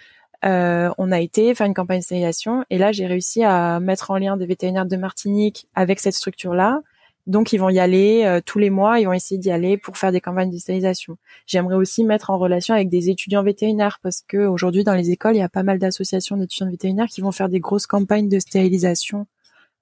euh, 0.46 0.90
on 0.96 1.12
a 1.12 1.20
été 1.20 1.54
faire 1.54 1.66
une 1.66 1.74
campagne 1.74 2.00
de 2.00 2.64
et 2.70 2.78
là 2.78 2.90
j'ai 2.90 3.06
réussi 3.06 3.44
à 3.44 3.78
mettre 3.78 4.10
en 4.10 4.16
lien 4.16 4.38
des 4.38 4.46
vétérinaires 4.46 4.86
de 4.86 4.96
Martinique 4.96 5.68
avec 5.74 6.00
cette 6.00 6.14
structure 6.14 6.54
là 6.54 6.80
donc 7.26 7.52
ils 7.52 7.58
vont 7.58 7.68
y 7.68 7.78
aller 7.78 8.24
euh, 8.24 8.40
tous 8.44 8.58
les 8.58 8.70
mois, 8.70 8.98
ils 8.98 9.04
vont 9.04 9.12
essayer 9.12 9.38
d'y 9.38 9.50
aller 9.50 9.76
pour 9.76 9.96
faire 9.96 10.10
des 10.10 10.20
campagnes 10.20 10.50
de 10.50 10.56
stérilisation. 10.58 11.16
J'aimerais 11.46 11.76
aussi 11.76 12.04
mettre 12.04 12.30
en 12.30 12.38
relation 12.38 12.74
avec 12.74 12.88
des 12.88 13.10
étudiants 13.10 13.44
vétérinaires 13.44 13.98
parce 14.02 14.22
que 14.26 14.38
aujourd'hui 14.38 14.82
dans 14.82 14.94
les 14.94 15.10
écoles, 15.10 15.36
il 15.36 15.38
y 15.38 15.42
a 15.42 15.48
pas 15.48 15.62
mal 15.62 15.78
d'associations 15.78 16.36
d'étudiants 16.36 16.70
vétérinaires 16.70 17.06
qui 17.06 17.20
vont 17.20 17.32
faire 17.32 17.48
des 17.48 17.60
grosses 17.60 17.86
campagnes 17.86 18.28
de 18.28 18.38
stérilisation 18.40 19.26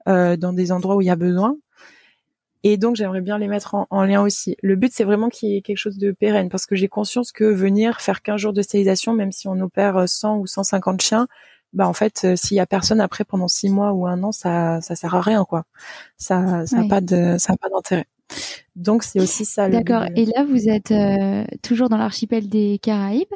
euh, 0.09 0.37
dans 0.37 0.53
des 0.53 0.71
endroits 0.71 0.97
où 0.97 1.01
il 1.01 1.07
y 1.07 1.11
a 1.11 1.17
besoin. 1.17 1.57
Et 2.63 2.77
donc 2.77 2.97
j'aimerais 2.97 3.23
bien 3.23 3.39
les 3.39 3.49
mettre 3.49 3.75
en, 3.75 3.87
en 3.89 4.05
lien 4.05 4.21
aussi. 4.21 4.57
Le 4.63 4.77
but 4.77 4.93
c'est 4.93 5.05
vraiment 5.05 5.31
qu'il 5.31 5.49
y 5.49 5.57
ait 5.57 5.63
quelque 5.63 5.79
chose 5.79 5.97
de 5.97 6.13
pérenne 6.13 6.51
parce 6.51 6.67
que 6.67 6.77
j'ai 6.77 6.89
conscience 6.89 7.33
que 7.33 7.45
venir 7.45 8.03
faire 8.03 8.21
15 8.21 8.39
jours 8.39 8.53
de 8.53 8.61
stérilisation, 8.61 9.15
même 9.15 9.33
si 9.33 9.49
on 9.49 9.59
opère 9.61 10.07
100 10.07 10.37
ou 10.37 10.47
150 10.47 11.01
chiens, 11.01 11.27
bah 11.73 11.87
en 11.89 11.93
fait 11.93 12.23
euh, 12.25 12.37
s'il 12.37 12.57
y 12.57 12.61
a 12.61 12.67
personne 12.67 13.01
après 13.01 13.25
pendant 13.25 13.49
six 13.49 13.69
mois 13.69 13.93
ou 13.93 14.07
un 14.07 14.23
an 14.23 14.33
ça 14.33 14.81
ça 14.81 14.97
sert 14.97 15.15
à 15.15 15.21
rien 15.21 15.45
quoi. 15.45 15.65
Ça 16.17 16.67
ça 16.67 16.81
a 16.81 16.89
pas 16.89 17.01
de 17.01 17.37
ça 17.39 17.53
a 17.53 17.57
pas 17.57 17.69
d'intérêt. 17.69 18.07
Donc 18.77 19.03
c'est 19.03 19.21
aussi 19.21 19.45
ça 19.45 19.69
d'accord. 19.69 20.05
et 20.15 20.25
là 20.25 20.45
vous 20.45 20.69
êtes 20.69 20.93
euh, 20.93 21.45
toujours 21.63 21.89
dans 21.89 21.97
l'archipel 21.97 22.49
des 22.49 22.79
Caraïbes. 22.83 23.27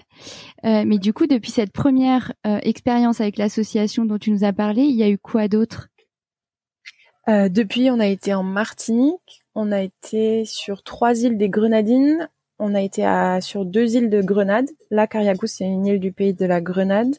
Euh, 0.64 0.85
mais 0.87 0.99
du 0.99 1.12
coup 1.12 1.26
depuis 1.26 1.51
cette 1.51 1.72
première 1.72 2.32
expérience 2.45 3.20
avec 3.20 3.39
l'association 3.39 4.05
dont 4.05 4.18
tu 4.18 4.30
nous 4.30 4.45
as 4.45 4.53
parlé 4.53 4.82
il 4.82 4.97
y 4.97 5.03
a 5.03 5.09
eu 5.09 5.18
quoi 5.18 5.49
d'autre? 5.49 5.89
Depuis 7.26 7.91
on 7.91 8.01
a 8.01 8.07
été 8.07 8.35
en 8.35 8.43
Martinique 8.43 9.43
on 9.55 9.72
a 9.72 9.80
été 9.80 10.45
sur 10.45 10.82
trois 10.82 11.22
îles 11.22 11.39
des 11.39 11.49
Grenadines 11.49 12.28
on 12.59 12.74
a 12.74 12.80
été 12.80 13.05
à, 13.05 13.41
sur 13.41 13.64
deux 13.64 13.97
îles 13.97 14.11
de 14.11 14.22
Grenade. 14.22 14.68
Là, 14.91 15.07
Cariagou, 15.07 15.47
c'est 15.47 15.64
une 15.64 15.87
île 15.87 16.01
du 16.01 16.12
pays 16.12 16.35
de 16.35 16.47
la 16.47 16.61
Grenade. 16.61 17.16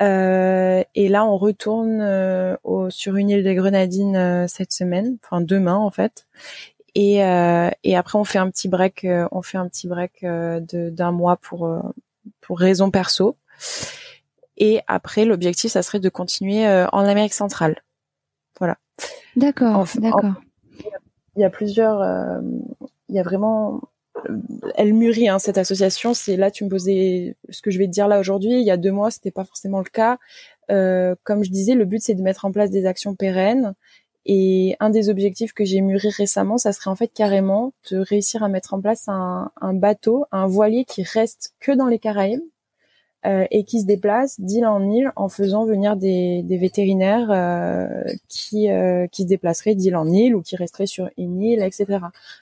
Euh, 0.00 0.82
et 0.94 1.08
là, 1.08 1.24
on 1.24 1.36
retourne 1.36 2.00
euh, 2.00 2.56
au, 2.64 2.90
sur 2.90 3.16
une 3.16 3.30
île 3.30 3.42
des 3.42 3.54
Grenadines 3.54 4.16
euh, 4.16 4.46
cette 4.46 4.72
semaine, 4.72 5.16
enfin 5.24 5.40
demain 5.40 5.76
en 5.76 5.90
fait. 5.90 6.26
Et, 6.94 7.16
et 7.16 7.96
après, 7.96 8.18
on 8.18 8.24
fait 8.24 8.38
un 8.38 8.48
petit 8.50 8.68
break, 8.68 9.06
on 9.30 9.42
fait 9.42 9.58
un 9.58 9.68
petit 9.68 9.86
break 9.86 10.24
d'un 10.24 11.12
mois 11.12 11.36
pour 11.36 11.92
pour 12.40 12.58
raison 12.58 12.90
perso. 12.90 13.36
Et 14.56 14.80
après, 14.86 15.26
l'objectif, 15.26 15.72
ça 15.72 15.82
serait 15.82 16.00
de 16.00 16.08
continuer 16.08 16.66
en 16.66 17.04
Amérique 17.04 17.34
centrale. 17.34 17.82
Voilà. 18.58 18.78
D'accord, 19.36 19.86
d'accord. 19.96 20.32
Il 21.36 21.42
y 21.42 21.44
a 21.44 21.50
plusieurs, 21.50 22.00
il 23.10 23.14
y 23.14 23.18
a 23.18 23.22
vraiment 23.22 23.82
elle 24.74 24.94
mûrit 24.94 25.28
hein, 25.28 25.38
cette 25.38 25.58
association. 25.58 26.14
C'est 26.14 26.36
là, 26.36 26.50
tu 26.50 26.64
me 26.64 26.70
posais 26.70 27.36
ce 27.50 27.62
que 27.62 27.70
je 27.70 27.78
vais 27.78 27.86
te 27.86 27.92
dire 27.92 28.08
là 28.08 28.18
aujourd'hui. 28.18 28.52
Il 28.60 28.66
y 28.66 28.70
a 28.70 28.76
deux 28.76 28.92
mois, 28.92 29.10
c'était 29.10 29.30
pas 29.30 29.44
forcément 29.44 29.78
le 29.78 29.90
cas. 29.90 30.18
Euh, 30.70 31.14
comme 31.24 31.44
je 31.44 31.50
disais, 31.50 31.74
le 31.74 31.84
but 31.84 32.02
c'est 32.02 32.14
de 32.14 32.22
mettre 32.22 32.44
en 32.44 32.52
place 32.52 32.70
des 32.70 32.86
actions 32.86 33.14
pérennes. 33.14 33.74
Et 34.28 34.76
un 34.80 34.90
des 34.90 35.08
objectifs 35.08 35.52
que 35.52 35.64
j'ai 35.64 35.80
mûri 35.80 36.08
récemment, 36.10 36.58
ça 36.58 36.72
serait 36.72 36.90
en 36.90 36.96
fait 36.96 37.08
carrément 37.08 37.72
de 37.90 37.98
réussir 37.98 38.42
à 38.42 38.48
mettre 38.48 38.74
en 38.74 38.80
place 38.80 39.04
un, 39.06 39.52
un 39.60 39.72
bateau, 39.72 40.26
un 40.32 40.48
voilier 40.48 40.84
qui 40.84 41.04
reste 41.04 41.54
que 41.60 41.70
dans 41.70 41.86
les 41.86 42.00
Caraïbes, 42.00 42.42
et 43.50 43.64
qui 43.64 43.80
se 43.80 43.86
déplacent 43.86 44.40
d'île 44.40 44.66
en 44.66 44.88
île 44.88 45.12
en 45.16 45.28
faisant 45.28 45.64
venir 45.64 45.96
des, 45.96 46.42
des 46.42 46.58
vétérinaires 46.58 47.30
euh, 47.30 48.04
qui, 48.28 48.70
euh, 48.70 49.06
qui 49.08 49.22
se 49.22 49.28
déplaceraient 49.28 49.74
d'île 49.74 49.96
en 49.96 50.06
île 50.06 50.36
ou 50.36 50.42
qui 50.42 50.56
resteraient 50.56 50.86
sur 50.86 51.08
une 51.18 51.40
île, 51.42 51.62
etc. 51.62 51.98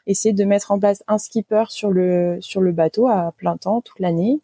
Essayer 0.07 0.35
de 0.35 0.45
mettre 0.45 0.73
en 0.73 0.79
place 0.79 1.03
un 1.09 1.19
skipper 1.19 1.65
sur 1.69 1.91
le 1.91 2.39
sur 2.41 2.61
le 2.61 2.73
bateau 2.73 3.09
à 3.09 3.33
plein 3.37 3.57
temps 3.57 3.81
toute 3.81 4.01
l'année 4.01 4.41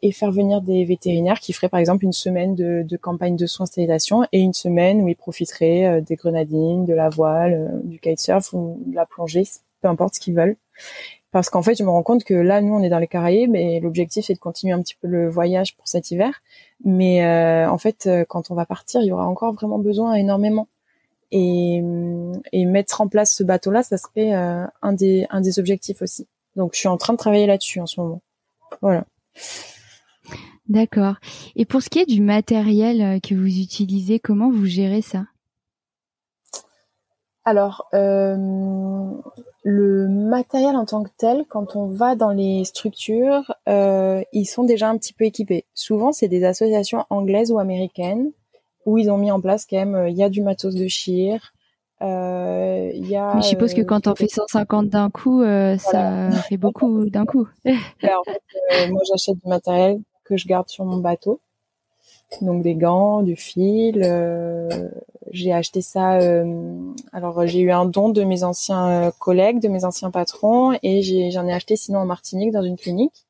et 0.00 0.10
faire 0.10 0.32
venir 0.32 0.62
des 0.62 0.86
vétérinaires 0.86 1.38
qui 1.38 1.52
feraient 1.52 1.68
par 1.68 1.80
exemple 1.80 2.06
une 2.06 2.14
semaine 2.14 2.54
de, 2.54 2.82
de 2.82 2.96
campagne 2.96 3.36
de 3.36 3.44
soins 3.44 3.66
stérilisation 3.66 4.26
et 4.32 4.40
une 4.40 4.54
semaine 4.54 5.02
où 5.02 5.08
ils 5.08 5.16
profiteraient 5.16 6.00
des 6.00 6.16
grenadines, 6.16 6.86
de 6.86 6.94
la 6.94 7.10
voile, 7.10 7.82
du 7.84 7.98
kitesurf 8.00 8.54
ou 8.54 8.82
de 8.86 8.94
la 8.94 9.04
plongée, 9.04 9.42
peu 9.82 9.88
importe 9.88 10.14
ce 10.14 10.20
qu'ils 10.20 10.34
veulent 10.34 10.56
parce 11.36 11.50
qu'en 11.50 11.60
fait, 11.60 11.74
je 11.74 11.84
me 11.84 11.90
rends 11.90 12.02
compte 12.02 12.24
que 12.24 12.32
là, 12.32 12.62
nous, 12.62 12.72
on 12.72 12.82
est 12.82 12.88
dans 12.88 12.98
les 12.98 13.06
Caraïbes 13.06 13.54
et 13.54 13.78
l'objectif, 13.78 14.24
c'est 14.24 14.32
de 14.32 14.38
continuer 14.38 14.72
un 14.72 14.80
petit 14.80 14.94
peu 14.98 15.06
le 15.06 15.28
voyage 15.28 15.76
pour 15.76 15.86
cet 15.86 16.10
hiver. 16.10 16.40
Mais 16.82 17.26
euh, 17.26 17.70
en 17.70 17.76
fait, 17.76 18.06
euh, 18.06 18.24
quand 18.26 18.50
on 18.50 18.54
va 18.54 18.64
partir, 18.64 19.02
il 19.02 19.08
y 19.08 19.12
aura 19.12 19.28
encore 19.28 19.52
vraiment 19.52 19.78
besoin 19.78 20.14
énormément. 20.14 20.66
Et, 21.32 21.82
et 22.52 22.64
mettre 22.64 23.02
en 23.02 23.08
place 23.08 23.34
ce 23.34 23.44
bateau-là, 23.44 23.82
ça 23.82 23.98
serait 23.98 24.34
euh, 24.34 24.64
un 24.80 24.94
des 24.94 25.26
un 25.28 25.42
des 25.42 25.58
objectifs 25.58 26.00
aussi. 26.00 26.26
Donc, 26.54 26.70
je 26.72 26.78
suis 26.78 26.88
en 26.88 26.96
train 26.96 27.12
de 27.12 27.18
travailler 27.18 27.46
là-dessus 27.46 27.80
en 27.80 27.86
ce 27.86 28.00
moment. 28.00 28.22
Voilà. 28.80 29.04
D'accord. 30.70 31.16
Et 31.54 31.66
pour 31.66 31.82
ce 31.82 31.90
qui 31.90 31.98
est 31.98 32.06
du 32.06 32.22
matériel 32.22 33.20
que 33.20 33.34
vous 33.34 33.60
utilisez, 33.60 34.20
comment 34.20 34.50
vous 34.50 34.64
gérez 34.64 35.02
ça? 35.02 35.26
Alors, 37.44 37.88
euh, 37.94 39.12
le 39.68 40.06
matériel 40.06 40.76
en 40.76 40.84
tant 40.84 41.02
que 41.02 41.10
tel, 41.18 41.44
quand 41.48 41.74
on 41.74 41.88
va 41.88 42.14
dans 42.14 42.30
les 42.30 42.64
structures, 42.64 43.52
euh, 43.68 44.22
ils 44.32 44.44
sont 44.44 44.62
déjà 44.62 44.88
un 44.88 44.96
petit 44.96 45.12
peu 45.12 45.24
équipés. 45.24 45.64
Souvent, 45.74 46.12
c'est 46.12 46.28
des 46.28 46.44
associations 46.44 47.04
anglaises 47.10 47.50
ou 47.50 47.58
américaines 47.58 48.30
où 48.84 48.96
ils 48.96 49.10
ont 49.10 49.18
mis 49.18 49.32
en 49.32 49.40
place 49.40 49.66
quand 49.68 49.76
même, 49.76 49.96
euh, 49.96 50.08
il 50.08 50.16
y 50.16 50.22
a 50.22 50.28
du 50.28 50.40
matos 50.40 50.76
de 50.76 50.86
chir, 50.86 51.52
euh, 52.00 52.92
y 52.94 53.16
a. 53.16 53.34
Mais 53.34 53.42
je 53.42 53.48
suppose 53.48 53.74
que 53.74 53.82
quand 53.82 54.06
on 54.06 54.14
fait 54.14 54.28
150 54.28 54.88
d'un 54.88 55.10
coup, 55.10 55.42
ça 55.42 56.30
fait 56.48 56.58
beaucoup 56.58 57.10
d'un 57.10 57.26
coup. 57.26 57.48
en 57.64 58.22
fait, 58.24 58.88
moi, 58.88 59.02
j'achète 59.08 59.38
du 59.42 59.48
matériel 59.48 59.98
que 60.22 60.36
je 60.36 60.46
garde 60.46 60.68
sur 60.68 60.84
mon 60.84 60.98
bateau 60.98 61.40
donc 62.40 62.62
des 62.62 62.74
gants, 62.74 63.22
du 63.22 63.36
fil. 63.36 64.02
Euh, 64.02 64.88
j'ai 65.30 65.52
acheté 65.52 65.80
ça. 65.82 66.18
Euh, 66.20 66.74
alors 67.12 67.46
j'ai 67.46 67.60
eu 67.60 67.70
un 67.70 67.86
don 67.86 68.08
de 68.10 68.22
mes 68.24 68.44
anciens 68.44 68.88
euh, 68.88 69.10
collègues, 69.18 69.60
de 69.60 69.68
mes 69.68 69.84
anciens 69.84 70.10
patrons, 70.10 70.76
et 70.82 71.02
j'en 71.30 71.46
ai, 71.46 71.52
acheté 71.52 71.76
sinon 71.76 72.00
en 72.00 72.06
Martinique 72.06 72.52
dans 72.52 72.62
une 72.62 72.76
clinique. 72.76 73.26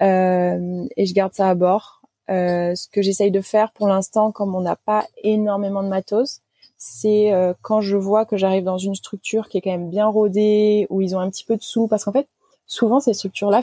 et 0.00 1.06
je 1.06 1.14
garde 1.14 1.32
ça 1.34 1.48
à 1.48 1.54
bord. 1.54 2.02
ce 2.28 2.88
que 2.88 3.02
j'essaye 3.02 3.30
de 3.30 3.40
faire 3.40 3.72
pour 3.72 3.88
l'instant, 3.88 4.32
comme 4.32 4.54
on 4.54 4.60
n'a 4.60 4.76
pas 4.76 5.06
énormément 5.22 5.82
de 5.82 5.88
matos, 5.88 6.40
c'est 6.78 7.32
quand 7.62 7.80
je 7.80 7.96
vois 7.96 8.24
que 8.26 8.36
j'arrive 8.36 8.64
dans 8.64 8.78
une 8.78 8.94
structure 8.94 9.48
qui 9.48 9.58
est 9.58 9.60
quand 9.60 9.70
même 9.70 9.90
bien 9.90 10.08
rodée, 10.08 10.86
où 10.90 11.00
ils 11.00 11.14
ont 11.14 11.20
un 11.20 11.30
petit 11.30 11.44
peu 11.44 11.56
de 11.56 11.62
sous, 11.62 11.86
parce 11.88 12.04
qu'en 12.04 12.12
fait, 12.12 12.28
souvent 12.66 13.00
ces 13.00 13.14
structures-là, 13.14 13.62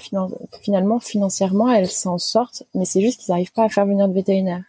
finalement, 0.62 1.00
financièrement, 1.00 1.70
elles 1.72 1.90
s'en 1.90 2.18
sortent, 2.18 2.64
mais 2.76 2.86
c'est 2.86 3.02
juste 3.02 3.22
qu'ils 3.22 3.32
n'arrivent 3.32 3.54
pas 3.54 3.64
à 3.64 3.70
faire 3.70 3.86
venir 3.86 4.08
de 4.08 4.14
vétérinaires. 4.14 4.64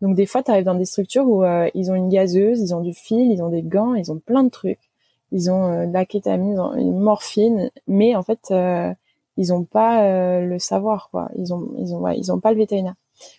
Donc 0.00 0.16
des 0.16 0.26
fois, 0.26 0.42
tu 0.42 0.50
arrives 0.50 0.64
dans 0.64 0.74
des 0.74 0.84
structures 0.84 1.26
où 1.26 1.44
euh, 1.44 1.68
ils 1.74 1.90
ont 1.90 1.94
une 1.94 2.08
gazeuse, 2.10 2.60
ils 2.60 2.74
ont 2.74 2.82
du 2.82 2.92
fil, 2.92 3.30
ils 3.32 3.42
ont 3.42 3.48
des 3.48 3.62
gants, 3.62 3.94
ils 3.94 4.12
ont 4.12 4.18
plein 4.18 4.44
de 4.44 4.50
trucs. 4.50 4.90
Ils 5.32 5.50
ont 5.50 5.66
euh, 5.66 5.86
de 5.86 5.92
la 5.92 6.04
kétamine, 6.04 6.52
ils 6.52 6.60
ont 6.60 6.74
une 6.74 6.98
morphine, 6.98 7.70
mais 7.86 8.14
en 8.14 8.22
fait, 8.22 8.50
euh, 8.50 8.92
ils 9.36 9.52
ont 9.52 9.64
pas 9.64 10.40
le 10.40 10.58
savoir, 10.58 11.08
quoi. 11.10 11.30
Ils 11.36 11.52
ont, 11.52 11.70
ils 11.78 11.94
ont, 11.94 12.34
ont 12.34 12.40
pas 12.40 12.52
le 12.52 12.58
vétérinaire. 12.58 12.94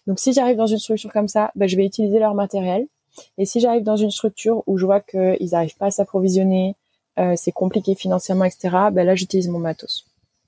Donc 0.07 0.19
si 0.19 0.34
j'arrive 0.34 0.57
dans 0.57 0.65
une 0.65 0.80
structure 0.80 1.13
comme 1.13 1.28
ça, 1.28 1.51
ben, 1.55 1.69
je 1.69 1.78
vais 1.78 1.86
utiliser 1.86 2.19
leur 2.19 2.34
matériel. 2.34 2.88
Et 3.38 3.45
si 3.45 3.59
j'arrive 3.59 3.84
dans 3.84 3.95
une 3.95 4.11
structure 4.11 4.63
où 4.67 4.78
je 4.78 4.86
vois 4.86 4.99
qu'ils 4.99 5.49
n'arrivent 5.51 5.78
pas 5.78 5.86
à 5.86 5.91
s'approvisionner, 5.91 6.76
c'est 7.36 7.53
compliqué 7.53 7.95
financièrement, 7.95 8.43
etc., 8.43 8.69
ben 8.91 9.05
là 9.05 9.15
j'utilise 9.15 9.47
mon 9.47 9.59
matos. 9.59 10.05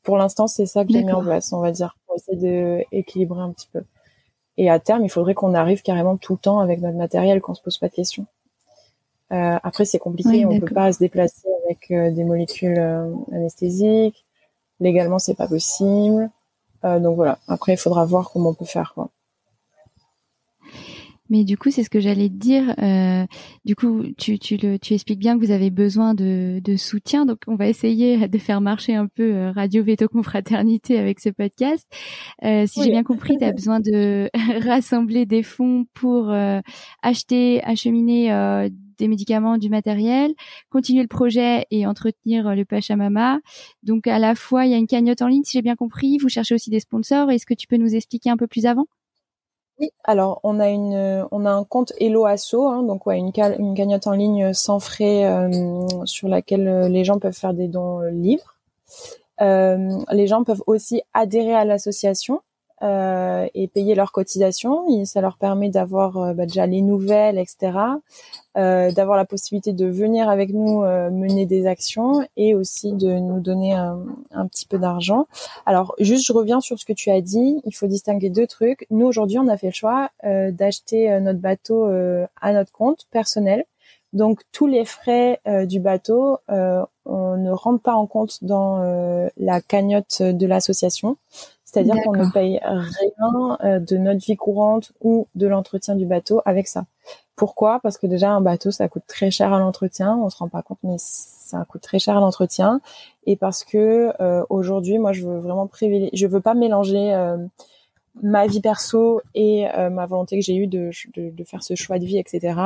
Pour 0.08 0.18
l'instant, 0.18 0.47
c'est 0.47 0.66
ça 0.66 0.86
que 0.86 0.93
j'ai 0.93 1.03
mis 1.03 1.12
en 1.12 1.22
place, 1.22 1.51
on 1.51 1.60
va 1.60 1.74
dire, 1.74 1.97
pour 2.05 2.16
essayer 2.16 2.38
de 2.38 2.86
équilibrer 2.93 3.41
un 3.41 3.51
petit 3.51 3.68
peu. 3.74 3.84
Et 4.55 4.70
à 4.70 4.80
terme, 4.80 5.03
il 5.03 5.10
faudrait 5.10 5.34
qu'on 5.34 5.53
arrive 5.53 5.82
carrément 5.82 6.16
tout 6.16 6.36
le 6.36 6.39
temps 6.39 6.62
avec 6.62 6.80
notre 6.80 6.95
matériel, 6.95 7.41
qu'on 7.41 7.53
se 7.53 7.62
pose 7.62 7.78
pas 7.78 7.89
de 7.89 7.93
questions. 7.93 8.26
Euh, 9.34 9.58
après, 9.62 9.84
c'est 9.84 9.99
compliqué, 9.99 10.45
on 10.45 10.62
peut 10.62 10.74
pas 10.74 10.93
se 10.93 10.99
déplacer 10.99 11.49
avec 11.66 11.91
euh, 11.91 12.10
des 12.12 12.24
molécules 12.24 12.80
euh, 12.80 13.14
anesthésiques. 13.34 14.26
Légalement, 14.80 15.20
c'est 15.20 15.36
pas 15.36 15.49
possible. 15.49 16.30
Donc 16.84 17.18
voilà. 17.18 17.38
Après, 17.49 17.74
il 17.74 17.78
faudra 17.78 18.05
voir 18.05 18.30
comment 18.32 18.51
on 18.51 18.53
peut 18.53 18.64
faire. 18.64 18.93
Quoi. 18.95 19.10
Mais 21.30 21.43
du 21.43 21.57
coup, 21.57 21.71
c'est 21.71 21.84
ce 21.84 21.89
que 21.89 21.99
j'allais 21.99 22.30
te 22.30 22.36
dire. 22.36 22.73
Euh, 22.80 23.25
du 23.65 23.75
coup, 23.75 24.03
tu, 24.17 24.39
tu, 24.39 24.57
le, 24.57 24.78
tu 24.78 24.93
expliques 24.93 25.19
bien 25.19 25.38
que 25.38 25.45
vous 25.45 25.51
avez 25.51 25.69
besoin 25.69 26.13
de, 26.13 26.59
de 26.63 26.75
soutien. 26.75 27.25
Donc, 27.25 27.39
on 27.47 27.55
va 27.55 27.67
essayer 27.67 28.28
de 28.28 28.38
faire 28.38 28.61
marcher 28.61 28.95
un 28.95 29.07
peu 29.07 29.34
euh, 29.34 29.51
Radio 29.51 29.84
Veto 29.84 30.07
Confraternité 30.07 30.97
avec 30.97 31.19
ce 31.19 31.30
podcast. 31.30 31.88
Euh, 32.43 32.65
si 32.67 32.84
j'ai 32.84 32.91
bien 32.91 33.03
compris, 33.03 33.38
tu 33.38 33.43
as 33.43 33.51
besoin 33.53 33.80
de 33.80 34.30
rassembler 34.65 35.25
des 35.25 35.43
fonds 35.43 35.86
pour 35.93 36.32
euh, 36.32 36.59
acheter, 37.01 37.63
acheminer 37.63 38.32
euh, 38.32 38.69
des 38.97 39.07
médicaments, 39.07 39.57
du 39.57 39.69
matériel, 39.69 40.34
continuer 40.69 41.01
le 41.01 41.07
projet 41.07 41.65
et 41.69 41.86
entretenir 41.86 42.55
le 42.55 42.65
Pachamama. 42.65 43.39
Donc, 43.84 44.07
à 44.07 44.17
la 44.17 44.34
fois, 44.34 44.65
il 44.65 44.71
y 44.71 44.73
a 44.73 44.78
une 44.78 44.88
cagnotte 44.88 45.21
en 45.21 45.28
ligne, 45.28 45.43
si 45.43 45.57
j'ai 45.57 45.61
bien 45.61 45.75
compris. 45.75 46.17
Vous 46.17 46.30
cherchez 46.30 46.55
aussi 46.55 46.69
des 46.69 46.80
sponsors. 46.80 47.30
Est-ce 47.30 47.45
que 47.45 47.53
tu 47.53 47.67
peux 47.67 47.78
nous 47.78 47.95
expliquer 47.95 48.30
un 48.30 48.38
peu 48.38 48.47
plus 48.47 48.65
avant? 48.65 48.88
Oui, 49.80 49.91
alors 50.03 50.39
on 50.43 50.59
a 50.59 50.69
une, 50.69 51.28
on 51.32 51.45
a 51.45 51.51
un 51.51 51.63
compte 51.63 51.93
Hello 51.99 52.25
Asso, 52.25 52.55
hein, 52.55 52.84
donc 52.84 53.05
ouais, 53.05 53.19
une, 53.19 53.32
une 53.59 53.75
cagnotte 53.75 54.07
en 54.07 54.13
ligne 54.13 54.53
sans 54.53 54.80
frais 54.80 55.25
euh, 55.25 55.86
sur 56.05 56.28
laquelle 56.28 56.67
euh, 56.67 56.89
les 56.89 57.03
gens 57.03 57.19
peuvent 57.19 57.38
faire 57.38 57.53
des 57.53 57.67
dons 57.67 58.01
euh, 58.01 58.09
libres. 58.09 58.55
les 59.39 60.28
gens 60.28 60.43
peuvent 60.43 60.63
aussi 60.65 61.03
adhérer 61.13 61.53
à 61.53 61.63
l'association 61.63 62.41
euh, 62.84 63.47
et 63.55 63.67
payer 63.67 63.95
leurs 63.95 64.11
cotisations. 64.11 64.86
Ça 65.05 65.21
leur 65.21 65.38
permet 65.38 65.69
d'avoir 65.69 66.17
euh, 66.17 66.34
bah, 66.34 66.45
déjà 66.45 66.67
les 66.67 66.82
nouvelles, 66.82 67.39
etc. 67.39 67.71
Euh, 68.55 68.91
d'avoir 68.91 69.17
la 69.17 69.25
possibilité 69.25 69.73
de 69.73 69.88
venir 69.88 70.30
avec 70.30 70.51
nous 70.51 70.84
euh, 70.84 71.09
mener 71.09 71.45
des 71.45 71.65
actions 71.65 72.28
et 72.38 72.53
aussi 72.53 72.93
de 72.93 73.13
nous 73.13 73.39
donner 73.39 73.73
un, 73.73 73.99
un 74.32 74.47
petit 74.47 74.67
peu 74.67 74.78
d'argent. 74.78 75.25
Alors 75.65 75.95
juste, 75.99 76.25
je 76.25 76.34
reviens 76.34 76.61
sur 76.61 76.78
ce 76.78 76.86
que 76.86 76.93
tu 76.93 77.09
as 77.09 77.21
dit. 77.21 77.61
Il 77.65 77.75
faut 77.75 77.88
distinguer 77.88 78.30
deux 78.30 78.47
trucs. 78.47 78.86
Nous 78.91 79.07
aujourd'hui, 79.07 79.39
on 79.39 79.47
a 79.47 79.57
fait 79.57 79.67
le 79.67 79.73
choix 79.73 80.09
d'acheter 80.23 81.19
notre 81.19 81.39
bateau 81.39 81.86
à 81.86 82.53
notre 82.53 82.71
compte 82.71 83.05
personnel. 83.11 83.65
Donc 84.13 84.41
tous 84.51 84.67
les 84.67 84.86
frais 84.86 85.39
du 85.65 85.80
bateau, 85.80 86.38
on 86.47 87.38
ne 87.38 87.51
rentre 87.51 87.82
pas 87.82 87.93
en 87.93 88.07
compte 88.07 88.43
dans 88.43 89.30
la 89.38 89.61
cagnotte 89.61 90.21
de 90.21 90.45
l'association. 90.47 91.17
C'est-à-dire 91.78 92.03
qu'on 92.03 92.13
ne 92.13 92.32
paye 92.32 92.59
rien 92.63 93.57
euh, 93.63 93.80
de 93.80 93.97
notre 93.97 94.25
vie 94.25 94.36
courante 94.36 94.93
ou 95.01 95.28
de 95.36 95.45
l'entretien 95.45 95.95
du 95.95 96.05
bateau 96.05 96.41
avec 96.45 96.67
ça. 96.67 96.86
Pourquoi? 97.36 97.80
Parce 97.82 97.99
que 97.99 98.07
déjà 98.07 98.32
un 98.32 98.41
bateau 98.41 98.71
ça 98.71 98.88
coûte 98.88 99.03
très 99.07 99.30
cher 99.30 99.53
à 99.53 99.59
l'entretien, 99.59 100.17
on 100.17 100.30
se 100.30 100.38
rend 100.38 100.47
pas 100.47 100.63
compte 100.63 100.80
mais 100.82 100.95
ça 100.97 101.63
coûte 101.69 101.82
très 101.82 101.99
cher 101.99 102.17
à 102.17 102.19
l'entretien. 102.19 102.82
Et 103.28 103.36
parce 103.36 103.63
que 103.63 104.11
euh, 104.19 104.43
aujourd'hui 104.49 104.97
moi 104.97 105.13
je 105.13 105.28
veux 105.28 105.38
vraiment 105.38 105.67
privilégier 105.67 106.09
je 106.13 106.25
veux 106.25 106.41
pas 106.41 106.55
mélanger 106.55 107.13
euh, 107.13 107.38
ma 108.23 108.47
vie 108.47 108.61
perso 108.61 109.21
et 109.36 109.67
ma 109.91 110.07
volonté 110.07 110.39
que 110.39 110.43
j'ai 110.43 110.55
eue 110.55 110.65
de, 110.65 110.89
de, 111.15 111.30
de, 111.30 111.43
faire 111.43 111.61
ce 111.61 111.75
choix 111.75 111.99
de 111.99 112.05
vie 112.05 112.17
etc 112.17 112.59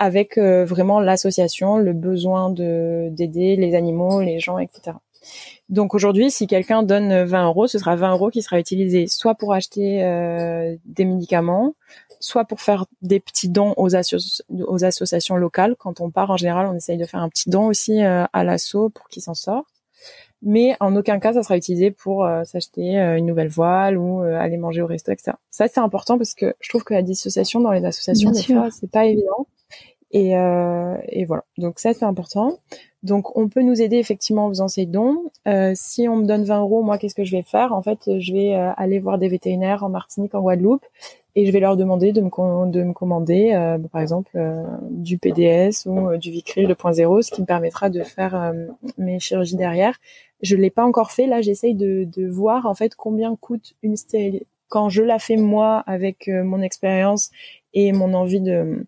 avec 0.00 0.38
vraiment 0.38 1.00
l'association 1.00 1.78
le 1.78 1.92
besoin 1.92 2.50
de 2.50 3.08
d'aider 3.10 3.56
les 3.56 3.74
animaux 3.74 4.20
les 4.20 4.38
gens 4.38 4.58
etc 4.58 4.92
donc 5.68 5.94
aujourd'hui, 5.94 6.30
si 6.30 6.46
quelqu'un 6.46 6.82
donne 6.82 7.24
20 7.24 7.46
euros, 7.46 7.66
ce 7.66 7.78
sera 7.78 7.94
20 7.94 8.12
euros 8.12 8.30
qui 8.30 8.40
sera 8.40 8.58
utilisé 8.58 9.06
soit 9.06 9.34
pour 9.34 9.52
acheter 9.52 10.02
euh, 10.02 10.76
des 10.86 11.04
médicaments, 11.04 11.74
soit 12.20 12.46
pour 12.46 12.62
faire 12.62 12.86
des 13.02 13.20
petits 13.20 13.50
dons 13.50 13.74
aux, 13.76 13.90
aux, 13.94 14.84
associations 14.84 15.36
locales. 15.36 15.76
Quand 15.78 16.00
on 16.00 16.10
part, 16.10 16.30
en 16.30 16.38
général, 16.38 16.66
on 16.66 16.74
essaye 16.74 16.96
de 16.96 17.04
faire 17.04 17.20
un 17.20 17.28
petit 17.28 17.50
don 17.50 17.66
aussi 17.66 18.02
euh, 18.02 18.24
à 18.32 18.44
l'assaut 18.44 18.88
pour 18.88 19.08
qu'ils 19.08 19.22
s'en 19.22 19.34
sortent. 19.34 19.66
Mais 20.40 20.74
en 20.80 20.94
aucun 20.96 21.18
cas, 21.18 21.34
ça 21.34 21.42
sera 21.42 21.56
utilisé 21.56 21.90
pour 21.90 22.24
euh, 22.24 22.44
s'acheter 22.44 22.96
une 22.96 23.26
nouvelle 23.26 23.48
voile 23.48 23.98
ou 23.98 24.22
aller 24.22 24.56
manger 24.56 24.80
au 24.80 24.86
resto, 24.86 25.12
etc. 25.12 25.32
Ça, 25.50 25.68
c'est 25.68 25.80
important 25.80 26.16
parce 26.16 26.32
que 26.32 26.54
je 26.60 26.68
trouve 26.70 26.84
que 26.84 26.94
la 26.94 27.02
dissociation 27.02 27.60
dans 27.60 27.72
les 27.72 27.84
associations, 27.84 28.30
des 28.30 28.42
fois, 28.42 28.68
c'est 28.70 28.90
pas 28.90 29.04
évident. 29.04 29.46
Et, 30.12 30.30
et 30.30 31.24
voilà. 31.26 31.44
Donc 31.58 31.78
ça, 31.78 31.92
c'est 31.92 32.06
important. 32.06 32.58
Donc, 33.04 33.36
on 33.36 33.48
peut 33.48 33.62
nous 33.62 33.80
aider 33.80 33.96
effectivement 33.96 34.46
en 34.46 34.48
faisant 34.48 34.66
ces 34.66 34.84
dons. 34.84 35.30
Euh, 35.46 35.72
si 35.74 36.08
on 36.08 36.16
me 36.16 36.26
donne 36.26 36.42
20 36.42 36.60
euros, 36.60 36.82
moi, 36.82 36.98
qu'est-ce 36.98 37.14
que 37.14 37.24
je 37.24 37.30
vais 37.30 37.44
faire? 37.44 37.72
En 37.72 37.82
fait, 37.82 38.18
je 38.18 38.32
vais 38.32 38.54
euh, 38.54 38.72
aller 38.76 38.98
voir 38.98 39.18
des 39.18 39.28
vétérinaires 39.28 39.84
en 39.84 39.88
Martinique, 39.88 40.34
en 40.34 40.40
Guadeloupe, 40.40 40.84
et 41.36 41.46
je 41.46 41.52
vais 41.52 41.60
leur 41.60 41.76
demander 41.76 42.12
de 42.12 42.20
me, 42.20 42.70
de 42.70 42.82
me 42.82 42.92
commander, 42.92 43.52
euh, 43.52 43.78
par 43.78 44.00
exemple, 44.00 44.36
du 44.90 45.18
PDS 45.18 45.86
ou 45.86 46.16
du 46.16 46.32
Vicril 46.32 46.66
2.0, 46.66 47.22
ce 47.22 47.30
qui 47.30 47.40
me 47.40 47.46
permettra 47.46 47.88
de 47.88 48.02
faire 48.02 48.52
mes 48.96 49.20
chirurgies 49.20 49.56
derrière. 49.56 49.96
Je 50.40 50.56
l'ai 50.56 50.70
pas 50.70 50.84
encore 50.84 51.12
fait. 51.12 51.26
Là, 51.28 51.40
j'essaye 51.40 51.74
de, 51.74 52.04
de, 52.04 52.28
voir 52.28 52.66
en 52.66 52.74
fait 52.74 52.96
combien 52.96 53.36
coûte 53.36 53.74
une 53.82 53.96
stérilisation. 53.96 54.46
Quand 54.68 54.90
je 54.90 55.02
la 55.02 55.18
fais 55.18 55.36
moi 55.36 55.82
avec 55.86 56.28
mon 56.28 56.60
expérience 56.60 57.30
et 57.72 57.92
mon 57.92 58.12
envie 58.12 58.40
de 58.40 58.84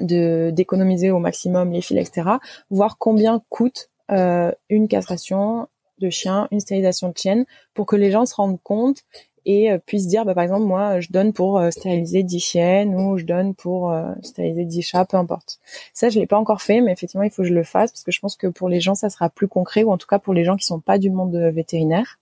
de 0.00 0.50
d'économiser 0.50 1.10
au 1.10 1.18
maximum 1.18 1.72
les 1.72 1.80
fils, 1.80 1.98
etc. 1.98 2.28
Voir 2.70 2.98
combien 2.98 3.42
coûte 3.48 3.90
euh, 4.10 4.52
une 4.68 4.88
castration 4.88 5.68
de 5.98 6.10
chien, 6.10 6.48
une 6.50 6.60
stérilisation 6.60 7.10
de 7.10 7.16
chienne, 7.16 7.44
pour 7.74 7.86
que 7.86 7.96
les 7.96 8.10
gens 8.10 8.26
se 8.26 8.34
rendent 8.34 8.60
compte 8.62 8.98
et 9.46 9.70
euh, 9.70 9.78
puissent 9.78 10.06
dire, 10.06 10.24
bah, 10.24 10.34
par 10.34 10.44
exemple, 10.44 10.64
moi, 10.64 11.00
je 11.00 11.08
donne 11.10 11.32
pour 11.32 11.58
euh, 11.58 11.70
stériliser 11.70 12.22
10 12.22 12.40
chiennes 12.40 12.94
ou 12.94 13.18
je 13.18 13.24
donne 13.24 13.54
pour 13.54 13.94
stériliser 14.22 14.64
10 14.64 14.82
chats, 14.82 15.04
peu 15.04 15.16
importe. 15.16 15.58
Ça, 15.92 16.08
je 16.08 16.18
l'ai 16.18 16.26
pas 16.26 16.38
encore 16.38 16.62
fait, 16.62 16.80
mais 16.80 16.92
effectivement, 16.92 17.24
il 17.24 17.30
faut 17.30 17.42
que 17.42 17.48
je 17.48 17.54
le 17.54 17.64
fasse 17.64 17.92
parce 17.92 18.02
que 18.02 18.12
je 18.12 18.20
pense 18.20 18.36
que 18.36 18.46
pour 18.46 18.68
les 18.68 18.80
gens, 18.80 18.94
ça 18.94 19.10
sera 19.10 19.30
plus 19.30 19.48
concret 19.48 19.82
ou 19.82 19.92
en 19.92 19.98
tout 19.98 20.06
cas 20.06 20.18
pour 20.18 20.34
les 20.34 20.44
gens 20.44 20.56
qui 20.56 20.66
sont 20.66 20.80
pas 20.80 20.98
du 20.98 21.10
monde 21.10 21.36
vétérinaire. 21.36 22.19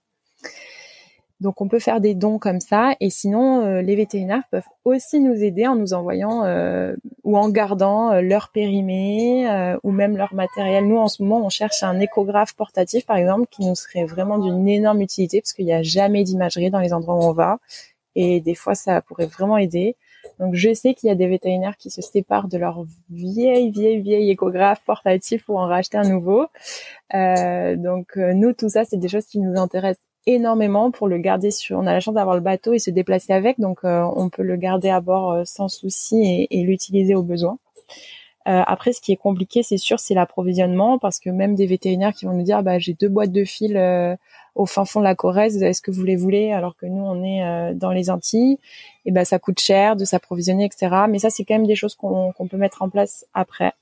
Donc 1.41 1.61
on 1.61 1.69
peut 1.69 1.79
faire 1.79 2.01
des 2.01 2.15
dons 2.15 2.37
comme 2.37 2.59
ça 2.59 2.95
et 2.99 3.09
sinon 3.09 3.63
euh, 3.63 3.81
les 3.81 3.95
vétérinaires 3.95 4.43
peuvent 4.51 4.67
aussi 4.83 5.21
nous 5.21 5.41
aider 5.41 5.67
en 5.67 5.75
nous 5.75 5.93
envoyant 5.93 6.43
euh, 6.43 6.95
ou 7.23 7.37
en 7.37 7.49
gardant 7.49 8.11
euh, 8.11 8.21
leur 8.21 8.49
périmé 8.49 9.47
ou 9.83 9.91
même 9.91 10.17
leur 10.17 10.33
matériel. 10.33 10.85
Nous 10.85 10.97
en 10.97 11.07
ce 11.07 11.23
moment 11.23 11.45
on 11.45 11.49
cherche 11.49 11.81
un 11.83 11.99
échographe 11.99 12.55
portatif 12.55 13.05
par 13.05 13.15
exemple 13.15 13.47
qui 13.49 13.65
nous 13.65 13.75
serait 13.75 14.03
vraiment 14.03 14.37
d'une 14.37 14.67
énorme 14.67 15.01
utilité 15.01 15.39
parce 15.39 15.53
qu'il 15.53 15.65
n'y 15.65 15.73
a 15.73 15.81
jamais 15.81 16.23
d'imagerie 16.23 16.71
dans 16.71 16.79
les 16.79 16.93
endroits 16.93 17.15
où 17.15 17.23
on 17.23 17.33
va 17.33 17.59
et 18.15 18.41
des 18.41 18.55
fois 18.55 18.75
ça 18.75 19.01
pourrait 19.01 19.27
vraiment 19.27 19.57
aider. 19.57 19.95
Donc 20.39 20.55
je 20.55 20.73
sais 20.73 20.93
qu'il 20.93 21.07
y 21.07 21.11
a 21.11 21.15
des 21.15 21.27
vétérinaires 21.27 21.77
qui 21.77 21.89
se 21.89 22.01
séparent 22.01 22.49
de 22.49 22.57
leur 22.57 22.83
vieille 23.09 23.71
vieille 23.71 24.01
vieille 24.01 24.29
échographe 24.29 24.81
portatif 24.85 25.45
pour 25.45 25.59
en 25.59 25.67
racheter 25.67 25.97
un 25.97 26.09
nouveau. 26.09 26.47
donc 27.13 28.17
nous 28.17 28.51
tout 28.51 28.67
ça 28.67 28.83
c'est 28.83 28.97
des 28.97 29.07
choses 29.07 29.25
qui 29.25 29.39
nous 29.39 29.57
intéressent 29.57 30.08
énormément 30.33 30.91
pour 30.91 31.07
le 31.07 31.17
garder 31.17 31.51
sur. 31.51 31.77
On 31.77 31.87
a 31.87 31.93
la 31.93 31.99
chance 31.99 32.13
d'avoir 32.13 32.35
le 32.35 32.41
bateau 32.41 32.73
et 32.73 32.79
se 32.79 32.91
déplacer 32.91 33.33
avec, 33.33 33.59
donc 33.59 33.79
euh, 33.83 34.03
on 34.15 34.29
peut 34.29 34.43
le 34.43 34.55
garder 34.55 34.89
à 34.89 35.01
bord 35.01 35.31
euh, 35.31 35.43
sans 35.45 35.67
souci 35.67 36.47
et, 36.49 36.63
l'utiliser 36.63 37.15
au 37.15 37.23
besoin. 37.23 37.57
Euh, 38.47 38.61
après, 38.65 38.93
ce 38.93 39.01
qui 39.01 39.11
est 39.11 39.17
compliqué, 39.17 39.63
c'est 39.63 39.77
sûr, 39.77 39.99
c'est 39.99 40.13
l'approvisionnement, 40.13 40.99
parce 40.99 41.19
que 41.19 41.29
même 41.29 41.55
des 41.55 41.65
vétérinaires 41.65 42.13
qui 42.13 42.25
vont 42.25 42.33
nous 42.33 42.43
dire, 42.43 42.63
bah, 42.63 42.79
j'ai 42.79 42.93
deux 42.93 43.09
boîtes 43.09 43.31
de 43.31 43.43
fil 43.43 43.77
au 44.55 44.65
fin 44.65 44.85
fond 44.85 44.99
de 44.99 45.05
la 45.05 45.15
Corrèze, 45.15 45.61
est-ce 45.61 45.81
que 45.81 45.91
vous 45.91 46.03
les 46.03 46.15
voulez 46.15 46.51
Alors 46.51 46.75
que 46.75 46.85
nous, 46.85 47.03
on 47.03 47.23
est 47.23 47.73
dans 47.75 47.91
les 47.91 48.09
Antilles, 48.09 48.57
et 49.05 49.11
ben 49.11 49.23
ça 49.25 49.39
coûte 49.39 49.59
cher 49.59 49.95
de 49.95 50.05
s'approvisionner, 50.05 50.65
etc. 50.65 51.05
Mais 51.09 51.19
ça, 51.19 51.29
c'est 51.29 51.43
quand 51.43 51.55
même 51.55 51.67
des 51.67 51.75
choses 51.75 51.95
qu'on 51.95 52.33
peut 52.49 52.57
mettre 52.57 52.81
en 52.81 52.89
place 52.89 53.25
après. 53.33 53.73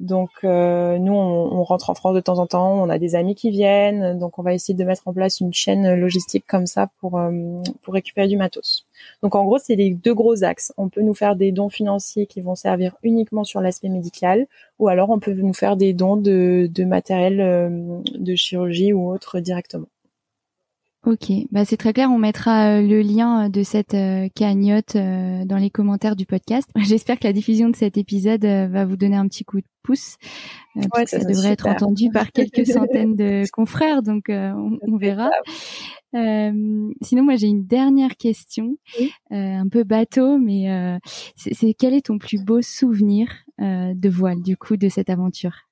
Donc 0.00 0.30
euh, 0.44 0.96
nous, 0.98 1.12
on, 1.12 1.64
rentre 1.64 1.90
en 1.90 1.94
France 1.94 2.14
de 2.14 2.20
temps 2.20 2.38
en 2.38 2.46
temps, 2.46 2.80
on 2.80 2.88
a 2.88 2.98
des 2.98 3.16
amis 3.16 3.34
qui 3.34 3.50
viennent, 3.50 4.16
donc 4.16 4.38
on 4.38 4.42
va 4.42 4.54
essayer 4.54 4.74
de 4.74 4.84
mettre 4.84 5.08
en 5.08 5.12
place 5.12 5.40
une 5.40 5.52
chaîne 5.52 5.96
logistique 5.96 6.44
comme 6.46 6.66
ça 6.66 6.88
pour 7.00 7.18
euh, 7.18 7.32
pour 7.82 7.94
récupérer 7.94 8.28
du 8.28 8.36
matos. 8.36 8.86
Donc 9.22 9.34
en 9.34 9.44
gros, 9.44 9.58
c'est 9.58 9.74
les 9.74 9.90
deux 9.90 10.14
gros 10.14 10.44
axes. 10.44 10.72
On 10.76 10.88
peut 10.88 11.02
nous 11.02 11.14
faire 11.14 11.34
des 11.34 11.50
dons 11.50 11.68
financiers 11.68 12.26
qui 12.26 12.40
vont 12.40 12.54
servir 12.54 12.94
uniquement 13.02 13.42
sur 13.42 13.60
l'aspect 13.60 13.88
médical, 13.88 14.46
ou 14.78 14.86
alors 14.86 15.10
on 15.10 15.18
peut 15.18 15.32
nous 15.32 15.54
faire 15.54 15.76
des 15.76 15.92
dons 15.94 16.16
de, 16.16 16.70
matériel 16.84 17.40
euh, 17.40 18.00
de 18.14 18.34
chirurgie 18.36 18.92
ou 18.92 19.10
autre 19.10 19.40
directement. 19.40 19.88
Ok, 21.06 21.30
bah 21.52 21.64
c'est 21.64 21.76
très 21.76 21.92
clair. 21.92 22.10
On 22.10 22.18
mettra 22.18 22.78
euh, 22.78 22.82
le 22.82 23.02
lien 23.02 23.48
de 23.48 23.62
cette 23.62 23.94
euh, 23.94 24.28
cagnotte 24.34 24.96
euh, 24.96 25.44
dans 25.44 25.56
les 25.56 25.70
commentaires 25.70 26.16
du 26.16 26.26
podcast. 26.26 26.68
J'espère 26.76 27.20
que 27.20 27.26
la 27.26 27.32
diffusion 27.32 27.68
de 27.68 27.76
cet 27.76 27.96
épisode 27.96 28.44
va 28.44 28.84
vous 28.84 28.96
donner 28.96 29.16
un 29.16 29.28
petit 29.28 29.44
coup 29.44 29.60
de 29.60 29.66
pouce. 29.84 30.16
Ouais, 30.74 31.06
ça, 31.06 31.20
devrait 31.20 31.52
être 31.52 31.68
entendu 31.68 32.10
par 32.10 32.32
quelques 32.32 32.66
centaines 32.66 33.14
de 33.14 33.44
confrères, 33.52 34.02
donc 34.02 34.24
on, 34.28 34.78
on, 34.82 34.96
verra. 34.96 35.30
sinon, 36.12 37.22
moi 37.22 37.36
j'ai 37.36 37.46
une 37.46 37.64
dernière 37.64 38.16
question, 38.16 38.76
un 39.30 39.68
peu 39.68 39.84
bateau, 39.84 40.38
mais 40.38 40.98
c'est 41.36 41.74
quel 41.74 41.94
est 41.94 42.06
ton 42.06 42.18
plus 42.18 42.44
beau 42.44 42.60
souvenir 42.60 43.28
de 43.58 44.08
voile 44.08 44.42
du 44.42 44.56
coup 44.56 44.76
de 44.76 44.88
cette 44.88 45.10
aventure? 45.10 45.67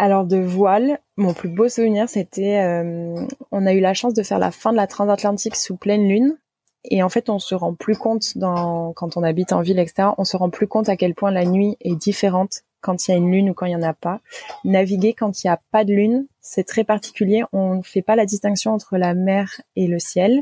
Alors 0.00 0.24
de 0.24 0.38
voile, 0.38 0.98
mon 1.18 1.34
plus 1.34 1.50
beau 1.50 1.68
souvenir, 1.68 2.08
c'était, 2.08 2.56
euh, 2.56 3.14
on 3.52 3.66
a 3.66 3.74
eu 3.74 3.80
la 3.80 3.92
chance 3.92 4.14
de 4.14 4.22
faire 4.22 4.38
la 4.38 4.50
fin 4.50 4.72
de 4.72 4.78
la 4.78 4.86
transatlantique 4.86 5.56
sous 5.56 5.76
pleine 5.76 6.08
lune. 6.08 6.38
Et 6.84 7.02
en 7.02 7.10
fait, 7.10 7.28
on 7.28 7.38
se 7.38 7.54
rend 7.54 7.74
plus 7.74 7.98
compte 7.98 8.38
dans, 8.38 8.94
quand 8.94 9.18
on 9.18 9.22
habite 9.22 9.52
en 9.52 9.60
ville, 9.60 9.78
etc., 9.78 10.08
on 10.16 10.24
se 10.24 10.38
rend 10.38 10.48
plus 10.48 10.66
compte 10.66 10.88
à 10.88 10.96
quel 10.96 11.14
point 11.14 11.30
la 11.30 11.44
nuit 11.44 11.76
est 11.82 11.96
différente 11.96 12.62
quand 12.80 13.06
il 13.06 13.10
y 13.10 13.14
a 13.14 13.18
une 13.18 13.30
lune 13.30 13.50
ou 13.50 13.54
quand 13.54 13.66
il 13.66 13.72
y 13.72 13.76
en 13.76 13.82
a 13.82 13.92
pas. 13.92 14.20
Naviguer 14.64 15.12
quand 15.12 15.44
il 15.44 15.48
n'y 15.48 15.50
a 15.50 15.60
pas 15.70 15.84
de 15.84 15.92
lune, 15.92 16.26
c'est 16.40 16.64
très 16.64 16.84
particulier. 16.84 17.44
On 17.52 17.74
ne 17.74 17.82
fait 17.82 18.00
pas 18.00 18.16
la 18.16 18.24
distinction 18.24 18.72
entre 18.72 18.96
la 18.96 19.12
mer 19.12 19.60
et 19.76 19.86
le 19.86 19.98
ciel. 19.98 20.40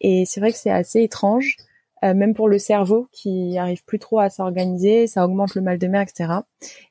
Et 0.00 0.22
c'est 0.26 0.38
vrai 0.38 0.52
que 0.52 0.58
c'est 0.58 0.70
assez 0.70 1.02
étrange. 1.02 1.56
Euh, 2.04 2.14
même 2.14 2.34
pour 2.34 2.48
le 2.48 2.58
cerveau 2.58 3.06
qui 3.12 3.56
arrive 3.58 3.84
plus 3.84 3.98
trop 3.98 4.18
à 4.18 4.28
s'organiser, 4.28 5.06
ça 5.06 5.24
augmente 5.24 5.54
le 5.54 5.62
mal 5.62 5.78
de 5.78 5.86
mer, 5.86 6.02
etc. 6.02 6.40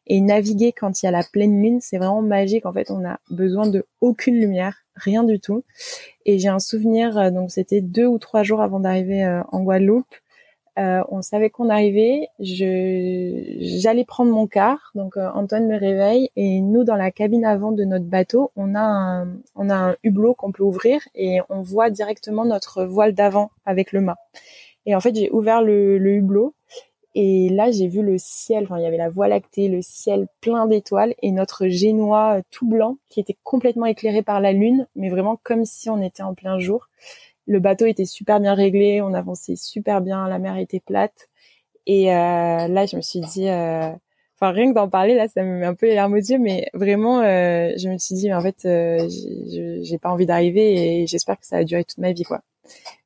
Et 0.08 0.22
naviguer 0.22 0.72
quand 0.72 1.02
il 1.02 1.06
y 1.06 1.10
a 1.10 1.12
la 1.12 1.24
pleine 1.24 1.62
lune, 1.62 1.80
c'est 1.82 1.98
vraiment 1.98 2.22
magique. 2.22 2.66
En 2.66 2.74
fait, 2.74 2.92
on 2.92 3.06
a 3.06 3.20
besoin 3.30 3.68
de 3.68 3.86
aucune 4.00 4.36
lumière, 4.40 4.86
rien 4.96 5.24
du 5.24 5.40
tout. 5.40 5.64
Et 6.26 6.40
j'ai 6.40 6.48
un 6.48 6.60
souvenir, 6.60 7.18
euh, 7.18 7.30
donc 7.30 7.52
c'était 7.52 7.82
deux 7.82 8.06
ou 8.06 8.20
trois 8.20 8.44
jours 8.44 8.62
avant 8.62 8.80
d'arriver 8.80 9.26
euh, 9.26 9.42
en 9.52 9.62
Guadeloupe. 9.64 10.16
on 10.78 11.22
savait 11.22 11.50
qu'on 11.50 11.70
arrivait. 11.70 12.30
Je 12.40 13.58
j'allais 13.82 14.06
prendre 14.06 14.32
mon 14.32 14.48
car, 14.48 14.92
donc 14.96 15.18
Antoine 15.18 15.68
me 15.68 15.78
réveille 15.78 16.30
et 16.36 16.62
nous 16.62 16.84
dans 16.86 16.96
la 16.96 17.12
cabine 17.12 17.46
avant 17.46 17.72
de 17.74 17.84
notre 17.84 18.06
bateau, 18.06 18.52
on 18.56 18.76
a 18.76 18.82
un 18.82 19.28
on 19.56 19.70
a 19.70 19.76
un 19.76 19.96
hublot 20.04 20.34
qu'on 20.36 20.52
peut 20.52 20.64
ouvrir 20.64 21.02
et 21.16 21.40
on 21.50 21.62
voit 21.62 21.90
directement 21.90 22.46
notre 22.46 22.86
voile 22.86 23.14
d'avant 23.14 23.52
avec 23.66 23.92
le 23.92 24.02
mât. 24.02 24.18
Et 24.86 24.96
en 24.96 25.00
fait, 25.00 25.16
j'ai 25.16 25.30
ouvert 25.32 25.62
le, 25.62 25.98
le, 25.98 26.16
hublot 26.16 26.56
et 27.14 27.50
là, 27.50 27.72
j'ai 27.72 27.88
vu 27.88 28.02
le 28.02 28.18
ciel. 28.18 28.64
Enfin, 28.64 28.80
il 28.80 28.84
y 28.84 28.86
avait 28.86 28.98
la 28.98 29.10
voie 29.10 29.28
lactée, 29.28 29.68
le 29.68 29.82
ciel 29.82 30.28
plein 30.42 30.66
d'étoiles 30.68 31.14
et 31.22 31.32
notre 31.32 31.68
génois 31.68 32.38
euh, 32.38 32.42
tout 32.52 32.68
blanc 32.68 32.98
qui 33.10 33.20
était 33.20 33.38
complètement 33.44 33.86
éclairé 33.86 34.22
par 34.24 34.40
la 34.42 34.54
lune, 34.54 34.88
mais 34.96 35.10
vraiment 35.10 35.40
comme 35.44 35.66
si 35.66 35.90
on 35.90 36.02
était 36.02 36.24
en 36.24 36.34
plein 36.34 36.60
jour. 36.60 36.90
Le 37.48 37.60
bateau 37.60 37.86
était 37.86 38.06
super 38.06 38.40
bien 38.40 38.54
réglé, 38.54 39.02
on 39.02 39.14
avançait 39.14 39.56
super 39.56 40.02
bien, 40.02 40.28
la 40.28 40.40
mer 40.40 40.58
était 40.58 40.80
plate. 40.80 41.30
Et 41.88 42.12
euh, 42.14 42.68
là, 42.68 42.86
je 42.86 42.96
me 42.96 43.02
suis 43.02 43.20
dit, 43.20 43.50
euh, 43.50 43.92
enfin 44.40 44.52
rien 44.52 44.70
que 44.70 44.76
d'en 44.76 44.90
parler 44.90 45.16
là, 45.16 45.28
ça 45.28 45.44
me 45.44 45.60
met 45.60 45.66
un 45.66 45.76
peu 45.76 45.88
les 45.88 45.96
larmes 45.96 46.14
aux 46.14 46.18
yeux, 46.18 46.38
mais 46.40 46.70
vraiment, 46.74 47.22
euh, 47.22 47.72
je 47.78 47.90
me 47.90 47.98
suis 47.98 48.16
dit, 48.16 48.28
mais 48.28 48.36
en 48.36 48.42
fait, 48.42 48.66
euh, 48.66 49.08
j'ai 49.82 49.98
pas 49.98 50.10
envie 50.10 50.26
d'arriver 50.26 51.02
et 51.02 51.08
j'espère 51.08 51.40
que 51.40 51.46
ça 51.46 51.58
va 51.58 51.64
durer 51.64 51.84
toute 51.84 51.98
ma 51.98 52.12
vie, 52.12 52.24
quoi 52.24 52.42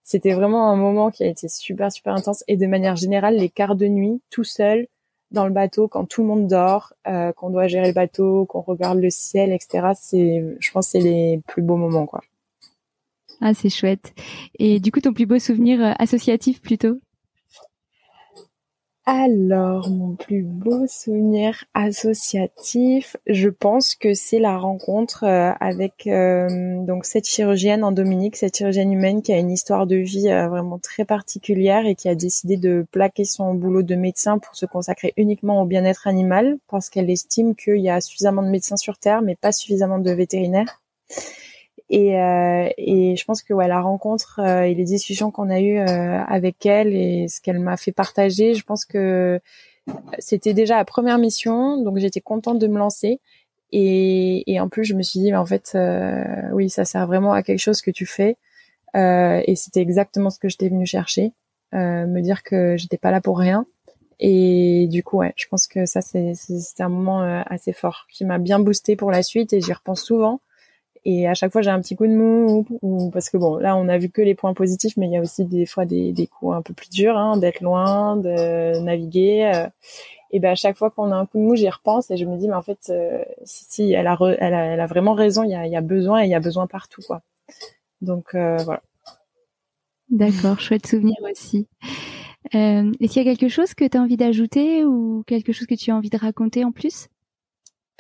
c'était 0.06 0.34
vraiment 0.34 0.70
un 0.70 0.78
moment 0.78 1.10
qui 1.10 1.24
a 1.24 1.28
été 1.28 1.50
super 1.50 1.92
super 1.92 2.14
intense 2.14 2.44
et 2.48 2.56
de 2.56 2.68
manière 2.68 2.96
générale 2.96 3.36
les 3.36 3.50
quarts 3.50 3.76
de 3.76 3.88
nuit 3.88 4.22
tout 4.30 4.44
seul 4.44 4.88
dans 5.32 5.46
le 5.46 5.52
bateau 5.52 5.88
quand 5.88 6.06
tout 6.06 6.22
le 6.22 6.28
monde 6.28 6.48
dort, 6.48 6.94
euh, 7.08 7.34
qu'on 7.34 7.50
doit 7.50 7.68
gérer 7.68 7.88
le 7.88 7.94
bateau, 7.94 8.46
qu'on 8.46 8.62
regarde 8.62 9.00
le 9.00 9.10
ciel, 9.10 9.52
etc. 9.52 9.90
C'est, 10.00 10.46
je 10.60 10.72
pense, 10.72 10.90
c'est 10.90 11.00
les 11.00 11.42
plus 11.48 11.64
beaux 11.64 11.76
moments, 11.76 12.06
quoi. 12.06 12.22
Ah, 13.42 13.54
c'est 13.54 13.70
chouette. 13.70 14.14
Et 14.60 14.80
du 14.80 14.92
coup, 14.92 15.02
ton 15.02 15.12
plus 15.12 15.26
beau 15.26 15.40
souvenir 15.40 15.84
euh, 15.84 15.92
associatif 16.00 16.62
plutôt? 16.62 17.00
Alors, 19.08 19.92
mon 19.92 20.16
plus 20.16 20.42
beau 20.42 20.88
souvenir 20.88 21.64
associatif, 21.76 23.16
je 23.28 23.50
pense 23.50 23.94
que 23.94 24.16
c'est 24.16 24.40
la 24.40 24.58
rencontre 24.58 25.26
euh, 25.26 25.52
avec 25.60 26.08
euh, 26.08 26.84
donc 26.84 27.06
cette 27.06 27.28
chirurgienne 27.28 27.84
en 27.84 27.92
Dominique, 27.92 28.36
cette 28.36 28.58
chirurgienne 28.58 28.92
humaine 28.92 29.22
qui 29.22 29.32
a 29.32 29.38
une 29.38 29.52
histoire 29.52 29.86
de 29.86 29.98
vie 29.98 30.32
euh, 30.32 30.48
vraiment 30.48 30.80
très 30.80 31.06
particulière 31.06 31.86
et 31.86 31.94
qui 31.94 32.10
a 32.10 32.16
décidé 32.16 32.58
de 32.58 32.84
plaquer 32.90 33.26
son 33.26 33.54
boulot 33.54 33.84
de 33.84 33.94
médecin 33.94 34.40
pour 34.40 34.56
se 34.56 34.66
consacrer 34.66 35.14
uniquement 35.18 35.62
au 35.62 35.66
bien-être 35.66 36.08
animal 36.08 36.58
parce 36.68 36.90
qu'elle 36.90 37.12
estime 37.12 37.56
qu'il 37.56 37.78
y 37.78 37.90
a 37.92 38.02
suffisamment 38.02 38.42
de 38.42 38.50
médecins 38.50 38.78
sur 38.78 38.98
Terre 38.98 39.22
mais 39.22 39.36
pas 39.36 39.52
suffisamment 39.52 40.00
de 40.00 40.10
vétérinaires. 40.10 40.82
Et, 41.90 42.20
euh, 42.20 42.70
et 42.78 43.16
je 43.16 43.26
pense 43.26 43.44
que 43.44 43.54
ouais, 43.54 43.68
la 43.68 43.80
rencontre 43.80 44.40
euh, 44.40 44.64
et 44.64 44.74
les 44.74 44.86
discussions 44.86 45.30
qu'on 45.30 45.50
a 45.50 45.60
eues 45.60 45.78
euh, 45.78 46.24
avec 46.28 46.66
elle 46.66 46.96
et 46.96 47.28
ce 47.28 47.42
qu'elle 47.42 47.60
m'a 47.60 47.78
fait 47.78 47.92
partager, 47.92 48.56
je 48.56 48.64
pense 48.64 48.86
que 48.86 49.40
c'était 50.18 50.56
déjà 50.56 50.78
la 50.78 50.86
première 50.86 51.20
mission, 51.20 51.82
donc 51.84 52.00
j'étais 52.00 52.22
contente 52.22 52.58
de 52.58 52.68
me 52.68 52.80
lancer. 52.80 53.20
Et, 53.72 54.52
et 54.52 54.60
en 54.60 54.68
plus, 54.68 54.84
je 54.84 54.96
me 54.96 55.04
suis 55.04 55.20
dit, 55.20 55.32
mais 55.32 55.38
en 55.38 55.46
fait, 55.46 55.78
oui, 56.54 56.70
ça 56.70 56.86
sert 56.86 57.06
vraiment 57.06 57.34
à 57.34 57.44
quelque 57.44 57.60
chose 57.60 57.82
que 57.82 57.92
tu 57.92 58.06
fais. 58.08 58.38
et 58.96 59.54
c'était 59.56 59.82
exactement 59.82 60.32
ce 60.32 60.40
que 60.40 60.50
j'étais 60.50 60.70
venue 60.70 60.88
chercher, 60.88 61.34
me 61.74 62.22
dire 62.22 62.42
que 62.42 62.78
j'étais 62.78 62.98
pas 62.98 63.12
là 63.12 63.22
pour 63.22 63.38
rien. 63.38 63.68
Et 64.20 64.88
du 64.90 65.04
coup, 65.04 65.18
ouais, 65.18 65.34
je 65.36 65.46
pense 65.48 65.68
que 65.68 65.86
ça, 65.86 66.02
c'est, 66.02 66.34
un 66.80 66.90
moment 66.90 67.22
assez 67.46 67.74
fort 67.74 68.08
qui 68.12 68.26
m'a 68.26 68.40
bien 68.40 68.60
boosté 68.60 68.96
pour 68.96 69.12
la 69.12 69.22
suite 69.22 69.54
et 69.54 69.62
j'y 69.62 69.74
repense 69.74 70.02
souvent 70.02 70.42
et 71.06 71.28
à 71.28 71.34
chaque 71.34 71.52
fois 71.52 71.62
j'ai 71.62 71.70
un 71.70 71.80
petit 71.80 71.96
coup 71.96 72.08
de 72.08 72.14
mou 72.14 72.66
ou, 72.82 73.10
parce 73.12 73.30
que 73.30 73.38
bon 73.38 73.58
là 73.58 73.78
on 73.78 73.88
a 73.88 73.98
vu 73.98 74.10
que 74.10 74.22
les 74.22 74.36
points 74.36 74.54
positifs 74.54 74.98
mais 74.98 75.08
il 75.08 75.14
y 75.14 75.18
a 75.18 75.22
aussi 75.22 75.46
des 75.46 75.66
fois 75.66 75.86
des, 75.86 76.12
des 76.12 76.28
coups 76.28 76.56
un 76.56 76.62
peu 76.62 76.74
plus 76.74 76.90
durs 76.90 77.18
hein, 77.18 77.38
d'être 77.38 77.62
loin 77.62 78.18
de 78.18 78.80
naviguer 78.80 79.52
euh. 79.54 79.68
et 80.32 80.40
ben 80.40 80.52
à 80.52 80.56
chaque 80.56 80.78
fois 80.78 80.90
qu'on 80.90 81.12
a 81.12 81.16
un 81.16 81.26
coup 81.26 81.38
de 81.38 81.44
mou 81.44 81.56
j'y 81.56 81.70
repense 81.70 82.12
et 82.12 82.18
je 82.18 82.26
me 82.26 82.38
dis 82.38 82.48
mais 82.48 82.56
en 82.56 82.64
fait 82.64 82.90
euh, 82.90 83.24
si, 83.44 83.66
si 83.70 83.94
elle 83.94 84.08
a, 84.08 84.18
elle 84.40 84.54
a, 84.54 84.66
elle 84.66 84.82
a 84.82 84.88
vraiment 84.88 85.14
raison 85.14 85.44
il 85.44 85.52
y 85.52 85.56
a, 85.56 85.68
y 85.68 85.76
a 85.76 85.82
besoin 85.82 86.24
et 86.24 86.26
il 86.26 86.32
y 86.32 86.36
a 86.36 86.40
besoin 86.40 86.68
partout 86.68 87.02
quoi. 87.06 87.22
Donc 88.02 88.36
euh, 88.36 88.58
voilà. 88.58 88.82
D'accord 90.10 90.60
chouette 90.60 90.86
souvenir 90.86 91.18
aussi. 91.30 91.68
Euh, 92.54 92.92
est-ce 93.00 93.14
qu'il 93.14 93.26
y 93.26 93.28
a 93.28 93.36
quelque 93.36 93.50
chose 93.52 93.74
que 93.74 93.86
tu 93.86 93.98
as 93.98 94.02
envie 94.02 94.18
d'ajouter 94.18 94.86
ou 94.86 95.24
quelque 95.26 95.52
chose 95.52 95.68
que 95.68 95.76
tu 95.76 95.92
as 95.92 95.96
envie 95.96 96.12
de 96.12 96.18
raconter 96.18 96.64
en 96.64 96.72
plus? 96.72 97.08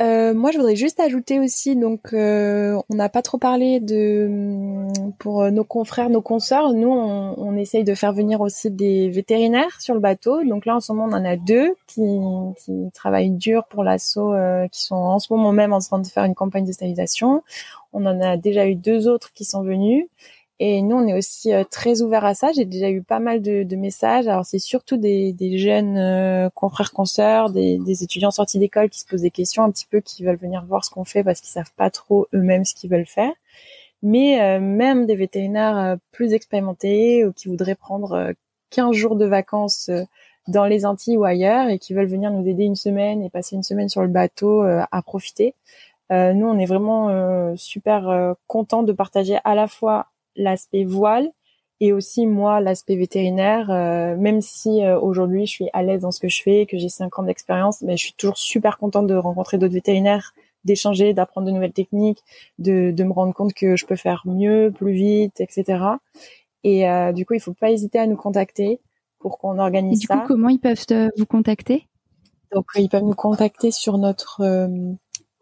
Euh, 0.02 0.34
moi, 0.34 0.52
je 0.52 0.58
voudrais 0.58 0.76
juste 0.76 1.00
ajouter 1.00 1.40
aussi, 1.40 1.78
donc, 1.78 2.12
euh, 2.12 2.78
on 2.90 2.96
n'a 2.96 3.08
pas 3.08 3.22
trop 3.22 3.38
parlé 3.38 3.80
de 3.80 4.28
mm, 4.30 5.14
pour 5.20 5.50
nos 5.52 5.64
confrères, 5.64 6.10
nos 6.10 6.22
consoeurs. 6.22 6.74
Nous, 6.74 6.90
on, 6.90 7.34
on, 7.38 7.56
essaye 7.56 7.86
de 7.86 7.96
faire 7.96 8.12
venir 8.12 8.42
aussi 8.42 8.70
des 8.70 9.10
vétérinaires 9.10 9.80
sur 9.80 9.94
le 9.94 10.02
bateau. 10.02 10.44
Donc 10.44 10.66
là, 10.66 10.76
en 10.76 10.80
ce 10.82 10.92
moment, 10.92 11.06
on 11.06 11.18
en 11.18 11.24
a 11.24 11.38
deux 11.38 11.76
qui, 11.88 12.02
travaillent 12.94 13.30
dur 13.30 13.66
pour 13.70 13.86
l'assaut, 13.86 14.34
euh, 14.34 14.68
qui 14.68 14.82
sont 14.82 14.96
en 14.96 15.20
ce 15.20 15.32
moment 15.32 15.54
même 15.54 15.72
en 15.72 15.80
train 15.80 16.00
de 16.00 16.08
faire 16.08 16.26
une 16.26 16.36
campagne 16.36 16.66
de 16.66 16.74
stérilisation. 16.74 17.42
On 17.94 18.06
en 18.06 18.20
a 18.20 18.36
déjà 18.36 18.68
eu 18.68 18.76
deux 18.76 19.08
autres 19.08 19.32
qui 19.34 19.46
sont 19.46 19.64
venus. 19.64 20.08
Et 20.60 20.82
nous, 20.82 20.96
on 20.96 21.06
est 21.08 21.18
aussi 21.18 21.54
euh, 21.54 21.66
très 21.70 22.02
ouvert 22.02 22.24
à 22.24 22.34
ça. 22.34 22.52
J'ai 22.54 22.64
déjà 22.64 22.90
eu 22.90 23.02
pas 23.02 23.20
mal 23.20 23.42
de, 23.42 23.64
de 23.64 23.76
messages. 23.76 24.28
Alors, 24.28 24.46
c'est 24.46 24.60
surtout 24.60 24.96
des, 24.96 25.34
des 25.34 25.58
jeunes 25.58 25.98
euh, 25.98 26.50
confrères, 26.54 26.94
consoeurs, 26.94 27.50
des, 27.50 27.78
des, 27.80 28.04
étudiants 28.04 28.32
sortis 28.32 28.60
d'école 28.60 28.90
qui 28.90 29.02
se 29.02 29.06
posent 29.06 29.22
des 29.22 29.32
questions 29.32 29.64
un 29.64 29.72
petit 29.72 29.86
peu, 29.86 30.00
qui 30.00 30.24
veulent 30.24 30.38
venir 30.38 30.64
voir 30.66 30.86
ce 30.86 30.90
qu'on 30.90 31.04
fait 31.04 31.24
parce 31.26 31.42
qu'ils 31.42 31.52
savent 31.52 31.74
pas 31.76 31.90
trop 31.90 32.28
eux-mêmes 32.34 32.64
ce 32.64 32.74
qu'ils 32.74 32.90
veulent 32.90 33.06
faire. 33.06 33.34
Mais 34.02 34.42
euh, 34.42 34.60
même 34.62 35.06
des 35.06 35.16
vétérinaires 35.16 35.98
plus 36.12 36.34
expérimentés 36.34 37.26
ou 37.26 37.34
qui 37.34 37.50
voudraient 37.50 37.76
prendre 37.76 38.34
15 38.70 38.96
jours 38.96 39.16
de 39.18 39.26
vacances 39.26 39.90
dans 40.48 40.66
les 40.66 40.86
Antilles 40.86 41.18
ou 41.18 41.26
ailleurs 41.26 41.70
et 41.70 41.80
qui 41.80 41.94
veulent 41.94 42.08
venir 42.08 42.32
nous 42.32 42.48
aider 42.48 42.64
une 42.64 42.76
semaine 42.76 43.24
et 43.24 43.30
passer 43.30 43.56
une 43.56 43.64
semaine 43.64 43.90
sur 43.90 44.04
le 44.04 44.10
bateau 44.10 44.62
à 44.64 45.02
profiter. 45.02 45.56
nous, 46.12 46.48
on 46.48 46.60
est 46.60 46.66
vraiment 46.66 47.56
super 47.56 48.36
contents 48.48 48.84
de 48.84 48.94
partager 48.94 49.38
à 49.44 49.56
la 49.56 49.68
fois 49.68 50.08
l'aspect 50.36 50.84
voile 50.84 51.30
et 51.80 51.92
aussi 51.92 52.26
moi 52.26 52.62
l'aspect 52.62 52.96
vétérinaire 52.96 53.70
euh, 53.70 54.16
même 54.16 54.42
si 54.42 54.84
euh, 54.84 55.00
aujourd'hui 55.00 55.46
je 55.46 55.52
suis 55.52 55.70
à 55.74 55.84
l'aise 55.84 56.02
dans 56.02 56.12
ce 56.12 56.20
que 56.20 56.30
je 56.30 56.42
fais 56.42 56.66
que 56.66 56.78
j'ai 56.78 56.90
cinq 56.90 57.20
ans 57.20 57.24
d'expérience 57.24 57.82
mais 57.82 57.98
je 57.98 58.06
suis 58.06 58.14
toujours 58.14 58.38
super 58.38 58.78
contente 58.78 59.08
de 59.08 59.16
rencontrer 59.16 59.58
d'autres 59.58 59.74
vétérinaires 59.74 60.34
d'échanger 60.64 61.14
d'apprendre 61.14 61.48
de 61.48 61.52
nouvelles 61.52 61.74
techniques 61.74 62.24
de, 62.60 62.92
de 62.92 63.04
me 63.04 63.12
rendre 63.12 63.34
compte 63.34 63.54
que 63.54 63.76
je 63.76 63.86
peux 63.86 63.98
faire 63.98 64.24
mieux 64.26 64.72
plus 64.74 64.94
vite 64.94 65.42
etc 65.42 65.84
et 66.64 66.90
euh, 66.90 67.12
du 67.12 67.26
coup 67.26 67.34
il 67.34 67.42
faut 67.42 67.54
pas 67.54 67.72
hésiter 67.72 68.00
à 68.00 68.08
nous 68.08 68.16
contacter 68.16 68.80
pour 69.20 69.38
qu'on 69.38 69.60
organise 69.60 69.98
et 69.98 70.02
du 70.02 70.08
coup 70.08 70.28
comment 70.28 70.50
ils 70.50 70.60
peuvent 70.60 70.86
vous 71.18 71.26
contacter? 71.26 71.88
Donc 72.54 72.66
ils 72.76 72.90
peuvent 72.90 73.04
nous 73.04 73.16
contacter 73.16 73.72
sur 73.72 73.98
notre 73.98 74.42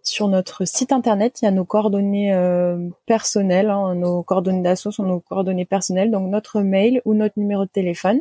sur 0.04 0.28
notre 0.28 0.66
site 0.66 0.92
internet, 0.92 1.42
il 1.42 1.46
y 1.46 1.48
a 1.48 1.52
nos 1.52 1.64
coordonnées 1.64 2.34
euh, 2.34 2.90
personnelles, 3.06 3.70
hein, 3.70 3.96
nos 3.96 4.22
coordonnées 4.22 4.62
d'assaut 4.62 4.92
sont 4.92 5.04
nos 5.04 5.22
coordonnées 5.22 5.66
personnelles, 5.66 6.12
donc 6.12 6.30
notre 6.30 6.62
mail 6.62 7.02
ou 7.06 7.14
notre 7.14 7.40
numéro 7.40 7.64
de 7.64 7.70
téléphone. 7.70 8.20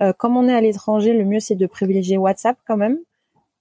Euh, 0.00 0.14
comme 0.14 0.36
on 0.38 0.48
est 0.48 0.54
à 0.54 0.60
l'étranger, 0.60 1.12
le 1.12 1.24
mieux 1.24 1.40
c'est 1.40 1.54
de 1.54 1.66
privilégier 1.66 2.16
WhatsApp 2.16 2.56
quand 2.66 2.78
même. 2.78 2.98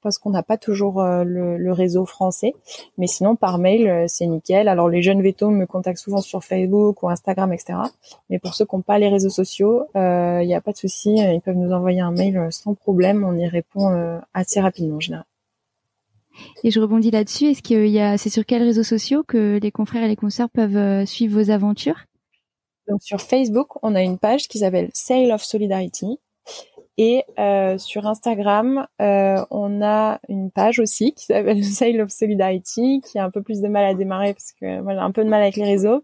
parce 0.02 0.18
qu'on 0.20 0.30
n'a 0.30 0.44
pas 0.44 0.58
toujours 0.58 1.02
euh, 1.02 1.24
le, 1.26 1.72
réseau 1.74 2.06
français. 2.06 2.54
Mais 2.98 3.08
sinon, 3.08 3.36
par 3.36 3.58
mail, 3.58 4.06
c'est 4.08 4.28
nickel. 4.28 4.70
Alors, 4.70 4.88
les 4.88 5.02
jeunes 5.02 5.22
vétos 5.22 5.50
me 5.50 5.66
contactent 5.66 6.00
souvent 6.00 6.22
sur 6.22 6.44
Facebook 6.46 7.04
ou 7.04 7.10
Instagram, 7.10 7.52
etc. 7.52 7.80
Mais 8.30 8.40
pour 8.40 8.54
ceux 8.54 8.66
qui 8.66 8.76
n'ont 8.76 8.82
pas 8.82 9.00
les 9.00 9.10
réseaux 9.10 9.30
sociaux, 9.30 9.88
il 9.96 10.48
n'y 10.48 10.56
a 10.56 10.62
pas 10.62 10.72
de 10.72 10.78
souci. 10.78 11.16
Ils 11.18 11.42
peuvent 11.42 11.58
nous 11.58 11.74
envoyer 11.74 12.00
un 12.00 12.12
mail 12.12 12.48
sans 12.52 12.74
problème. 12.76 13.26
On 13.26 13.36
y 13.36 13.48
répond 13.48 14.22
assez 14.34 14.62
rapidement 14.62 14.98
en 14.98 15.02
général. 15.02 15.26
Et 16.64 16.72
je 16.72 16.80
rebondis 16.80 17.12
là-dessus. 17.12 17.46
Est-ce 17.46 17.62
qu'il 17.62 17.88
y 17.88 18.00
a, 18.00 18.18
c'est 18.18 18.30
sur 18.30 18.46
quels 18.46 18.64
réseaux 18.64 18.84
sociaux 18.84 19.24
que 19.24 19.60
les 19.62 19.72
confrères 19.72 20.04
et 20.04 20.08
les 20.08 20.16
consoeurs 20.16 20.50
peuvent 20.50 21.06
suivre 21.06 21.42
vos 21.42 21.52
aventures? 21.52 22.06
Donc 22.88 23.02
sur 23.02 23.22
Facebook, 23.22 23.68
on 23.84 23.96
a 23.96 24.02
une 24.02 24.18
page 24.18 24.48
qui 24.48 24.60
s'appelle 24.60 24.90
Sale 24.94 25.32
of 25.32 25.44
Solidarity 25.44 26.20
et 26.98 27.24
euh, 27.38 27.78
sur 27.78 28.08
Instagram, 28.08 28.88
euh, 29.02 29.46
on 29.52 29.84
a 29.84 30.20
une 30.30 30.50
page 30.50 30.80
aussi 30.80 31.14
qui 31.14 31.26
s'appelle 31.26 31.64
Sale 31.64 32.02
of 32.02 32.10
Solidarity, 32.10 33.02
qui 33.06 33.20
a 33.20 33.26
un 33.26 33.30
peu 33.30 33.44
plus 33.44 33.62
de 33.62 33.68
mal 33.68 33.86
à 33.86 33.94
démarrer 33.94 34.34
parce 34.34 34.52
que 34.54 34.66
j'ai 34.66 34.98
un 34.98 35.12
peu 35.12 35.24
de 35.24 35.30
mal 35.30 35.44
avec 35.44 35.58
les 35.58 35.64
réseaux. 35.64 36.04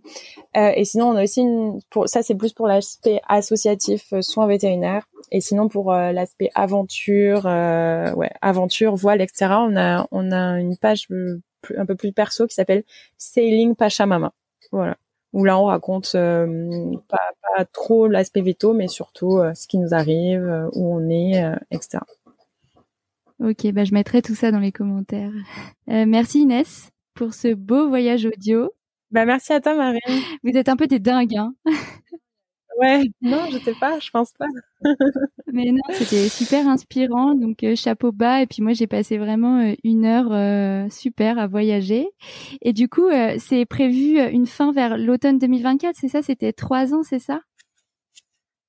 Euh, 0.56 0.72
et 0.76 0.86
sinon, 0.86 1.10
on 1.10 1.16
a 1.16 1.24
aussi 1.24 1.42
une, 1.42 1.80
pour 1.90 2.08
ça 2.08 2.22
c'est 2.22 2.36
plus 2.36 2.54
pour 2.54 2.68
l'aspect 2.68 3.22
associatif, 3.28 4.14
euh, 4.14 4.22
soins 4.22 4.46
vétérinaires. 4.46 5.06
Et 5.32 5.42
sinon 5.42 5.68
pour 5.68 5.92
euh, 5.92 6.12
l'aspect 6.12 6.52
aventure, 6.54 7.48
euh, 7.48 8.14
ouais, 8.14 8.30
aventure, 8.42 8.96
voile, 8.96 9.22
etc. 9.22 9.48
On 9.60 9.76
a 9.76 10.08
on 10.12 10.32
a 10.32 10.60
une 10.60 10.78
page 10.78 11.08
un 11.76 11.86
peu 11.86 11.96
plus 11.96 12.14
perso 12.14 12.46
qui 12.46 12.54
s'appelle 12.54 12.84
Sailing 13.18 13.76
Pachamama. 13.76 14.32
Voilà 14.72 14.98
où 15.34 15.44
là 15.44 15.60
on 15.60 15.66
raconte 15.66 16.12
euh, 16.16 16.96
pas, 17.10 17.32
pas, 17.42 17.66
trop 17.66 18.08
l'aspect 18.08 18.42
veto, 18.42 18.74
mais 18.74 18.88
surtout 18.88 19.40
euh, 19.40 19.54
ce 19.56 19.68
qui 19.68 19.80
nous 19.80 19.94
arrive, 19.94 20.44
euh, 20.44 20.70
où 20.74 20.96
on 20.96 21.10
est, 21.10 21.44
etc. 21.72 22.00
Ok, 23.40 23.70
bah 23.74 23.84
je 23.84 23.94
mettrai 23.94 24.22
tout 24.22 24.36
ça 24.36 24.52
dans 24.52 24.60
les 24.60 24.72
commentaires. 24.72 25.34
merci 25.88 26.42
Inès 26.42 26.92
pour 27.14 27.34
ce 27.34 27.54
beau 27.54 27.90
voyage 27.90 28.26
audio. 28.26 28.72
Bah 29.12 29.26
merci 29.26 29.54
à 29.54 29.60
toi 29.60 29.76
Marie. 29.76 30.00
Vous 30.44 30.52
êtes 30.52 30.70
un 30.70 30.78
peu 30.78 30.88
des 30.88 31.00
dingues, 31.00 31.36
hein 31.36 31.54
Ouais, 32.80 33.04
non, 33.22 33.46
je 33.52 33.60
sais 33.64 33.76
pas, 33.76 34.00
je 34.00 34.10
pense 34.10 34.32
pas. 34.34 34.48
Mais 35.54 35.72
non, 35.72 35.82
c'était 35.92 36.28
super 36.30 36.68
inspirant, 36.68 37.36
donc 37.36 37.64
euh, 37.64 37.76
chapeau 37.76 38.12
bas. 38.12 38.42
Et 38.42 38.48
puis 38.48 38.62
moi, 38.62 38.74
j'ai 38.74 38.88
passé 38.88 39.18
vraiment 39.18 39.60
euh, 39.60 39.74
une 39.84 40.06
heure 40.06 40.32
euh, 40.32 40.90
super 40.90 41.38
à 41.38 41.48
voyager. 41.48 42.10
Et 42.62 42.74
du 42.74 42.90
coup, 42.90 43.10
c'est 43.38 43.66
prévu 43.66 44.20
une 44.20 44.48
fin 44.48 44.72
vers 44.72 44.98
l'automne 44.98 45.38
2024, 45.38 45.96
c'est 45.96 46.08
ça? 46.08 46.22
C'était 46.22 46.54
trois 46.54 46.94
ans, 46.94 47.04
c'est 47.04 47.20
ça? 47.20 47.42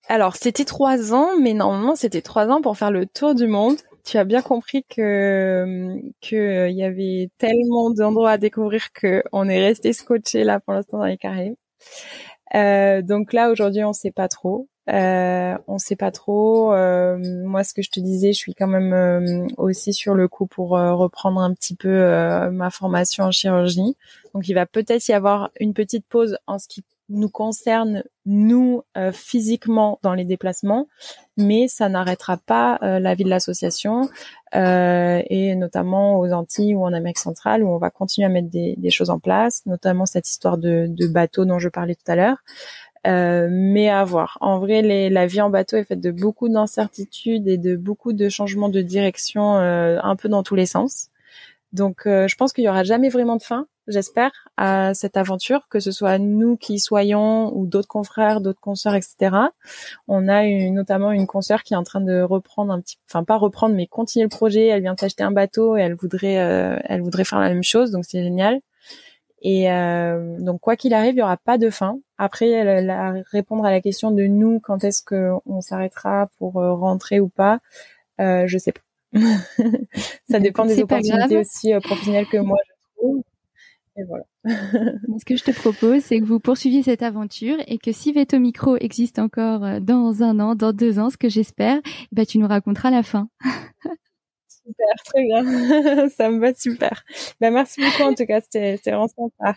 Alors, 0.08 0.36
c'était 0.36 0.66
trois 0.66 1.14
ans, 1.14 1.30
mais 1.40 1.54
normalement, 1.54 1.96
c'était 1.96 2.20
trois 2.20 2.48
ans 2.48 2.60
pour 2.60 2.76
faire 2.76 2.90
le 2.90 3.06
tour 3.06 3.34
du 3.34 3.46
monde. 3.46 3.76
Tu 4.04 4.18
as 4.18 4.24
bien 4.24 4.42
compris 4.42 4.84
que 4.84 5.96
que 6.20 6.68
il 6.68 6.76
y 6.76 6.84
avait 6.84 7.30
tellement 7.38 7.88
d'endroits 7.90 8.32
à 8.32 8.38
découvrir 8.38 8.92
que 8.92 9.22
on 9.32 9.48
est 9.48 9.64
resté 9.66 9.94
scotché 9.94 10.44
là 10.44 10.60
pour 10.60 10.74
l'instant 10.74 10.98
dans 10.98 11.06
les 11.06 11.16
Caraïbes. 11.16 11.56
Euh, 12.54 13.02
donc 13.02 13.32
là 13.32 13.50
aujourd'hui 13.50 13.84
on 13.84 13.92
sait 13.92 14.12
pas 14.12 14.28
trop. 14.28 14.68
Euh, 14.90 15.56
on 15.66 15.78
sait 15.78 15.96
pas 15.96 16.10
trop. 16.10 16.72
Euh, 16.72 17.16
moi, 17.44 17.64
ce 17.64 17.72
que 17.72 17.82
je 17.82 17.90
te 17.90 18.00
disais, 18.00 18.32
je 18.32 18.38
suis 18.38 18.54
quand 18.54 18.66
même 18.66 18.92
euh, 18.92 19.46
aussi 19.56 19.94
sur 19.94 20.14
le 20.14 20.28
coup 20.28 20.46
pour 20.46 20.76
euh, 20.76 20.94
reprendre 20.94 21.40
un 21.40 21.54
petit 21.54 21.74
peu 21.74 21.88
ma 22.50 22.70
formation 22.70 23.24
en 23.24 23.30
chirurgie. 23.30 23.96
Donc, 24.34 24.48
il 24.48 24.54
va 24.54 24.66
peut-être 24.66 25.06
y 25.08 25.12
avoir 25.12 25.50
une 25.58 25.72
petite 25.72 26.06
pause 26.06 26.38
en 26.46 26.58
ce 26.58 26.68
qui 26.68 26.84
nous 27.08 27.28
concerne 27.28 28.02
nous 28.24 28.82
physiquement 29.12 29.98
dans 30.02 30.14
les 30.14 30.24
déplacements, 30.24 30.88
mais 31.36 31.68
ça 31.68 31.88
n'arrêtera 31.88 32.38
pas 32.38 32.78
la 32.80 33.14
vie 33.14 33.24
de 33.24 33.28
l'association 33.28 34.08
et 34.54 35.54
notamment 35.54 36.18
aux 36.18 36.32
Antilles 36.32 36.74
ou 36.74 36.84
en 36.84 36.92
Amérique 36.94 37.18
centrale 37.18 37.62
où 37.62 37.68
on 37.68 37.78
va 37.78 37.90
continuer 37.90 38.26
à 38.26 38.30
mettre 38.30 38.48
des, 38.48 38.74
des 38.78 38.90
choses 38.90 39.10
en 39.10 39.18
place, 39.18 39.66
notamment 39.66 40.06
cette 40.06 40.30
histoire 40.30 40.56
de, 40.56 40.86
de 40.88 41.06
bateau 41.06 41.44
dont 41.44 41.58
je 41.58 41.68
parlais 41.68 41.94
tout 41.94 42.10
à 42.10 42.16
l'heure. 42.16 42.38
Euh, 43.06 43.48
mais 43.50 43.90
à 43.90 44.02
voir. 44.04 44.38
En 44.40 44.58
vrai, 44.58 44.80
les, 44.80 45.10
la 45.10 45.26
vie 45.26 45.40
en 45.40 45.50
bateau 45.50 45.76
est 45.76 45.84
faite 45.84 46.00
de 46.00 46.10
beaucoup 46.10 46.48
d'incertitudes 46.48 47.46
et 47.48 47.58
de 47.58 47.76
beaucoup 47.76 48.12
de 48.12 48.28
changements 48.28 48.70
de 48.70 48.80
direction 48.80 49.56
euh, 49.58 49.98
un 50.02 50.16
peu 50.16 50.28
dans 50.28 50.42
tous 50.42 50.54
les 50.54 50.66
sens. 50.66 51.10
Donc, 51.72 52.06
euh, 52.06 52.28
je 52.28 52.36
pense 52.36 52.52
qu'il 52.52 52.64
y 52.64 52.68
aura 52.68 52.82
jamais 52.84 53.10
vraiment 53.10 53.36
de 53.36 53.42
fin, 53.42 53.66
j'espère, 53.88 54.30
à 54.56 54.94
cette 54.94 55.16
aventure, 55.16 55.66
que 55.68 55.80
ce 55.80 55.92
soit 55.92 56.18
nous 56.18 56.56
qui 56.56 56.78
soyons 56.78 57.56
ou 57.56 57.66
d'autres 57.66 57.88
confrères, 57.88 58.40
d'autres 58.40 58.60
consoeurs, 58.60 58.94
etc. 58.94 59.36
On 60.08 60.28
a 60.28 60.44
une, 60.44 60.74
notamment 60.74 61.12
une 61.12 61.26
consoeur 61.26 61.62
qui 61.62 61.74
est 61.74 61.76
en 61.76 61.82
train 61.84 62.00
de 62.00 62.22
reprendre 62.22 62.72
un 62.72 62.80
petit, 62.80 62.98
enfin 63.08 63.24
pas 63.24 63.36
reprendre, 63.36 63.74
mais 63.74 63.86
continuer 63.86 64.24
le 64.24 64.30
projet. 64.30 64.66
Elle 64.66 64.82
vient 64.82 64.94
d'acheter 64.94 65.22
un 65.22 65.32
bateau 65.32 65.76
et 65.76 65.80
elle 65.80 65.94
voudrait, 65.94 66.34
elle 66.84 67.02
voudrait 67.02 67.24
faire 67.24 67.40
la 67.40 67.48
même 67.48 67.64
chose, 67.64 67.90
donc 67.90 68.04
c'est 68.04 68.22
génial. 68.22 68.60
Et 69.44 69.70
euh, 69.70 70.38
donc 70.40 70.62
quoi 70.62 70.74
qu'il 70.74 70.94
arrive, 70.94 71.14
il 71.14 71.18
y 71.18 71.22
aura 71.22 71.36
pas 71.36 71.58
de 71.58 71.68
fin. 71.68 71.98
Après, 72.16 72.62
répondre 73.30 73.66
à 73.66 73.70
la 73.70 73.82
question 73.82 74.10
de 74.10 74.22
nous, 74.22 74.58
quand 74.58 74.82
est-ce 74.84 75.02
qu'on 75.04 75.60
s'arrêtera 75.60 76.30
pour 76.38 76.56
euh, 76.56 76.72
rentrer 76.72 77.20
ou 77.20 77.28
pas, 77.28 77.58
euh, 78.22 78.44
je 78.46 78.56
sais 78.56 78.72
pas. 78.72 78.80
ça 80.30 80.40
dépend 80.40 80.64
des 80.64 80.82
opportunités 80.82 81.36
aussi 81.36 81.74
euh, 81.74 81.80
professionnelles 81.80 82.26
que 82.26 82.38
moi 82.38 82.56
je 82.66 82.96
trouve. 82.96 83.22
Et 83.96 84.02
voilà. 84.04 84.24
Ce 85.18 85.24
que 85.24 85.36
je 85.36 85.44
te 85.44 85.52
propose, 85.52 86.02
c'est 86.02 86.18
que 86.18 86.24
vous 86.24 86.40
poursuiviez 86.40 86.82
cette 86.82 87.02
aventure 87.02 87.56
et 87.66 87.78
que 87.78 87.92
si 87.92 88.12
Veto 88.12 88.38
Micro 88.38 88.76
existe 88.76 89.18
encore 89.18 89.64
euh, 89.64 89.80
dans 89.80 90.22
un 90.22 90.40
an, 90.40 90.54
dans 90.54 90.72
deux 90.72 90.98
ans, 90.98 91.10
ce 91.10 91.16
que 91.16 91.28
j'espère, 91.28 91.80
bah, 92.10 92.26
tu 92.26 92.38
nous 92.38 92.48
raconteras 92.48 92.90
la 92.90 93.02
fin. 93.02 93.28
Super, 94.48 94.94
très 95.04 95.22
bien. 95.24 96.08
Ça 96.08 96.30
me 96.30 96.40
va 96.40 96.54
super. 96.54 97.04
Ben, 97.38 97.52
merci 97.52 97.82
beaucoup 97.82 98.10
en 98.10 98.14
tout 98.14 98.24
cas, 98.24 98.40
c'était 98.40 98.76
vraiment 98.86 99.08
sympa. 99.08 99.56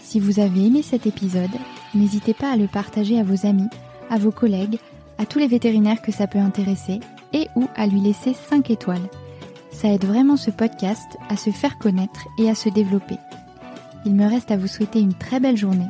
si 0.00 0.18
vous 0.18 0.40
avez 0.40 0.66
aimé 0.66 0.82
cet 0.82 1.06
épisode, 1.06 1.50
n'hésitez 1.94 2.34
pas 2.34 2.50
à 2.50 2.56
le 2.56 2.66
partager 2.66 3.20
à 3.20 3.22
vos 3.22 3.46
amis, 3.46 3.68
à 4.10 4.18
vos 4.18 4.32
collègues, 4.32 4.78
à 5.18 5.26
tous 5.26 5.38
les 5.38 5.46
vétérinaires 5.46 6.02
que 6.02 6.10
ça 6.10 6.26
peut 6.26 6.38
intéresser 6.38 6.98
et 7.32 7.48
ou 7.56 7.68
à 7.76 7.86
lui 7.86 8.00
laisser 8.00 8.34
5 8.34 8.70
étoiles. 8.70 9.08
Ça 9.70 9.88
aide 9.88 10.04
vraiment 10.04 10.36
ce 10.36 10.50
podcast 10.50 11.16
à 11.28 11.36
se 11.36 11.50
faire 11.50 11.78
connaître 11.78 12.26
et 12.38 12.50
à 12.50 12.54
se 12.54 12.68
développer. 12.68 13.16
Il 14.04 14.14
me 14.14 14.28
reste 14.28 14.50
à 14.50 14.56
vous 14.56 14.66
souhaiter 14.66 15.00
une 15.00 15.14
très 15.14 15.40
belle 15.40 15.56
journée 15.56 15.88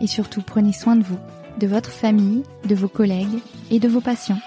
et 0.00 0.06
surtout 0.06 0.42
prenez 0.42 0.72
soin 0.72 0.96
de 0.96 1.04
vous 1.04 1.18
de 1.60 1.66
votre 1.66 1.90
famille, 1.90 2.42
de 2.64 2.74
vos 2.74 2.88
collègues 2.88 3.38
et 3.70 3.78
de 3.78 3.88
vos 3.88 4.00
patients. 4.00 4.40